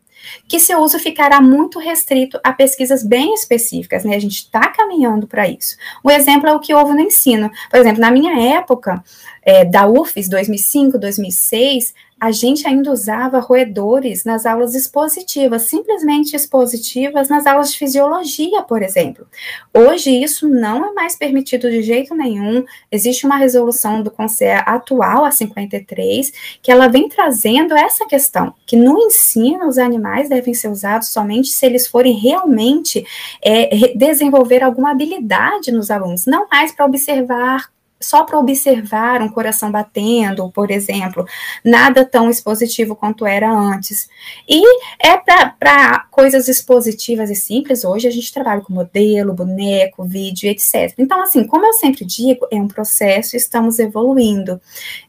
que 0.49 0.61
seu 0.61 0.81
uso 0.81 0.99
ficará 0.99 1.41
muito 1.41 1.79
restrito 1.79 2.39
a 2.43 2.53
pesquisas 2.53 3.03
bem 3.03 3.35
específicas, 3.35 4.05
né? 4.05 4.17
A 4.17 4.21
gente 4.21 4.37
está 4.37 4.69
caminhando 4.69 5.27
para 5.27 5.49
isso. 5.49 5.77
O 6.03 6.11
exemplo 6.11 6.49
é 6.49 6.53
o 6.53 6.61
que 6.61 6.75
houve 6.75 6.93
no 6.93 7.01
ensino. 7.01 7.51
Por 7.71 7.81
exemplo, 7.81 8.01
na 8.01 8.11
minha 8.11 8.57
época, 8.57 9.03
é, 9.43 9.65
da 9.65 9.87
UFES, 9.87 10.29
2005, 10.29 10.99
2006, 10.99 11.95
a 12.19 12.33
gente 12.33 12.67
ainda 12.67 12.91
usava 12.91 13.39
roedores 13.39 14.25
nas 14.25 14.47
aulas 14.47 14.75
expositivas, 14.75 15.63
simplesmente 15.63 16.35
expositivas 16.35 17.29
nas 17.29 17.47
aulas 17.47 17.73
de 17.73 17.79
fisiologia, 17.79 18.63
por 18.63 18.83
exemplo. 18.83 19.27
Hoje 19.75 20.11
isso 20.11 20.49
não 20.49 20.87
é 20.87 20.93
mais 20.93 21.15
permitido 21.15 21.71
de 21.71 21.83
jeito 21.83 22.15
nenhum. 22.15 22.65
Existe 22.91 23.27
uma 23.27 23.37
resolução 23.37 24.03
do 24.03 24.11
Conselho 24.11 24.63
atual, 24.65 25.25
a 25.27 25.31
53, 25.31 26.59
que 26.63 26.73
ela 26.73 26.89
vem 26.89 27.09
trazendo 27.09 27.77
essa 27.77 28.07
questão, 28.07 28.55
que 28.67 28.77
no 28.77 28.99
ensino 28.99 29.69
os 29.69 29.77
animais 29.77 30.29
devem 30.29 30.55
ser 30.55 30.69
usados 30.69 31.09
somente 31.09 31.49
se 31.49 31.67
eles 31.67 31.87
forem 31.87 32.15
realmente 32.15 33.05
é, 33.45 33.93
desenvolver 33.95 34.63
alguma 34.63 34.91
habilidade 34.91 35.71
nos 35.71 35.91
alunos, 35.91 36.25
não 36.25 36.49
mais 36.49 36.73
para 36.73 36.87
observar 36.87 37.76
só 38.01 38.25
para 38.25 38.39
observar 38.39 39.23
um 39.23 39.29
coração 39.29 39.71
batendo, 39.71 40.51
por 40.51 40.71
exemplo, 40.71 41.25
nada 41.65 42.05
tão 42.05 42.29
expositivo 42.29 42.95
quanto 42.95 43.25
era 43.25 43.51
antes. 43.51 44.09
E 44.49 44.63
é 44.99 45.17
para 45.17 46.07
coisas 46.11 46.47
expositivas 46.49 47.31
e 47.31 47.35
simples, 47.35 47.85
hoje 47.85 48.07
a 48.07 48.11
gente 48.11 48.33
trabalha 48.33 48.61
com 48.61 48.73
modelo, 48.73 49.33
boneco, 49.33 50.05
vídeo, 50.05 50.49
etc. 50.51 50.95
Então, 50.99 51.23
assim, 51.23 51.47
como 51.47 51.65
eu 51.65 51.73
sempre 51.73 52.05
digo, 52.05 52.47
é 52.51 52.57
um 52.57 52.69
processo, 52.69 53.37
estamos 53.37 53.79
evoluindo. 53.79 54.61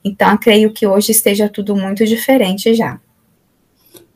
Então, 0.04 0.38
creio 0.38 0.72
que 0.72 0.88
hoje 0.88 1.12
esteja 1.12 1.50
tudo 1.50 1.76
muito 1.76 2.06
diferente 2.06 2.74
já. 2.74 3.00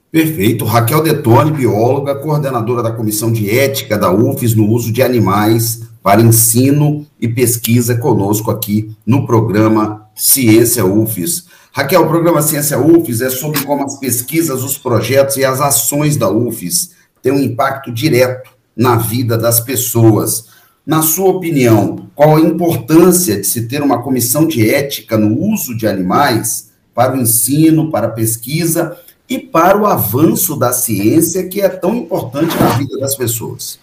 Perfeito. 0.10 0.66
Raquel 0.66 1.04
Detone, 1.04 1.52
bióloga, 1.52 2.16
coordenadora 2.16 2.84
da 2.84 2.92
Comissão 2.92 3.32
de 3.32 3.50
Ética 3.50 3.98
da 3.98 4.12
UFES 4.12 4.56
no 4.56 4.68
uso 4.68 4.92
de 4.92 5.02
animais 5.02 5.90
para 6.04 6.22
ensino 6.22 7.06
e 7.20 7.28
pesquisa 7.28 7.96
conosco 7.96 8.50
aqui 8.50 8.92
no 9.06 9.26
programa 9.26 10.10
Ciência 10.16 10.86
UFES. 10.86 11.46
Raquel, 11.72 12.04
o 12.04 12.08
programa 12.08 12.42
Ciência 12.42 12.80
UFES 12.80 13.22
é 13.22 13.30
sobre 13.30 13.64
como 13.64 13.84
as 13.84 14.00
pesquisas, 14.00 14.64
os 14.64 14.78
projetos 14.78 15.38
e 15.38 15.46
as 15.46 15.62
ações 15.62 16.18
da 16.18 16.30
UFES 16.30 16.92
têm 17.22 17.32
um 17.32 17.40
impacto 17.40 17.92
direto 17.92 18.50
na 18.76 18.96
vida 18.96 19.38
das 19.38 19.60
pessoas. 19.60 20.50
Na 20.86 21.02
sua 21.04 21.30
opinião, 21.30 22.08
qual 22.16 22.36
a 22.36 22.42
importância 22.42 23.40
de 23.40 23.46
se 23.46 23.68
ter 23.68 23.82
uma 23.82 24.02
comissão 24.02 24.48
de 24.48 24.68
ética 24.68 25.18
no 25.18 25.40
uso 25.40 25.78
de 25.78 25.88
animais 25.88 26.72
para 26.94 27.16
o 27.16 27.22
ensino, 27.22 27.92
para 27.92 28.08
a 28.08 28.12
pesquisa 28.12 28.98
e 29.30 29.38
para 29.38 29.78
o 29.78 29.86
avanço 29.86 30.58
da 30.58 30.74
ciência 30.74 31.48
que 31.48 31.62
é 31.62 31.70
tão 31.70 31.96
importante 31.96 32.56
na 32.60 32.70
vida 32.78 32.98
das 32.98 33.16
pessoas? 33.16 33.80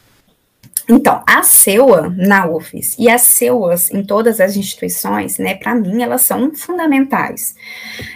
Então, 0.89 1.23
a 1.27 1.43
CEUA 1.43 2.15
na 2.17 2.47
UFES 2.47 2.97
e 2.99 3.11
as 3.11 3.23
CEUAs 3.23 3.91
em 3.91 4.03
todas 4.03 4.41
as 4.41 4.57
instituições, 4.57 5.39
né, 5.39 5.55
para 5.55 5.75
mim, 5.75 6.03
elas 6.03 6.23
são 6.23 6.55
fundamentais. 6.55 7.55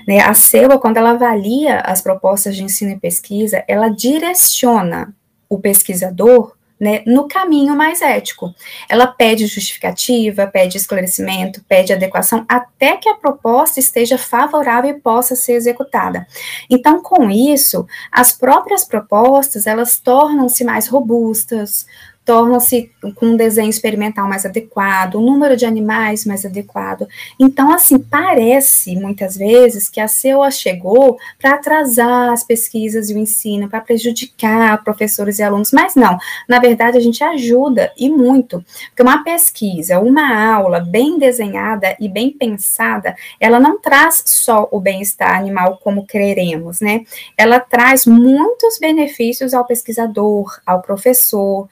Né, 0.09 0.21
a 0.21 0.33
CEUA, 0.33 0.79
quando 0.79 0.97
ela 0.97 1.11
avalia 1.11 1.81
as 1.81 2.01
propostas 2.01 2.57
de 2.57 2.65
ensino 2.65 2.93
e 2.93 2.99
pesquisa, 2.99 3.63
ela 3.69 3.89
direciona 3.89 5.15
o 5.49 5.59
pesquisador 5.59 6.55
né, 6.83 7.01
no 7.07 7.29
caminho 7.29 7.77
mais 7.77 8.03
ético. 8.03 8.53
Ela 8.89 9.07
pede 9.07 9.47
justificativa, 9.47 10.49
pede 10.49 10.77
esclarecimento, 10.77 11.63
pede 11.69 11.93
adequação, 11.93 12.45
até 12.49 12.97
que 12.97 13.09
a 13.09 13.15
proposta 13.15 13.79
esteja 13.79 14.19
favorável 14.19 14.91
e 14.91 15.01
possa 15.01 15.37
ser 15.37 15.53
executada. 15.53 16.27
Então, 16.69 17.01
com 17.01 17.31
isso, 17.31 17.87
as 18.11 18.33
próprias 18.33 18.85
propostas, 18.85 19.69
elas 19.69 20.01
tornam-se 20.01 20.65
mais 20.65 20.89
robustas, 20.89 21.87
tornam-se 22.25 22.91
com 23.17 23.27
um 23.27 23.37
desenho 23.37 23.71
experimental 23.71 24.29
mais 24.29 24.47
adequado, 24.47 25.17
um 25.17 25.25
número 25.25 25.57
de 25.57 25.67
animais 25.67 26.25
mais 26.25 26.45
adequado. 26.45 27.09
Então, 27.39 27.73
assim, 27.73 27.99
parece 27.99 28.95
muitas 28.97 29.37
vezes 29.37 29.89
que 29.89 30.01
a 30.01 30.07
CEOA 30.07 30.51
chegou 30.51 31.19
para 31.41 31.55
atrasar 31.55 32.33
as 32.33 32.45
pesquisas 32.45 33.11
e 33.11 33.15
o 33.15 33.19
ensino, 33.19 33.69
para 33.69 33.81
prejudicar 33.81 34.83
professores 34.85 35.39
e 35.39 35.43
alunos, 35.43 35.73
mas 35.73 35.95
não, 35.95 36.17
na 36.49 36.59
verdade 36.59 36.97
a 36.97 37.01
gente 37.01 37.23
ajuda 37.25 37.93
e 37.97 38.09
muito, 38.09 38.65
porque 38.89 39.03
uma 39.03 39.25
pesquisa, 39.25 39.99
uma 39.99 40.55
aula 40.55 40.81
bem 40.81 41.19
desenhada 41.19 41.97
e 41.99 42.09
bem 42.09 42.31
pensada, 42.31 43.17
ela 43.41 43.59
não 43.59 43.81
traz 43.81 44.23
só 44.27 44.69
o 44.71 44.81
bem-estar 44.81 45.37
animal 45.37 45.79
como 45.83 46.07
creremos, 46.07 46.81
né? 46.81 47.05
Ela 47.37 47.59
traz 47.59 48.07
muitos 48.07 48.79
benefícios 48.79 49.55
ao 49.55 49.65
pesquisador, 49.65 50.61
ao 50.67 50.83
professor, 50.83 51.69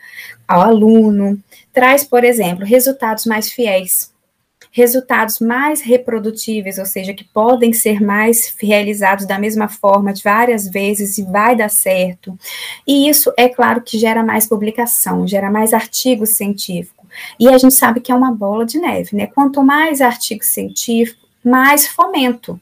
ao 0.50 0.62
aluno, 0.62 1.38
traz, 1.72 2.02
por 2.02 2.24
exemplo, 2.24 2.64
resultados 2.64 3.24
mais 3.24 3.52
fiéis, 3.52 4.12
resultados 4.72 5.38
mais 5.38 5.80
reprodutíveis, 5.80 6.76
ou 6.76 6.84
seja, 6.84 7.14
que 7.14 7.22
podem 7.22 7.72
ser 7.72 8.02
mais 8.02 8.52
realizados 8.60 9.26
da 9.26 9.38
mesma 9.38 9.68
forma 9.68 10.12
de 10.12 10.24
várias 10.24 10.66
vezes 10.68 11.18
e 11.18 11.22
vai 11.22 11.54
dar 11.54 11.70
certo. 11.70 12.36
E 12.84 13.08
isso, 13.08 13.32
é 13.36 13.48
claro, 13.48 13.80
que 13.80 13.96
gera 13.96 14.24
mais 14.24 14.48
publicação, 14.48 15.24
gera 15.24 15.48
mais 15.48 15.72
artigo 15.72 16.26
científico. 16.26 17.06
E 17.38 17.48
a 17.48 17.56
gente 17.56 17.74
sabe 17.74 18.00
que 18.00 18.10
é 18.10 18.14
uma 18.14 18.32
bola 18.32 18.66
de 18.66 18.80
neve, 18.80 19.14
né? 19.14 19.28
Quanto 19.28 19.62
mais 19.62 20.00
artigo 20.00 20.42
científico, 20.42 21.28
mais 21.44 21.86
fomento 21.86 22.60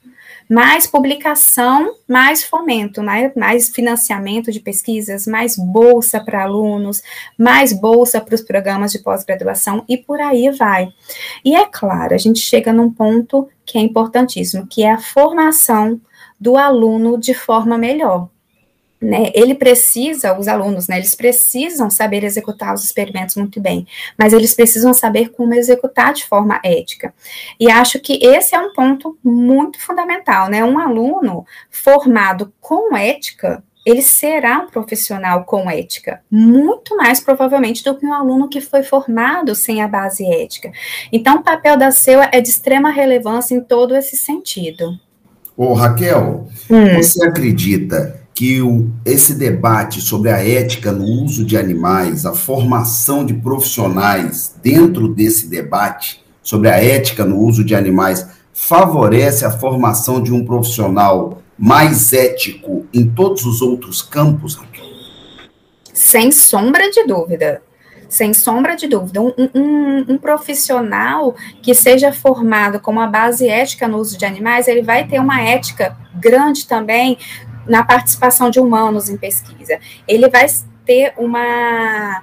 mais 0.48 0.86
publicação, 0.86 1.94
mais 2.08 2.42
fomento, 2.42 3.02
mais, 3.02 3.34
mais 3.34 3.68
financiamento 3.68 4.50
de 4.50 4.60
pesquisas, 4.60 5.26
mais 5.26 5.56
bolsa 5.56 6.20
para 6.20 6.44
alunos, 6.44 7.02
mais 7.36 7.72
bolsa 7.72 8.20
para 8.20 8.34
os 8.34 8.40
programas 8.40 8.92
de 8.92 9.00
pós-graduação 9.00 9.84
e 9.88 9.98
por 9.98 10.20
aí 10.20 10.50
vai. 10.50 10.88
E 11.44 11.54
é 11.54 11.66
claro, 11.66 12.14
a 12.14 12.18
gente 12.18 12.40
chega 12.40 12.72
num 12.72 12.90
ponto 12.90 13.48
que 13.66 13.76
é 13.76 13.80
importantíssimo, 13.80 14.66
que 14.66 14.82
é 14.82 14.92
a 14.92 14.98
formação 14.98 16.00
do 16.40 16.56
aluno 16.56 17.18
de 17.18 17.34
forma 17.34 17.76
melhor 17.76 18.28
né, 19.00 19.30
ele 19.34 19.54
precisa, 19.54 20.36
os 20.36 20.48
alunos, 20.48 20.88
né, 20.88 20.96
eles 20.96 21.14
precisam 21.14 21.88
saber 21.88 22.24
executar 22.24 22.74
os 22.74 22.84
experimentos 22.84 23.36
muito 23.36 23.60
bem, 23.60 23.86
mas 24.18 24.32
eles 24.32 24.54
precisam 24.54 24.92
saber 24.92 25.30
como 25.30 25.54
executar 25.54 26.12
de 26.12 26.24
forma 26.26 26.60
ética. 26.64 27.14
E 27.60 27.70
acho 27.70 28.00
que 28.00 28.18
esse 28.24 28.54
é 28.54 28.60
um 28.60 28.72
ponto 28.72 29.16
muito 29.22 29.80
fundamental, 29.80 30.48
né? 30.48 30.64
Um 30.64 30.78
aluno 30.78 31.46
formado 31.70 32.52
com 32.60 32.96
ética, 32.96 33.62
ele 33.86 34.02
será 34.02 34.58
um 34.58 34.66
profissional 34.66 35.44
com 35.44 35.70
ética, 35.70 36.20
muito 36.30 36.96
mais 36.96 37.20
provavelmente 37.20 37.82
do 37.84 37.96
que 37.96 38.04
um 38.04 38.12
aluno 38.12 38.48
que 38.48 38.60
foi 38.60 38.82
formado 38.82 39.54
sem 39.54 39.80
a 39.80 39.88
base 39.88 40.26
ética. 40.26 40.72
Então, 41.12 41.36
o 41.36 41.42
papel 41.42 41.76
da 41.76 41.90
CEUA 41.90 42.28
é 42.32 42.40
de 42.40 42.48
extrema 42.48 42.90
relevância 42.90 43.54
em 43.54 43.60
todo 43.60 43.96
esse 43.96 44.16
sentido. 44.16 44.98
Ô, 45.56 45.72
Raquel, 45.72 46.48
hum. 46.70 46.96
você 46.96 47.24
acredita 47.26 48.17
que 48.38 48.62
o, 48.62 48.88
esse 49.04 49.34
debate 49.34 50.00
sobre 50.00 50.30
a 50.30 50.38
ética 50.38 50.92
no 50.92 51.02
uso 51.24 51.44
de 51.44 51.56
animais, 51.56 52.24
a 52.24 52.32
formação 52.32 53.26
de 53.26 53.34
profissionais 53.34 54.54
dentro 54.62 55.08
desse 55.08 55.48
debate 55.48 56.24
sobre 56.40 56.68
a 56.68 56.76
ética 56.76 57.24
no 57.24 57.36
uso 57.40 57.64
de 57.64 57.74
animais, 57.74 58.28
favorece 58.52 59.44
a 59.44 59.50
formação 59.50 60.22
de 60.22 60.32
um 60.32 60.44
profissional 60.44 61.42
mais 61.58 62.12
ético 62.12 62.86
em 62.94 63.08
todos 63.10 63.44
os 63.44 63.60
outros 63.60 64.02
campos, 64.02 64.54
Raquel? 64.54 64.86
Sem 65.92 66.30
sombra 66.30 66.92
de 66.92 67.04
dúvida. 67.08 67.60
Sem 68.08 68.32
sombra 68.32 68.76
de 68.76 68.86
dúvida. 68.86 69.20
Um, 69.20 69.32
um, 69.52 70.12
um, 70.12 70.16
profissional 70.16 71.34
que 71.60 71.74
seja 71.74 72.12
formado 72.12 72.78
com 72.78 72.92
uma 72.92 73.08
base 73.08 73.48
ética 73.48 73.88
no 73.88 73.98
uso 73.98 74.16
de 74.16 74.24
animais, 74.24 74.68
ele 74.68 74.82
vai 74.82 75.08
ter 75.08 75.18
uma 75.18 75.40
ética 75.40 75.96
grande 76.14 76.68
também 76.68 77.18
na 77.68 77.84
participação 77.84 78.50
de 78.50 78.58
humanos 78.58 79.08
em 79.08 79.16
pesquisa. 79.16 79.78
Ele 80.06 80.28
vai 80.28 80.46
ter 80.84 81.12
uma 81.16 82.22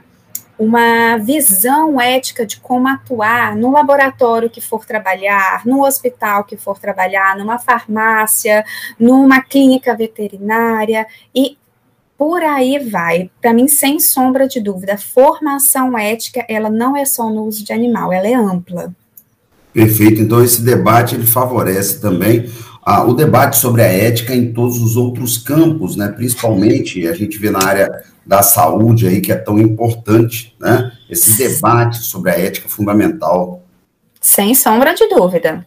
uma 0.58 1.18
visão 1.18 2.00
ética 2.00 2.46
de 2.46 2.62
como 2.62 2.88
atuar 2.88 3.56
no 3.58 3.72
laboratório 3.72 4.50
que 4.50 4.62
for 4.62 4.86
trabalhar, 4.86 5.64
no 5.66 5.84
hospital 5.84 6.46
que 6.46 6.56
for 6.56 6.80
trabalhar, 6.80 7.38
numa 7.38 7.60
farmácia, 7.60 8.64
numa 8.98 9.42
clínica 9.42 9.94
veterinária 9.94 11.06
e 11.34 11.58
por 12.18 12.42
aí 12.42 12.80
vai. 12.80 13.30
Para 13.42 13.54
mim, 13.54 13.68
sem 13.68 14.00
sombra 14.00 14.48
de 14.48 14.62
dúvida, 14.62 14.98
formação 14.98 15.98
ética, 15.98 16.46
ela 16.48 16.70
não 16.70 16.96
é 16.96 17.04
só 17.04 17.30
no 17.30 17.44
uso 17.44 17.64
de 17.64 17.74
animal, 17.74 18.14
ela 18.14 18.28
é 18.28 18.34
ampla. 18.34 18.96
Perfeito. 19.74 20.22
Então, 20.22 20.42
esse 20.42 20.62
debate 20.62 21.16
ele 21.16 21.26
favorece 21.26 22.00
também 22.00 22.50
ah, 22.86 23.04
o 23.04 23.16
debate 23.16 23.58
sobre 23.58 23.82
a 23.82 23.88
ética 23.88 24.36
em 24.36 24.54
todos 24.54 24.80
os 24.80 24.96
outros 24.96 25.40
campos, 25.40 25.96
né? 25.96 26.10
Principalmente 26.10 27.08
a 27.08 27.14
gente 27.14 27.40
vê 27.40 27.50
na 27.50 27.64
área 27.64 28.04
da 28.24 28.44
saúde 28.44 29.08
aí 29.08 29.22
que 29.22 29.32
é 29.32 29.36
tão 29.36 29.60
importante, 29.60 30.56
né? 30.60 30.92
Esse 31.10 31.36
debate 31.36 31.98
sobre 31.98 32.30
a 32.30 32.40
ética 32.40 32.70
fundamental. 32.70 33.64
Sem 34.22 34.54
sombra 34.54 34.94
de 34.94 35.08
dúvida. 35.08 35.66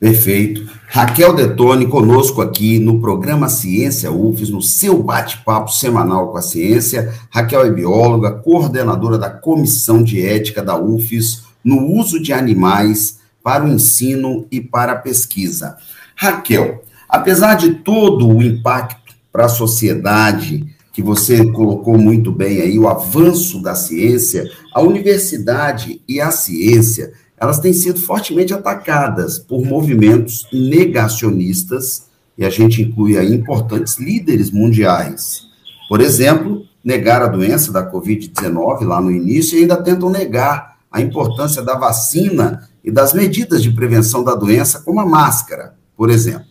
Perfeito. 0.00 0.68
Raquel 0.88 1.34
Detone 1.34 1.86
conosco 1.86 2.40
aqui 2.40 2.78
no 2.78 3.00
programa 3.00 3.48
Ciência 3.48 4.10
UFES, 4.10 4.50
no 4.50 4.62
seu 4.62 5.02
bate-papo 5.02 5.72
semanal 5.72 6.32
com 6.32 6.38
a 6.38 6.42
ciência. 6.42 7.12
Raquel 7.30 7.64
é 7.64 7.70
bióloga, 7.70 8.32
coordenadora 8.32 9.18
da 9.18 9.30
Comissão 9.30 10.02
de 10.02 10.24
Ética 10.24 10.62
da 10.62 10.76
UFES 10.76 11.44
no 11.64 11.92
uso 11.92 12.20
de 12.20 12.32
animais 12.32 13.18
para 13.42 13.64
o 13.64 13.68
ensino 13.68 14.46
e 14.50 14.60
para 14.60 14.92
a 14.92 14.96
pesquisa. 14.96 15.76
Raquel, 16.20 16.82
apesar 17.08 17.54
de 17.54 17.74
todo 17.74 18.26
o 18.26 18.42
impacto 18.42 19.14
para 19.30 19.44
a 19.44 19.48
sociedade 19.48 20.66
que 20.92 21.00
você 21.00 21.46
colocou 21.52 21.96
muito 21.96 22.32
bem 22.32 22.60
aí, 22.60 22.76
o 22.76 22.88
avanço 22.88 23.62
da 23.62 23.76
ciência, 23.76 24.44
a 24.74 24.82
universidade 24.82 26.02
e 26.08 26.20
a 26.20 26.32
ciência, 26.32 27.12
elas 27.36 27.60
têm 27.60 27.72
sido 27.72 28.00
fortemente 28.00 28.52
atacadas 28.52 29.38
por 29.38 29.64
movimentos 29.64 30.44
negacionistas, 30.52 32.08
e 32.36 32.44
a 32.44 32.50
gente 32.50 32.82
inclui 32.82 33.16
aí 33.16 33.32
importantes 33.32 33.96
líderes 33.98 34.50
mundiais. 34.50 35.42
Por 35.88 36.00
exemplo, 36.00 36.64
negar 36.82 37.22
a 37.22 37.28
doença 37.28 37.70
da 37.70 37.88
Covid-19 37.88 38.82
lá 38.82 39.00
no 39.00 39.12
início 39.12 39.56
e 39.56 39.62
ainda 39.62 39.80
tentam 39.80 40.10
negar 40.10 40.78
a 40.90 41.00
importância 41.00 41.62
da 41.62 41.76
vacina 41.76 42.68
e 42.82 42.90
das 42.90 43.12
medidas 43.12 43.62
de 43.62 43.70
prevenção 43.70 44.24
da 44.24 44.34
doença, 44.34 44.80
como 44.80 44.98
a 44.98 45.06
máscara, 45.06 45.77
por 45.98 46.10
exemplo. 46.10 46.46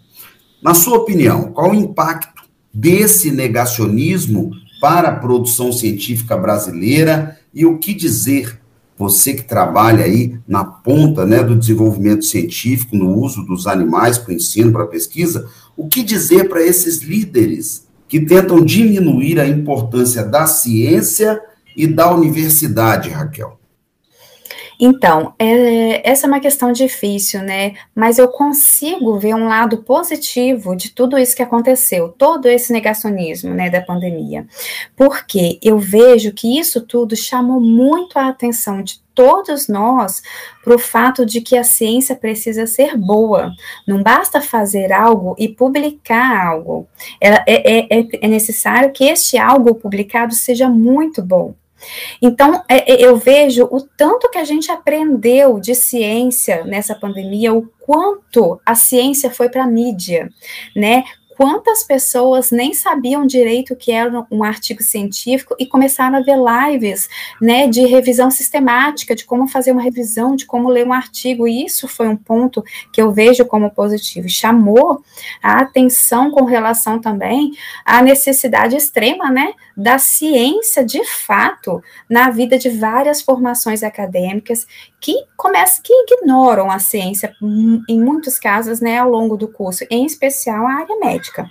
Na 0.61 0.73
sua 0.73 0.97
opinião, 0.97 1.53
qual 1.53 1.71
o 1.71 1.75
impacto 1.75 2.43
desse 2.73 3.31
negacionismo 3.31 4.51
para 4.81 5.07
a 5.07 5.15
produção 5.15 5.71
científica 5.71 6.35
brasileira 6.35 7.39
e 7.53 7.65
o 7.65 7.77
que 7.77 7.93
dizer, 7.93 8.59
você 8.97 9.33
que 9.33 9.43
trabalha 9.43 10.03
aí 10.03 10.37
na 10.45 10.65
ponta 10.65 11.25
né, 11.25 11.41
do 11.41 11.55
desenvolvimento 11.55 12.25
científico, 12.25 12.95
no 12.97 13.17
uso 13.17 13.43
dos 13.45 13.67
animais 13.67 14.17
para 14.17 14.33
o 14.33 14.35
ensino, 14.35 14.73
para 14.73 14.83
a 14.83 14.87
pesquisa, 14.87 15.47
o 15.77 15.87
que 15.87 16.03
dizer 16.03 16.49
para 16.49 16.61
esses 16.61 17.01
líderes 17.01 17.87
que 18.07 18.19
tentam 18.19 18.63
diminuir 18.63 19.39
a 19.39 19.47
importância 19.47 20.25
da 20.25 20.45
ciência 20.45 21.39
e 21.75 21.87
da 21.87 22.13
universidade, 22.13 23.09
Raquel? 23.09 23.57
Então, 24.79 25.33
é, 25.39 26.07
essa 26.09 26.27
é 26.27 26.29
uma 26.29 26.39
questão 26.39 26.71
difícil, 26.71 27.41
né? 27.41 27.73
Mas 27.95 28.19
eu 28.19 28.27
consigo 28.27 29.17
ver 29.17 29.33
um 29.33 29.47
lado 29.47 29.79
positivo 29.79 30.75
de 30.75 30.91
tudo 30.91 31.17
isso 31.17 31.35
que 31.35 31.41
aconteceu, 31.41 32.09
todo 32.09 32.47
esse 32.47 32.71
negacionismo, 32.71 33.53
né, 33.53 33.69
da 33.69 33.81
pandemia. 33.81 34.45
Porque 34.95 35.59
eu 35.63 35.79
vejo 35.79 36.31
que 36.31 36.59
isso 36.59 36.81
tudo 36.81 37.15
chamou 37.15 37.59
muito 37.59 38.19
a 38.19 38.27
atenção 38.27 38.83
de 38.83 39.01
todos 39.15 39.67
nós 39.67 40.21
para 40.63 40.75
o 40.75 40.79
fato 40.79 41.25
de 41.25 41.41
que 41.41 41.57
a 41.57 41.63
ciência 41.63 42.15
precisa 42.15 42.67
ser 42.67 42.95
boa. 42.95 43.51
Não 43.87 44.03
basta 44.03 44.39
fazer 44.41 44.91
algo 44.91 45.35
e 45.39 45.49
publicar 45.49 46.49
algo. 46.49 46.87
É, 47.19 47.29
é, 47.47 47.99
é, 47.99 48.07
é 48.21 48.27
necessário 48.27 48.91
que 48.91 49.05
este 49.05 49.35
algo 49.35 49.73
publicado 49.73 50.35
seja 50.35 50.69
muito 50.69 51.23
bom. 51.23 51.55
Então, 52.21 52.63
é, 52.67 52.93
é, 52.93 53.05
eu 53.05 53.17
vejo 53.17 53.67
o 53.71 53.81
tanto 53.81 54.29
que 54.29 54.37
a 54.37 54.43
gente 54.43 54.71
aprendeu 54.71 55.59
de 55.59 55.75
ciência 55.75 56.63
nessa 56.63 56.95
pandemia, 56.95 57.53
o 57.53 57.69
quanto 57.79 58.59
a 58.65 58.75
ciência 58.75 59.29
foi 59.29 59.49
para 59.49 59.63
a 59.63 59.67
mídia, 59.67 60.29
né? 60.75 61.03
quantas 61.37 61.83
pessoas 61.83 62.49
nem 62.49 62.73
sabiam 62.73 63.25
direito 63.25 63.73
o 63.73 63.75
que 63.75 63.91
era 63.91 64.25
um 64.31 64.43
artigo 64.43 64.81
científico 64.81 65.55
e 65.59 65.67
começaram 65.67 66.17
a 66.17 66.21
ver 66.21 66.35
lives, 66.35 67.07
né, 67.39 67.67
de 67.67 67.85
revisão 67.85 68.31
sistemática, 68.31 69.15
de 69.15 69.23
como 69.23 69.47
fazer 69.47 69.71
uma 69.71 69.81
revisão, 69.83 70.35
de 70.35 70.47
como 70.47 70.67
ler 70.67 70.87
um 70.87 70.91
artigo, 70.91 71.47
e 71.47 71.63
isso 71.63 71.87
foi 71.87 72.07
um 72.07 72.17
ponto 72.17 72.63
que 72.91 72.99
eu 72.99 73.11
vejo 73.11 73.45
como 73.45 73.69
positivo, 73.69 74.27
chamou 74.27 75.03
a 75.41 75.59
atenção 75.59 76.31
com 76.31 76.43
relação 76.43 76.99
também 76.99 77.51
à 77.85 78.01
necessidade 78.01 78.75
extrema, 78.75 79.29
né, 79.29 79.53
da 79.77 79.99
ciência 79.99 80.83
de 80.83 81.05
fato 81.05 81.83
na 82.09 82.31
vida 82.31 82.57
de 82.57 82.69
várias 82.69 83.21
formações 83.21 83.83
acadêmicas 83.83 84.65
que 84.99 85.13
começam, 85.37 85.83
que 85.83 85.93
ignoram 85.93 86.71
a 86.71 86.79
ciência 86.79 87.31
em 87.87 88.01
muitos 88.01 88.39
casos, 88.39 88.81
né, 88.81 88.97
ao 88.97 89.09
longo 89.09 89.37
do 89.37 89.47
curso, 89.47 89.85
em 89.91 90.05
especial 90.05 90.65
a 90.65 90.73
área 90.73 90.99
médica 90.99 91.49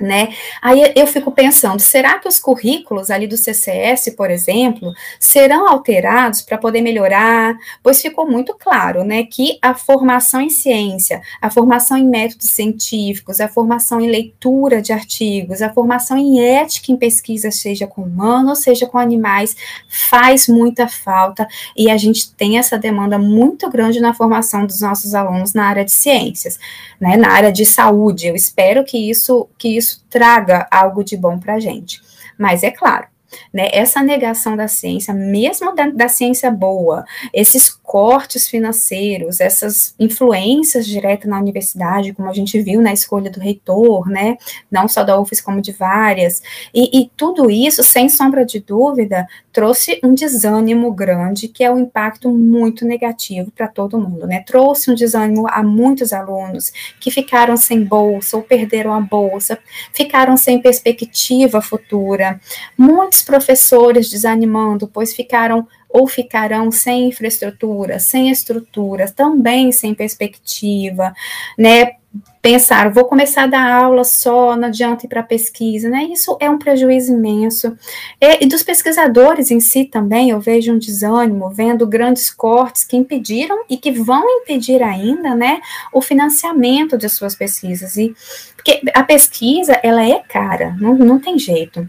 né? 0.00 0.28
Aí 0.62 0.92
eu 0.94 1.06
fico 1.06 1.32
pensando, 1.32 1.80
será 1.80 2.18
que 2.18 2.28
os 2.28 2.38
currículos 2.38 3.10
ali 3.10 3.26
do 3.26 3.36
CCS, 3.36 4.10
por 4.16 4.30
exemplo, 4.30 4.92
serão 5.18 5.68
alterados 5.68 6.40
para 6.42 6.56
poder 6.56 6.80
melhorar? 6.82 7.56
Pois 7.82 8.00
ficou 8.00 8.28
muito 8.30 8.54
claro, 8.54 9.02
né, 9.02 9.24
que 9.24 9.58
a 9.60 9.74
formação 9.74 10.40
em 10.40 10.50
ciência, 10.50 11.20
a 11.40 11.50
formação 11.50 11.96
em 11.96 12.06
métodos 12.06 12.50
científicos, 12.50 13.40
a 13.40 13.48
formação 13.48 14.00
em 14.00 14.08
leitura 14.08 14.80
de 14.80 14.92
artigos, 14.92 15.62
a 15.62 15.72
formação 15.72 16.16
em 16.16 16.40
ética 16.40 16.92
em 16.92 16.96
pesquisa, 16.96 17.50
seja 17.50 17.86
com 17.86 18.02
humanos, 18.02 18.60
seja 18.60 18.86
com 18.86 18.98
animais, 18.98 19.56
faz 19.88 20.46
muita 20.46 20.86
falta 20.86 21.46
e 21.76 21.90
a 21.90 21.96
gente 21.96 22.32
tem 22.34 22.58
essa 22.58 22.78
demanda 22.78 23.18
muito 23.18 23.68
grande 23.68 24.00
na 24.00 24.14
formação 24.14 24.64
dos 24.64 24.80
nossos 24.80 25.14
alunos 25.14 25.54
na 25.54 25.64
área 25.64 25.84
de 25.84 25.92
ciências, 25.92 26.58
né, 27.00 27.16
na 27.16 27.30
área 27.30 27.52
de 27.52 27.64
saúde. 27.66 28.28
Eu 28.28 28.36
espero 28.36 28.84
que 28.84 28.98
isso 29.10 29.48
que 29.58 29.76
isso 29.76 29.87
isso 29.88 30.04
traga 30.08 30.66
algo 30.70 31.02
de 31.02 31.16
bom 31.16 31.38
para 31.38 31.54
a 31.54 31.60
gente. 31.60 32.00
Mas 32.38 32.62
é 32.62 32.70
claro, 32.70 33.06
né, 33.52 33.68
essa 33.72 34.02
negação 34.02 34.56
da 34.56 34.68
ciência, 34.68 35.12
mesmo 35.12 35.74
da, 35.74 35.88
da, 35.88 36.08
ciência 36.08 36.50
boa, 36.50 37.04
esses 37.32 37.68
cortes 37.68 38.48
financeiros, 38.48 39.40
essas 39.40 39.94
influências 39.98 40.86
diretas 40.86 41.28
na 41.28 41.38
universidade, 41.38 42.12
como 42.12 42.28
a 42.28 42.32
gente 42.32 42.60
viu 42.60 42.80
na 42.80 42.92
escolha 42.92 43.30
do 43.30 43.40
reitor, 43.40 44.08
né, 44.08 44.36
não 44.70 44.88
só 44.88 45.04
da 45.04 45.18
UFES 45.20 45.40
como 45.40 45.60
de 45.60 45.72
várias, 45.72 46.42
e, 46.72 47.02
e 47.02 47.10
tudo 47.16 47.50
isso, 47.50 47.82
sem 47.82 48.08
sombra 48.08 48.44
de 48.44 48.60
dúvida, 48.60 49.26
trouxe 49.58 49.98
um 50.04 50.14
desânimo 50.14 50.92
grande, 50.92 51.48
que 51.48 51.64
é 51.64 51.70
um 51.70 51.80
impacto 51.80 52.30
muito 52.30 52.84
negativo 52.84 53.50
para 53.50 53.66
todo 53.66 53.98
mundo, 53.98 54.24
né, 54.24 54.44
trouxe 54.46 54.88
um 54.88 54.94
desânimo 54.94 55.48
a 55.50 55.64
muitos 55.64 56.12
alunos 56.12 56.72
que 57.00 57.10
ficaram 57.10 57.56
sem 57.56 57.82
bolsa 57.82 58.36
ou 58.36 58.42
perderam 58.44 58.94
a 58.94 59.00
bolsa, 59.00 59.58
ficaram 59.92 60.36
sem 60.36 60.62
perspectiva 60.62 61.60
futura, 61.60 62.40
muitos 62.78 63.22
professores 63.22 64.08
desanimando, 64.08 64.86
pois 64.86 65.12
ficaram 65.12 65.66
ou 65.88 66.06
ficarão 66.06 66.70
sem 66.70 67.08
infraestrutura, 67.08 67.98
sem 67.98 68.30
estrutura, 68.30 69.10
também 69.10 69.72
sem 69.72 69.92
perspectiva, 69.92 71.12
né? 71.58 71.96
Pensar, 72.40 72.90
vou 72.90 73.04
começar 73.04 73.44
a 73.44 73.46
dar 73.48 73.82
aula 73.82 74.04
só, 74.04 74.56
não 74.56 74.68
adianta 74.68 75.06
ir 75.06 75.08
para 75.08 75.22
pesquisa, 75.22 75.88
né? 75.88 76.04
Isso 76.04 76.36
é 76.40 76.48
um 76.48 76.58
prejuízo 76.58 77.12
imenso. 77.12 77.76
E, 78.20 78.44
e, 78.44 78.46
dos 78.46 78.62
pesquisadores 78.62 79.50
em 79.50 79.58
si 79.58 79.84
também, 79.84 80.30
eu 80.30 80.40
vejo 80.40 80.72
um 80.72 80.78
desânimo, 80.78 81.50
vendo 81.50 81.86
grandes 81.86 82.30
cortes 82.30 82.84
que 82.84 82.96
impediram 82.96 83.64
e 83.68 83.76
que 83.76 83.90
vão 83.90 84.22
impedir 84.40 84.82
ainda, 84.82 85.34
né, 85.34 85.60
o 85.92 86.00
financiamento 86.00 86.96
de 86.96 87.08
suas 87.08 87.34
pesquisas. 87.34 87.96
E, 87.96 88.14
porque 88.54 88.80
a 88.94 89.02
pesquisa, 89.02 89.78
ela 89.82 90.02
é 90.02 90.20
cara, 90.20 90.76
não, 90.80 90.94
não 90.94 91.18
tem 91.18 91.38
jeito 91.38 91.88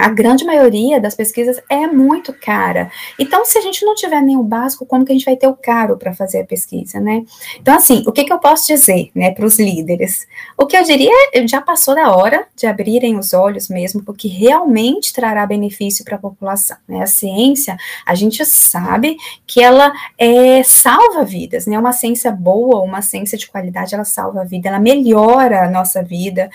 a 0.00 0.08
grande 0.08 0.44
maioria 0.44 0.98
das 0.98 1.14
pesquisas 1.14 1.60
é 1.68 1.86
muito 1.86 2.32
cara. 2.32 2.90
Então, 3.18 3.44
se 3.44 3.58
a 3.58 3.60
gente 3.60 3.84
não 3.84 3.94
tiver 3.94 4.22
nem 4.22 4.36
o 4.36 4.42
básico, 4.42 4.86
como 4.86 5.04
que 5.04 5.12
a 5.12 5.14
gente 5.14 5.24
vai 5.24 5.36
ter 5.36 5.46
o 5.46 5.54
caro 5.54 5.96
para 5.96 6.14
fazer 6.14 6.40
a 6.40 6.44
pesquisa, 6.44 6.98
né? 6.98 7.22
Então, 7.60 7.74
assim, 7.74 8.02
o 8.06 8.12
que, 8.12 8.24
que 8.24 8.32
eu 8.32 8.38
posso 8.38 8.66
dizer, 8.66 9.10
né, 9.14 9.30
para 9.32 9.44
os 9.44 9.58
líderes? 9.58 10.26
O 10.56 10.66
que 10.66 10.76
eu 10.76 10.82
diria 10.84 11.12
é, 11.34 11.46
já 11.46 11.60
passou 11.60 11.94
da 11.94 12.14
hora 12.16 12.46
de 12.56 12.66
abrirem 12.66 13.18
os 13.18 13.34
olhos 13.34 13.68
mesmo, 13.68 14.02
porque 14.02 14.26
realmente 14.26 15.12
trará 15.12 15.44
benefício 15.46 16.04
para 16.04 16.16
a 16.16 16.20
população, 16.20 16.78
né? 16.88 17.02
A 17.02 17.06
ciência, 17.06 17.76
a 18.06 18.14
gente 18.14 18.44
sabe 18.46 19.16
que 19.46 19.62
ela 19.62 19.92
é, 20.16 20.62
salva 20.62 21.24
vidas, 21.24 21.66
né? 21.66 21.78
Uma 21.78 21.92
ciência 21.92 22.30
boa, 22.30 22.80
uma 22.80 23.02
ciência 23.02 23.36
de 23.36 23.48
qualidade, 23.48 23.94
ela 23.94 24.04
salva 24.04 24.40
a 24.40 24.44
vida, 24.44 24.68
ela 24.68 24.78
melhora 24.78 25.66
a 25.66 25.70
nossa 25.70 26.02
vida. 26.02 26.48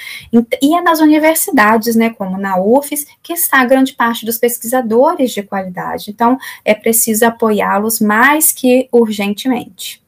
E 0.61 0.75
é 0.75 0.81
nas 0.81 0.99
universidades, 0.99 1.95
né, 1.95 2.09
como 2.09 2.37
na 2.37 2.59
UFES, 2.59 3.05
que 3.21 3.34
está 3.41 3.63
grande 3.65 3.93
parte 3.93 4.25
dos 4.25 4.37
pesquisadores 4.37 5.31
de 5.31 5.43
qualidade. 5.43 6.09
Então, 6.09 6.37
é 6.63 6.73
preciso 6.73 7.25
apoiá-los 7.25 7.99
mais 7.99 8.51
que 8.51 8.87
urgentemente. 8.91 10.03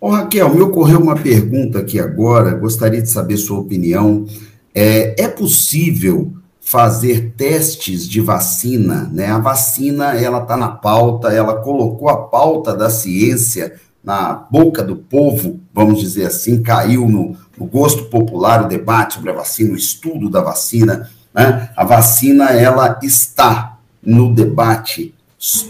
Ô, 0.00 0.08
Raquel, 0.08 0.54
me 0.54 0.62
ocorreu 0.62 0.98
uma 0.98 1.14
pergunta 1.14 1.80
aqui 1.80 2.00
agora, 2.00 2.54
gostaria 2.54 3.02
de 3.02 3.10
saber 3.10 3.36
sua 3.36 3.58
opinião. 3.58 4.26
É, 4.74 5.24
é 5.24 5.28
possível 5.28 6.32
fazer 6.58 7.34
testes 7.36 8.08
de 8.08 8.20
vacina, 8.20 9.10
né? 9.12 9.26
A 9.26 9.38
vacina, 9.38 10.14
ela 10.14 10.42
está 10.42 10.56
na 10.56 10.68
pauta, 10.68 11.32
ela 11.32 11.60
colocou 11.60 12.08
a 12.08 12.16
pauta 12.16 12.76
da 12.76 12.88
ciência 12.88 13.74
na 14.02 14.32
boca 14.32 14.82
do 14.82 14.96
povo, 14.96 15.60
vamos 15.74 16.00
dizer 16.00 16.26
assim, 16.26 16.62
caiu 16.62 17.06
no, 17.06 17.36
no 17.58 17.66
gosto 17.66 18.04
popular 18.04 18.64
o 18.64 18.68
debate 18.68 19.14
sobre 19.14 19.30
a 19.30 19.34
vacina, 19.34 19.72
o 19.72 19.76
estudo 19.76 20.30
da 20.30 20.40
vacina, 20.40 21.10
né? 21.34 21.70
A 21.76 21.84
vacina, 21.84 22.50
ela 22.50 22.98
está 23.02 23.78
no 24.02 24.34
debate 24.34 25.14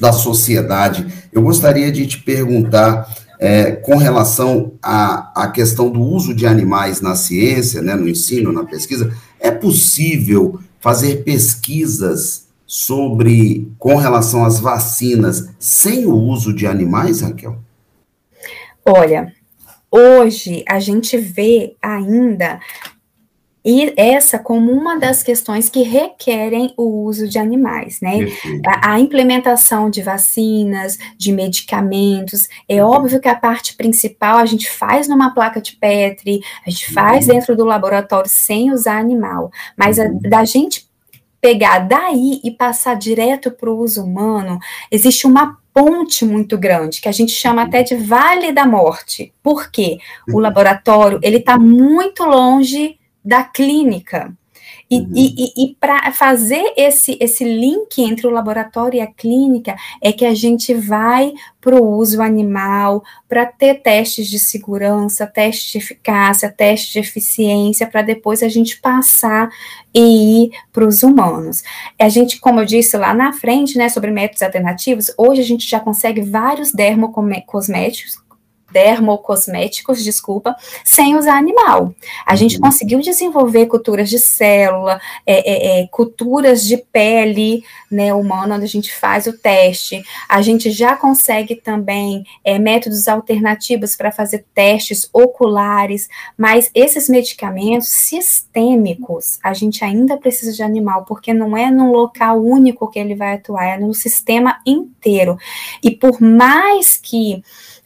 da 0.01 0.13
sociedade. 0.13 1.07
Eu 1.33 1.43
gostaria 1.43 1.93
de 1.93 2.07
te 2.07 2.19
perguntar 2.19 3.09
é, 3.39 3.73
com 3.73 3.97
relação 3.97 4.73
à, 4.83 5.45
à 5.45 5.49
questão 5.49 5.91
do 5.91 6.01
uso 6.01 6.35
de 6.35 6.47
animais 6.47 7.01
na 7.01 7.15
ciência, 7.15 7.81
né, 7.81 7.95
no 7.95 8.09
ensino, 8.09 8.53
na 8.53 8.65
pesquisa, 8.65 9.15
é 9.41 9.51
possível 9.51 10.61
fazer 10.79 11.25
pesquisas 11.25 12.49
sobre, 12.67 13.67
com 13.79 13.97
relação 13.97 14.45
às 14.45 14.61
vacinas, 14.61 15.49
sem 15.59 16.05
o 16.05 16.15
uso 16.15 16.53
de 16.53 16.67
animais, 16.67 17.23
Raquel? 17.23 17.59
Olha, 18.85 19.33
hoje 19.91 20.63
a 20.69 20.79
gente 20.79 21.17
vê 21.17 21.75
ainda 21.83 22.61
e 23.65 23.93
essa 23.97 24.39
como 24.39 24.73
uma 24.73 24.99
das 24.99 25.23
questões 25.23 25.69
que 25.69 25.83
requerem 25.83 26.73
o 26.77 27.05
uso 27.05 27.29
de 27.29 27.39
animais, 27.39 28.01
né? 28.01 28.27
A, 28.67 28.95
a, 28.95 29.01
implementação 29.01 29.91
de 29.91 30.03
vacinas, 30.03 30.99
de 31.17 31.33
medicamentos, 31.33 32.49
é 32.69 32.83
óbvio 32.83 33.21
que 33.21 33.29
a 33.29 33.35
parte 33.35 33.77
principal 33.77 34.39
a 34.39 34.47
gente 34.47 34.71
faz 34.71 35.09
numa 35.09 35.35
placa 35.35 35.61
de 35.61 35.77
Petri, 35.77 36.41
a 36.67 36.71
gente 36.71 36.93
faz 36.93 37.27
uhum. 37.27 37.35
dentro 37.35 37.57
do 37.57 37.65
laboratório 37.65 38.31
sem 38.31 38.73
usar 38.73 38.99
animal, 38.99 39.51
mas 39.77 39.99
a, 39.99 40.05
uhum. 40.05 40.21
da 40.23 40.45
gente 40.45 40.89
pegar 41.41 41.81
daí 41.81 42.41
e 42.45 42.51
passar 42.51 42.95
direto 42.95 43.51
para 43.51 43.71
o 43.71 43.79
uso 43.79 44.05
humano, 44.05 44.59
existe 44.91 45.27
uma 45.27 45.59
ponte 45.73 46.25
muito 46.25 46.59
grande, 46.59 47.01
que 47.01 47.09
a 47.09 47.13
gente 47.13 47.33
chama 47.33 47.63
até 47.63 47.83
de 47.83 47.95
Vale 47.95 48.53
da 48.53 48.67
Morte. 48.67 49.33
Por 49.43 49.71
quê? 49.71 49.99
O 50.29 50.33
uhum. 50.33 50.39
laboratório, 50.39 51.19
ele 51.23 51.39
está 51.39 51.59
muito 51.59 52.25
longe 52.25 53.00
da 53.25 53.45
clínica. 53.45 54.35
E, 54.91 54.99
uhum. 54.99 55.13
e, 55.15 55.35
e, 55.39 55.65
e 55.65 55.77
para 55.79 56.11
fazer 56.11 56.73
esse, 56.77 57.17
esse 57.21 57.45
link 57.45 58.03
entre 58.03 58.27
o 58.27 58.31
laboratório 58.31 58.99
e 58.99 59.01
a 59.01 59.07
clínica, 59.07 59.77
é 60.03 60.13
que 60.13 60.25
a 60.25 60.35
gente 60.35 60.75
vai 60.75 61.33
para 61.61 61.77
o 61.77 61.97
uso 61.97 62.21
animal, 62.21 63.03
para 63.29 63.47
ter 63.47 63.83
testes 63.83 64.29
de 64.29 64.39
segurança, 64.39 65.27
testes 65.27 65.71
de 65.71 65.79
eficácia, 65.79 66.51
testes 66.51 66.93
de 66.93 66.99
eficiência, 66.99 67.87
para 67.87 68.03
depois 68.03 68.43
a 68.43 68.49
gente 68.49 68.81
passar 68.81 69.49
e 69.95 70.45
ir 70.45 70.51
para 70.73 70.87
os 70.87 71.03
humanos. 71.03 71.63
A 71.99 72.09
gente, 72.09 72.41
como 72.41 72.61
eu 72.61 72.65
disse 72.65 72.97
lá 72.97 73.15
na 73.15 73.33
frente, 73.33 73.79
né, 73.79 73.89
sobre 73.89 74.11
métodos 74.11 74.43
alternativos, 74.43 75.13
hoje 75.17 75.41
a 75.41 75.45
gente 75.45 75.69
já 75.69 75.79
consegue 75.79 76.21
vários 76.21 76.73
dermocosméticos 76.73 78.19
dermocosméticos, 78.71 80.03
desculpa, 80.03 80.57
sem 80.85 81.17
usar 81.17 81.37
animal. 81.37 81.95
A 82.27 82.37
gente 82.37 82.57
uhum. 82.57 82.63
conseguiu 82.63 83.01
desenvolver 83.01 83.67
culturas 83.67 84.09
de 84.09 84.19
célula, 84.19 85.01
é, 85.27 85.79
é, 85.79 85.81
é, 85.81 85.87
culturas 85.89 86.65
de 86.65 86.77
pele 86.77 87.65
né, 87.91 88.15
humana, 88.15 88.57
onde 88.57 88.65
a 88.65 88.69
gente 88.69 88.95
faz 88.95 89.27
o 89.27 89.37
teste. 89.37 90.03
A 90.29 90.41
gente 90.43 90.71
já 90.71 90.97
consegue 90.97 91.57
também 91.57 92.25
é, 92.45 92.59
métodos 92.59 93.09
alternativos 93.09 93.97
para 93.97 94.13
fazer 94.13 94.45
testes 94.55 95.09
oculares, 95.13 96.09
mas 96.37 96.71
esses 96.75 97.09
medicamentos 97.09 97.89
sistêmicos, 97.89 99.39
a 99.43 99.53
gente 99.53 99.85
ainda 99.85 100.17
precisa 100.17 100.53
de 100.53 100.63
animal, 100.63 101.05
porque 101.05 101.35
não 101.35 101.57
é 101.57 101.71
num 101.71 101.91
local 101.91 102.41
único 102.43 102.89
que 102.89 102.99
ele 102.99 103.15
vai 103.15 103.35
atuar, 103.35 103.65
é 103.65 103.79
no 103.79 103.93
sistema 103.95 104.61
inteiro. 104.67 105.39
E 105.83 105.91
por 105.91 106.21
mais 106.21 106.97
que 106.97 107.43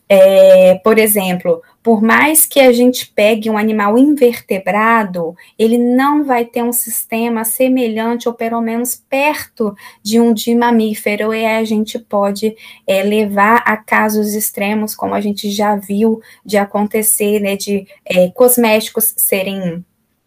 é, 0.09 0.75
por 0.77 0.99
exemplo, 0.99 1.63
por 1.83 2.03
mais 2.03 2.47
que 2.47 2.61
a 2.61 2.73
gente 2.73 3.07
pegue 3.07 3.51
um 3.51 3.59
animal 3.59 3.99
invertebrado, 3.99 5.35
ele 5.59 5.79
não 5.79 6.25
vai 6.25 6.45
ter 6.45 6.63
um 6.63 6.73
sistema 6.73 7.45
semelhante 7.45 8.29
ou 8.29 8.35
pelo 8.35 8.61
menos 8.61 8.95
perto 9.09 9.75
de 10.03 10.21
um 10.21 10.33
de 10.33 10.55
mamífero, 10.55 11.33
e 11.33 11.45
a 11.45 11.65
gente 11.65 11.99
pode 11.99 12.57
é, 12.87 13.03
levar 13.03 13.63
a 13.67 13.77
casos 13.77 14.35
extremos, 14.35 14.95
como 14.95 15.15
a 15.15 15.21
gente 15.21 15.51
já 15.51 15.77
viu 15.77 16.21
de 16.45 16.57
acontecer, 16.57 17.41
né, 17.41 17.57
de 17.57 17.87
é, 18.05 18.29
cosméticos 18.31 19.15
serem 19.17 19.85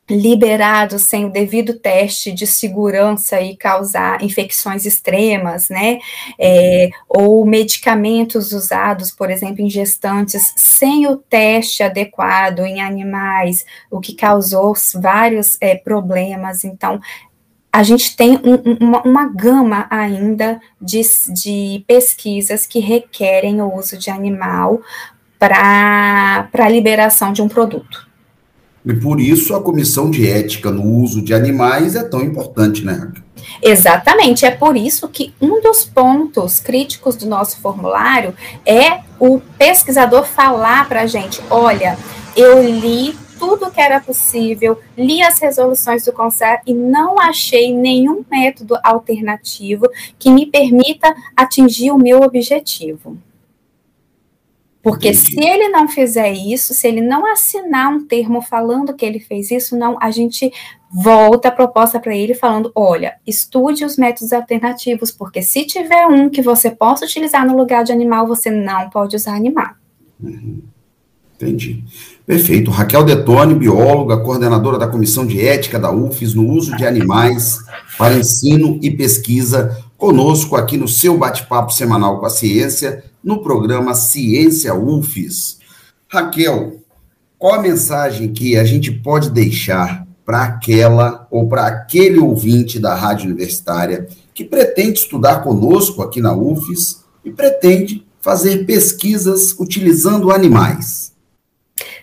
liberados 0.09 1.03
sem 1.03 1.25
o 1.25 1.31
devido 1.31 1.73
teste 1.73 2.31
de 2.31 2.47
segurança 2.47 3.41
e 3.41 3.57
causar 3.57 4.23
infecções 4.23 4.85
extremas, 4.85 5.69
né? 5.69 5.99
É, 6.39 6.89
ou 7.09 7.45
medicamentos 7.45 8.53
usados, 8.53 9.11
por 9.11 9.29
exemplo, 9.29 9.61
em 9.61 9.69
gestantes, 9.69 10.53
sem 10.55 11.07
o 11.07 11.17
teste 11.17 11.83
adequado 11.83 12.59
em 12.59 12.81
animais, 12.81 13.65
o 13.91 13.99
que 13.99 14.13
causou 14.13 14.73
vários 14.95 15.57
é, 15.59 15.75
problemas. 15.75 16.63
Então, 16.63 16.99
a 17.71 17.83
gente 17.83 18.15
tem 18.15 18.39
um, 18.43 18.77
uma, 18.79 19.01
uma, 19.03 19.25
gama 19.27 19.87
ainda 19.89 20.59
de, 20.81 21.01
de 21.33 21.83
pesquisas 21.85 22.65
que 22.65 22.79
requerem 22.79 23.61
o 23.61 23.75
uso 23.75 23.97
de 23.97 24.09
animal 24.09 24.81
para 25.37 26.49
a 26.51 26.69
liberação 26.69 27.31
de 27.31 27.41
um 27.41 27.47
produto. 27.47 28.06
E 28.87 28.93
por 28.95 29.19
isso 29.19 29.53
a 29.53 29.61
comissão 29.61 30.09
de 30.09 30.29
ética 30.29 30.71
no 30.71 30.81
uso 30.81 31.21
de 31.21 31.33
animais 31.33 31.93
é 31.93 32.03
tão 32.03 32.21
importante, 32.21 32.85
né? 32.85 33.11
Exatamente, 33.61 34.45
é 34.45 34.51
por 34.51 34.77
isso 34.77 35.09
que 35.09 35.33
um 35.41 35.61
dos 35.61 35.83
pontos 35.83 36.61
críticos 36.61 37.17
do 37.17 37.25
nosso 37.25 37.59
formulário 37.59 38.33
é 38.65 39.01
o 39.19 39.41
pesquisador 39.57 40.25
falar 40.25 40.87
para 40.87 41.01
a 41.01 41.07
gente: 41.07 41.41
olha, 41.49 41.97
eu 42.35 42.63
li 42.63 43.13
tudo 43.37 43.69
que 43.69 43.81
era 43.81 43.99
possível, 43.99 44.79
li 44.97 45.21
as 45.21 45.37
resoluções 45.39 46.05
do 46.05 46.13
Conselho 46.13 46.59
e 46.65 46.73
não 46.73 47.19
achei 47.19 47.73
nenhum 47.73 48.23
método 48.29 48.77
alternativo 48.81 49.85
que 50.17 50.31
me 50.31 50.45
permita 50.45 51.13
atingir 51.35 51.91
o 51.91 51.97
meu 51.97 52.21
objetivo. 52.21 53.17
Porque 54.81 55.13
se 55.13 55.39
ele 55.39 55.69
não 55.69 55.87
fizer 55.87 56.31
isso, 56.31 56.73
se 56.73 56.87
ele 56.87 57.01
não 57.01 57.29
assinar 57.31 57.89
um 57.91 58.05
termo 58.05 58.41
falando 58.41 58.93
que 58.93 59.05
ele 59.05 59.19
fez 59.19 59.51
isso, 59.51 59.75
não, 59.75 59.97
a 59.99 60.11
gente 60.11 60.51
volta 60.89 61.49
a 61.49 61.51
proposta 61.51 61.99
para 61.99 62.15
ele 62.15 62.33
falando: 62.33 62.71
olha, 62.73 63.15
estude 63.25 63.83
os 63.83 63.97
métodos 63.97 64.31
alternativos, 64.31 65.11
porque 65.11 65.41
se 65.41 65.65
tiver 65.65 66.07
um 66.07 66.29
que 66.29 66.41
você 66.41 66.71
possa 66.71 67.05
utilizar 67.05 67.45
no 67.45 67.57
lugar 67.57 67.83
de 67.83 67.91
animal, 67.91 68.27
você 68.27 68.49
não 68.49 68.89
pode 68.89 69.15
usar 69.15 69.35
animal. 69.35 69.71
Uhum. 70.21 70.61
Entendi. 71.35 71.83
Perfeito. 72.25 72.71
Raquel 72.71 73.03
Detone, 73.03 73.53
bióloga, 73.53 74.17
coordenadora 74.17 74.79
da 74.79 74.87
Comissão 74.87 75.25
de 75.25 75.45
Ética 75.45 75.77
da 75.77 75.91
UFES 75.91 76.33
no 76.33 76.49
uso 76.49 76.75
de 76.75 76.85
animais 76.85 77.59
para 77.95 78.17
ensino 78.17 78.79
e 78.81 78.89
pesquisa, 78.89 79.77
conosco 79.97 80.55
aqui 80.55 80.77
no 80.77 80.87
seu 80.87 81.15
bate-papo 81.15 81.71
semanal 81.71 82.19
com 82.19 82.25
a 82.25 82.29
ciência 82.29 83.03
no 83.27 83.43
programa 83.43 83.93
Ciência 83.93 84.73
UFES. 84.73 85.59
Raquel, 86.07 86.79
qual 87.37 87.55
a 87.55 87.61
mensagem 87.61 88.31
que 88.31 88.55
a 88.55 88.63
gente 88.63 88.89
pode 88.89 89.31
deixar 89.31 90.07
para 90.25 90.43
aquela 90.43 91.27
ou 91.29 91.45
para 91.49 91.67
aquele 91.67 92.19
ouvinte 92.19 92.79
da 92.79 92.95
Rádio 92.95 93.25
Universitária 93.25 94.07
que 94.33 94.45
pretende 94.45 94.99
estudar 94.99 95.43
conosco 95.43 96.01
aqui 96.01 96.21
na 96.21 96.33
UFES 96.33 97.03
e 97.25 97.29
pretende 97.29 98.07
fazer 98.21 98.65
pesquisas 98.65 99.53
utilizando 99.59 100.31
animais? 100.31 101.11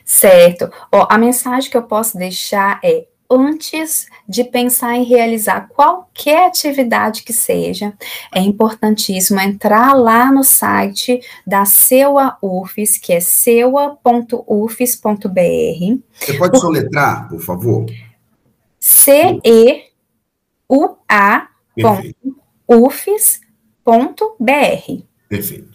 Certo. 0.04 0.70
Ó, 0.92 1.06
a 1.08 1.16
mensagem 1.16 1.70
que 1.70 1.76
eu 1.78 1.84
posso 1.84 2.18
deixar 2.18 2.80
é 2.84 3.06
antes 3.30 4.08
de 4.28 4.44
pensar 4.44 4.94
em 4.96 5.04
realizar 5.04 5.68
qualquer 5.68 6.46
atividade 6.46 7.22
que 7.22 7.32
seja, 7.32 7.92
é 8.32 8.40
importantíssimo 8.40 9.40
entrar 9.40 9.94
lá 9.94 10.30
no 10.30 10.44
site 10.44 11.20
da 11.46 11.64
Seua 11.64 12.36
UFES, 12.42 12.98
que 12.98 13.12
é 13.12 13.20
seua.ufes.br. 13.20 13.98
Você 16.20 16.34
pode 16.38 16.58
soletrar, 16.60 17.28
por 17.28 17.40
favor? 17.40 17.86
C-E-U-A.ufes.br. 18.78 19.94
Perfeito. 25.28 25.73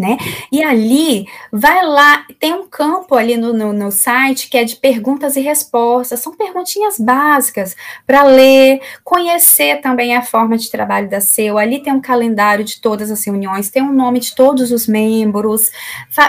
Né? 0.00 0.16
E 0.50 0.62
ali, 0.62 1.26
vai 1.52 1.86
lá, 1.86 2.24
tem 2.38 2.54
um 2.54 2.66
campo 2.66 3.14
ali 3.14 3.36
no, 3.36 3.52
no, 3.52 3.70
no 3.70 3.92
site 3.92 4.48
que 4.48 4.56
é 4.56 4.64
de 4.64 4.76
perguntas 4.76 5.36
e 5.36 5.40
respostas, 5.40 6.20
são 6.20 6.34
perguntinhas 6.34 6.98
básicas 6.98 7.76
para 8.06 8.22
ler, 8.22 8.80
conhecer 9.04 9.82
também 9.82 10.16
a 10.16 10.22
forma 10.22 10.56
de 10.56 10.70
trabalho 10.70 11.10
da 11.10 11.20
SEU. 11.20 11.58
Ali 11.58 11.80
tem 11.80 11.92
um 11.92 12.00
calendário 12.00 12.64
de 12.64 12.80
todas 12.80 13.10
as 13.10 13.22
reuniões, 13.24 13.68
tem 13.68 13.82
um 13.82 13.92
nome 13.92 14.20
de 14.20 14.34
todos 14.34 14.72
os 14.72 14.86
membros, 14.86 15.70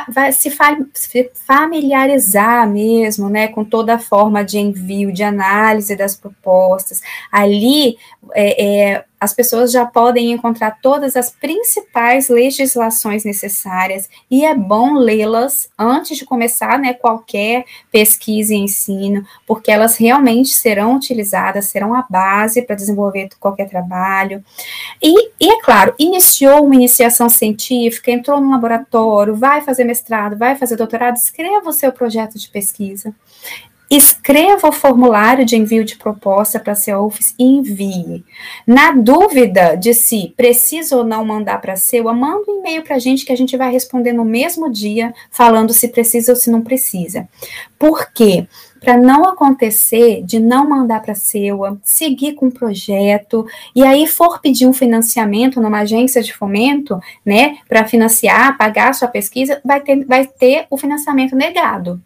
vai 0.09 0.34
se, 0.34 0.51
fa 0.51 0.78
se 0.93 1.32
familiarizar 1.47 2.69
mesmo, 2.69 3.30
né, 3.30 3.47
com 3.47 3.63
toda 3.63 3.95
a 3.95 3.99
forma 3.99 4.43
de 4.43 4.59
envio, 4.59 5.13
de 5.13 5.24
análise 5.24 5.95
das 5.95 6.13
propostas. 6.13 7.01
Ali, 7.32 7.97
é, 8.34 8.89
é 8.91 9.05
as 9.22 9.36
pessoas 9.36 9.72
já 9.72 9.86
podem 9.86 10.32
encontrar 10.32 10.80
todas 10.82 11.15
as 11.15 11.30
principais 11.30 12.28
legislações 12.28 13.24
necessárias 13.24 14.09
e 14.32 14.43
é 14.43 14.55
bom 14.55 14.95
lê-las 14.95 15.69
antes 15.78 16.17
de 16.17 16.26
começar 16.26 16.80
né, 16.80 16.95
qualquer 16.95 17.65
pesquisa 17.91 18.55
e 18.55 18.57
ensino, 18.57 19.24
porque 19.45 19.72
elas 19.72 19.95
realmente 19.95 20.49
serão 20.49 20.95
utilizadas, 20.95 21.67
serão 21.67 21.93
a 21.93 22.03
base 22.09 22.63
para 22.63 22.76
desenvolver 22.76 23.30
qualquer 23.39 23.69
trabalho. 23.69 24.43
E, 24.99 25.30
e, 25.39 25.51
é 25.51 25.61
claro, 25.61 25.93
iniciou 25.99 26.65
uma 26.65 26.74
iniciação 26.74 27.30
científica, 27.30 28.09
entrou 28.09 28.41
no 28.41 28.49
laboratório, 28.49 29.36
vai 29.36 29.61
fazer 29.61 29.84
mestrado, 29.84 30.36
vai 30.36 30.55
fazer 30.55 30.76
doutorado, 30.76 31.15
escreva 31.15 31.69
o 31.69 31.74
seu 31.74 31.91
projeto 31.91 32.39
de 32.39 32.49
pesquisa 32.49 33.13
escreva 33.91 34.69
o 34.69 34.71
formulário 34.71 35.45
de 35.45 35.57
envio 35.57 35.83
de 35.83 35.97
proposta 35.97 36.57
para 36.57 36.71
a 36.73 37.01
office 37.01 37.35
e 37.37 37.43
envie. 37.43 38.23
Na 38.65 38.93
dúvida 38.93 39.75
de 39.75 39.93
se 39.93 40.33
precisa 40.37 40.95
ou 40.95 41.03
não 41.03 41.25
mandar 41.25 41.59
para 41.59 41.73
a 41.73 41.75
SEUA, 41.75 42.13
manda 42.13 42.49
um 42.49 42.59
e-mail 42.59 42.83
para 42.83 42.95
a 42.95 42.99
gente 42.99 43.25
que 43.25 43.33
a 43.33 43.35
gente 43.35 43.57
vai 43.57 43.69
responder 43.69 44.13
no 44.13 44.23
mesmo 44.23 44.71
dia, 44.71 45.13
falando 45.29 45.73
se 45.73 45.89
precisa 45.89 46.31
ou 46.31 46.37
se 46.37 46.49
não 46.49 46.61
precisa. 46.61 47.27
Por 47.77 48.09
quê? 48.13 48.47
Para 48.79 48.95
não 48.95 49.25
acontecer 49.25 50.23
de 50.23 50.39
não 50.39 50.69
mandar 50.69 51.01
para 51.01 51.11
a 51.11 51.15
SEUA, 51.15 51.77
seguir 51.83 52.35
com 52.35 52.47
o 52.47 52.51
projeto, 52.51 53.45
e 53.75 53.83
aí 53.83 54.07
for 54.07 54.39
pedir 54.39 54.67
um 54.67 54.73
financiamento 54.73 55.59
numa 55.59 55.79
agência 55.79 56.23
de 56.23 56.33
fomento, 56.33 56.97
né, 57.25 57.57
para 57.67 57.85
financiar, 57.85 58.57
pagar 58.57 58.91
a 58.91 58.93
sua 58.93 59.09
pesquisa, 59.09 59.59
vai 59.65 59.81
ter, 59.81 60.05
vai 60.05 60.25
ter 60.25 60.65
o 60.69 60.77
financiamento 60.77 61.35
negado 61.35 62.01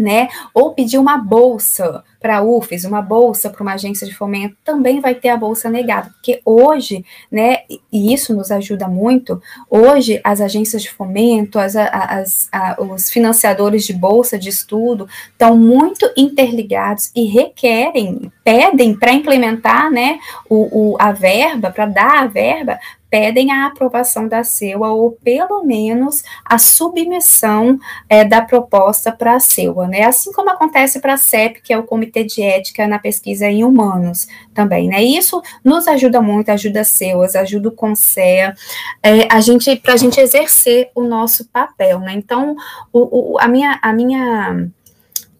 né? 0.00 0.28
Ou 0.54 0.72
pedir 0.72 0.98
uma 0.98 1.18
bolsa 1.18 2.02
para 2.18 2.38
a 2.38 2.42
UFES, 2.42 2.84
uma 2.84 3.00
bolsa 3.00 3.48
para 3.48 3.62
uma 3.62 3.74
agência 3.74 4.06
de 4.06 4.14
fomento, 4.14 4.56
também 4.64 5.00
vai 5.00 5.14
ter 5.14 5.30
a 5.30 5.36
bolsa 5.36 5.70
negada, 5.70 6.10
porque 6.10 6.40
hoje, 6.44 7.04
né, 7.32 7.58
e 7.90 8.12
isso 8.12 8.34
nos 8.34 8.50
ajuda 8.50 8.86
muito, 8.86 9.40
hoje 9.70 10.20
as 10.22 10.40
agências 10.40 10.82
de 10.82 10.90
fomento, 10.90 11.58
as, 11.58 11.74
as, 11.76 12.50
os 12.78 13.10
financiadores 13.10 13.86
de 13.86 13.94
bolsa 13.94 14.38
de 14.38 14.50
estudo 14.50 15.08
estão 15.32 15.56
muito 15.56 16.10
interligados 16.14 17.10
e 17.16 17.24
requerem, 17.24 18.30
pedem 18.44 18.94
para 18.94 19.12
implementar, 19.12 19.90
né, 19.90 20.18
o, 20.48 20.92
o 20.92 20.96
a 20.98 21.12
verba, 21.12 21.70
para 21.70 21.86
dar 21.86 22.24
a 22.24 22.26
verba, 22.26 22.78
pedem 23.10 23.50
a 23.50 23.66
aprovação 23.66 24.28
da 24.28 24.44
CEUA 24.44 24.92
ou 24.92 25.12
pelo 25.12 25.64
menos 25.64 26.22
a 26.44 26.58
submissão 26.58 27.78
é, 28.08 28.24
da 28.24 28.40
proposta 28.40 29.10
para 29.10 29.34
a 29.34 29.40
CEUA, 29.40 29.88
né? 29.88 30.04
Assim 30.04 30.32
como 30.32 30.48
acontece 30.48 31.00
para 31.00 31.14
a 31.14 31.18
CEP, 31.18 31.60
que 31.60 31.72
é 31.72 31.78
o 31.78 31.82
Comitê 31.82 32.22
de 32.22 32.40
Ética 32.40 32.86
na 32.86 32.98
Pesquisa 32.98 33.46
em 33.46 33.64
Humanos 33.64 34.28
também, 34.54 34.88
né? 34.88 35.02
Isso 35.02 35.42
nos 35.64 35.88
ajuda 35.88 36.22
muito, 36.22 36.50
ajuda 36.50 36.82
a 36.82 36.84
CEUAS, 36.84 37.34
ajuda 37.34 37.68
o 37.68 37.72
CONSEA, 37.72 38.54
é, 39.02 39.26
a 39.30 39.40
gente, 39.40 39.74
para 39.76 39.94
a 39.94 39.96
gente 39.96 40.20
exercer 40.20 40.90
o 40.94 41.02
nosso 41.02 41.48
papel, 41.48 41.98
né? 41.98 42.12
Então, 42.14 42.54
o, 42.92 43.32
o, 43.32 43.38
a 43.40 43.48
minha, 43.48 43.78
a 43.82 43.92
minha, 43.92 44.68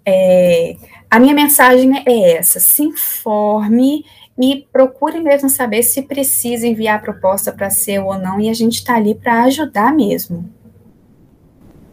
é, 0.04 0.74
a 1.08 1.20
minha 1.20 1.34
mensagem 1.34 2.02
é 2.04 2.32
essa, 2.32 2.58
se 2.58 2.82
informe 2.82 4.04
e 4.40 4.66
procure 4.72 5.20
mesmo 5.20 5.50
saber 5.50 5.82
se 5.82 6.02
precisa 6.02 6.66
enviar 6.66 6.96
a 6.96 7.02
proposta 7.02 7.52
para 7.52 7.68
ser 7.68 7.98
ou 7.98 8.18
não, 8.18 8.40
e 8.40 8.48
a 8.48 8.54
gente 8.54 8.76
está 8.76 8.96
ali 8.96 9.14
para 9.14 9.44
ajudar 9.44 9.94
mesmo. 9.94 10.48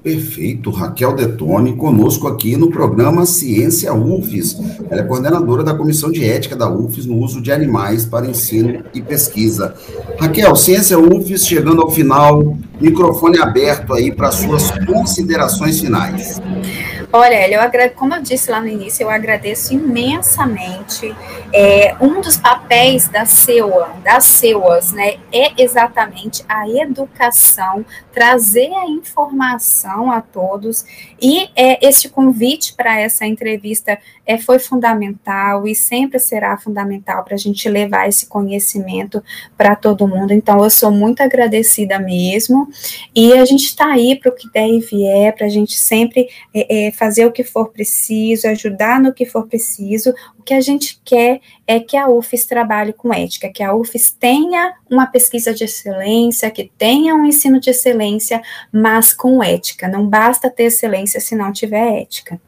Perfeito. 0.07 0.71
Raquel 0.71 1.13
Detone, 1.13 1.75
conosco 1.75 2.29
aqui 2.29 2.55
no 2.55 2.69
programa 2.69 3.25
Ciência 3.25 3.93
UFES. 3.93 4.57
Ela 4.89 5.01
é 5.01 5.03
coordenadora 5.03 5.65
da 5.65 5.73
Comissão 5.73 6.09
de 6.09 6.23
Ética 6.23 6.55
da 6.55 6.69
UFES 6.69 7.05
no 7.05 7.17
uso 7.17 7.41
de 7.41 7.51
animais 7.51 8.05
para 8.05 8.25
ensino 8.25 8.85
e 8.93 9.01
pesquisa. 9.01 9.75
Raquel, 10.17 10.55
Ciência 10.55 10.97
UFES 10.97 11.45
chegando 11.45 11.81
ao 11.81 11.91
final, 11.91 12.57
microfone 12.79 13.37
aberto 13.37 13.93
aí 13.93 14.09
para 14.09 14.31
suas 14.31 14.71
considerações 14.85 15.81
finais. 15.81 16.39
Olha, 17.11 17.49
eu 17.49 17.91
como 17.95 18.15
eu 18.15 18.21
disse 18.21 18.51
lá 18.51 18.59
no 18.59 18.67
início, 18.67 19.03
eu 19.03 19.09
agradeço 19.09 19.73
imensamente. 19.73 21.15
É, 21.53 21.95
um 22.01 22.19
dos 22.19 22.35
papéis 22.35 23.07
da 23.07 23.25
CEUA, 23.25 23.89
das 24.03 24.25
CEUAs, 24.25 24.91
né, 24.91 25.15
é 25.31 25.53
exatamente 25.61 26.43
a 26.49 26.67
educação, 26.67 27.85
trazer 28.11 28.69
a 28.73 28.85
informação 28.89 29.96
a 30.11 30.21
todos. 30.21 30.85
E 31.21 31.49
é, 31.55 31.85
este 31.85 32.09
convite 32.09 32.73
para 32.75 32.99
essa 32.99 33.25
entrevista 33.25 33.97
é, 34.25 34.37
foi 34.37 34.59
fundamental 34.59 35.67
e 35.67 35.73
sempre 35.73 36.19
será 36.19 36.57
fundamental 36.57 37.23
para 37.23 37.35
a 37.35 37.37
gente 37.37 37.67
levar 37.67 38.07
esse 38.07 38.27
conhecimento 38.27 39.23
para 39.57 39.75
todo 39.75 40.07
mundo. 40.07 40.31
Então, 40.31 40.63
eu 40.63 40.69
sou 40.69 40.91
muito 40.91 41.21
agradecida 41.21 41.99
mesmo. 41.99 42.67
E 43.15 43.33
a 43.33 43.45
gente 43.45 43.65
está 43.65 43.87
aí 43.87 44.15
para 44.15 44.31
o 44.31 44.35
que 44.35 44.49
der 44.51 44.67
e 44.67 44.79
vier, 44.79 45.35
para 45.35 45.47
a 45.47 45.49
gente 45.49 45.77
sempre 45.77 46.27
é, 46.53 46.87
é, 46.87 46.91
fazer 46.91 47.25
o 47.25 47.31
que 47.31 47.43
for 47.43 47.69
preciso, 47.69 48.47
ajudar 48.47 48.99
no 48.99 49.13
que 49.13 49.25
for 49.25 49.47
preciso. 49.47 50.13
Que 50.47 50.53
a 50.53 50.61
gente 50.61 51.01
quer 51.03 51.41
é 51.67 51.77
que 51.77 51.97
a 51.97 52.07
UFES 52.07 52.45
trabalhe 52.45 52.93
com 52.93 53.13
ética, 53.13 53.49
que 53.49 53.61
a 53.61 53.75
UFES 53.75 54.15
tenha 54.17 54.75
uma 54.89 55.05
pesquisa 55.05 55.53
de 55.53 55.65
excelência, 55.65 56.49
que 56.49 56.71
tenha 56.77 57.13
um 57.13 57.25
ensino 57.25 57.59
de 57.59 57.69
excelência, 57.69 58.41
mas 58.71 59.11
com 59.11 59.43
ética. 59.43 59.89
Não 59.89 60.07
basta 60.07 60.49
ter 60.49 60.63
excelência 60.63 61.19
se 61.19 61.35
não 61.35 61.51
tiver 61.51 62.01
ética 62.01 62.39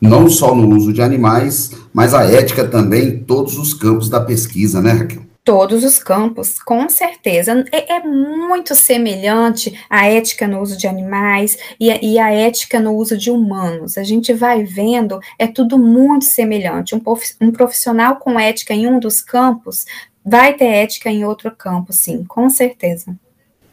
não 0.00 0.30
só 0.30 0.54
no 0.54 0.74
uso 0.74 0.94
de 0.94 1.02
animais, 1.02 1.72
mas 1.92 2.14
a 2.14 2.24
ética 2.24 2.66
também 2.66 3.08
em 3.08 3.18
todos 3.18 3.58
os 3.58 3.74
campos 3.74 4.08
da 4.08 4.18
pesquisa, 4.18 4.80
né, 4.80 4.92
Raquel? 4.92 5.29
Todos 5.42 5.84
os 5.84 5.98
campos, 5.98 6.58
com 6.58 6.88
certeza. 6.88 7.64
É, 7.72 7.96
é 7.96 8.06
muito 8.06 8.74
semelhante 8.74 9.78
à 9.88 10.06
ética 10.06 10.46
no 10.46 10.60
uso 10.60 10.76
de 10.76 10.86
animais 10.86 11.56
e 11.78 11.90
e 11.90 12.18
ética 12.18 12.78
no 12.78 12.94
uso 12.94 13.16
de 13.16 13.30
humanos. 13.30 13.96
A 13.96 14.02
gente 14.02 14.32
vai 14.32 14.64
vendo, 14.64 15.18
é 15.38 15.46
tudo 15.46 15.78
muito 15.78 16.26
semelhante. 16.26 16.94
Um, 16.94 17.02
um 17.40 17.50
profissional 17.50 18.16
com 18.16 18.38
ética 18.38 18.74
em 18.74 18.86
um 18.86 19.00
dos 19.00 19.22
campos 19.22 19.86
vai 20.24 20.54
ter 20.54 20.66
ética 20.66 21.10
em 21.10 21.24
outro 21.24 21.50
campo, 21.50 21.92
sim, 21.92 22.24
com 22.24 22.48
certeza. 22.50 23.16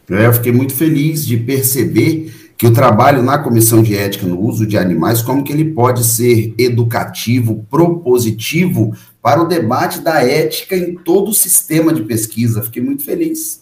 É, 0.09 0.25
eu 0.25 0.33
fiquei 0.33 0.51
muito 0.51 0.73
feliz 0.73 1.25
de 1.25 1.37
perceber 1.37 2.33
que 2.57 2.65
o 2.65 2.73
trabalho 2.73 3.21
na 3.21 3.37
comissão 3.37 3.83
de 3.83 3.95
ética 3.95 4.25
no 4.25 4.39
uso 4.39 4.65
de 4.65 4.77
animais, 4.77 5.21
como 5.21 5.43
que 5.43 5.53
ele 5.53 5.65
pode 5.65 6.03
ser 6.03 6.55
educativo, 6.57 7.65
propositivo 7.69 8.95
para 9.27 9.41
o 9.41 9.45
debate 9.45 9.99
da 9.99 10.23
ética 10.23 10.73
em 10.73 10.95
todo 10.95 11.31
o 11.31 11.33
sistema 11.33 11.93
de 11.93 12.01
pesquisa. 12.03 12.63
Fiquei 12.63 12.81
muito 12.81 13.03
feliz. 13.03 13.61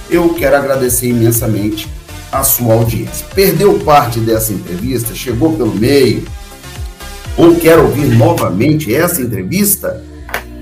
Eu 0.08 0.32
quero 0.32 0.56
agradecer 0.56 1.10
imensamente 1.10 1.86
a 2.32 2.42
sua 2.42 2.72
audiência. 2.74 3.26
Perdeu 3.34 3.78
parte 3.80 4.20
dessa 4.20 4.54
entrevista, 4.54 5.14
chegou 5.14 5.52
pelo 5.52 5.74
meio, 5.74 6.24
ou 7.38 7.54
quer 7.54 7.78
ouvir 7.78 8.16
novamente 8.16 8.92
essa 8.92 9.22
entrevista? 9.22 10.04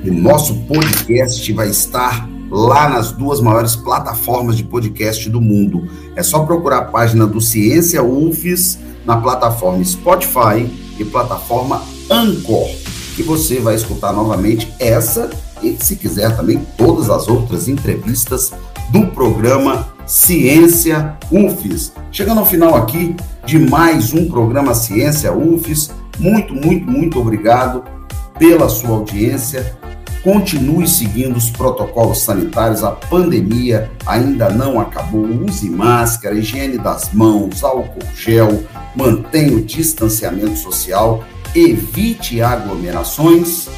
O 0.05 0.13
nosso 0.13 0.55
podcast 0.67 1.51
vai 1.55 1.71
estar 1.71 2.29
lá 2.51 2.89
nas 2.91 3.11
duas 3.11 3.41
maiores 3.41 3.75
plataformas 3.75 4.57
de 4.57 4.63
podcast 4.63 5.29
do 5.31 5.41
mundo. 5.41 5.89
É 6.15 6.23
só 6.23 6.45
procurar 6.45 6.79
a 6.79 6.85
página 6.85 7.27
do 7.27 7.41
Ciência 7.41 8.03
UFES 8.03 8.79
na 9.07 9.17
plataforma 9.17 9.83
Spotify 9.83 10.71
e 10.99 11.05
plataforma 11.05 11.83
Anchor, 12.11 12.69
que 13.17 13.23
você 13.23 13.59
vai 13.59 13.75
escutar 13.75 14.13
novamente 14.13 14.71
essa 14.79 15.31
e, 15.63 15.77
se 15.81 15.97
quiser, 15.97 16.37
também 16.37 16.61
todas 16.77 17.09
as 17.09 17.27
outras 17.27 17.69
entrevistas 17.69 18.53
do 18.91 19.07
programa 19.09 19.89
Ciência 20.07 21.17
UFES. 21.33 21.93
Chegando 22.13 22.41
ao 22.41 22.47
final 22.47 22.77
aqui 22.77 23.17
de 23.47 23.59
mais 23.59 24.13
um 24.13 24.29
programa 24.29 24.75
Ciência 24.75 25.33
UFES, 25.33 25.91
muito, 26.19 26.55
muito, 26.55 26.87
muito 26.91 27.21
obrigado 27.21 27.85
pela 28.39 28.69
sua 28.69 28.91
audiência. 28.91 29.77
Continue 30.23 30.89
seguindo 30.89 31.37
os 31.37 31.51
protocolos 31.51 32.19
sanitários, 32.19 32.83
a 32.83 32.91
pandemia 32.91 33.91
ainda 34.05 34.51
não 34.51 34.81
acabou. 34.81 35.25
Use 35.25 35.71
máscara, 35.71 36.35
higiene 36.35 36.79
das 36.79 37.13
mãos, 37.13 37.63
álcool 37.63 38.03
gel, 38.15 38.65
mantenha 38.97 39.57
o 39.57 39.63
distanciamento 39.63 40.57
social, 40.57 41.23
evite 41.55 42.43
aglomerações 42.43 43.69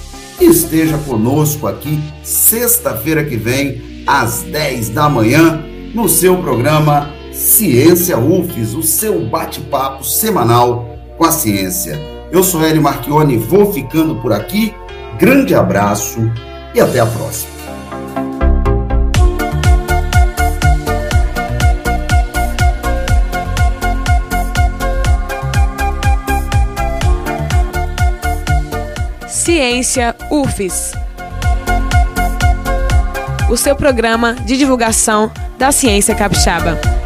e 0.41 0.47
esteja 0.47 0.97
conosco 0.99 1.67
aqui 1.67 2.01
sexta-feira 2.23 3.25
que 3.25 3.37
vem, 3.37 4.05
às 4.07 4.43
10 4.43 4.89
da 4.91 5.09
manhã, 5.09 5.63
no 5.95 6.09
seu 6.09 6.39
programa 6.39 7.11
Ciência 7.31 8.19
UFES, 8.19 8.75
o 8.75 8.83
seu 8.83 9.27
bate-papo 9.27 10.03
semanal 10.03 10.99
com 11.17 11.25
a 11.25 11.31
ciência. 11.31 12.18
Eu 12.31 12.43
sou 12.43 12.63
Hélio 12.63 12.83
Marchione, 12.83 13.39
vou 13.39 13.73
ficando 13.73 14.17
por 14.17 14.33
aqui. 14.33 14.75
Grande 15.19 15.55
abraço 15.55 16.31
e 16.75 16.81
até 16.81 17.01
a 17.01 17.07
próxima. 17.07 17.59
Ciência 29.27 30.15
UFES. 30.31 30.93
O 33.51 33.57
seu 33.57 33.75
programa 33.75 34.35
de 34.35 34.59
divulgação 34.59 35.31
da 35.59 35.73
ciência 35.73 36.15
capixaba. 36.15 36.98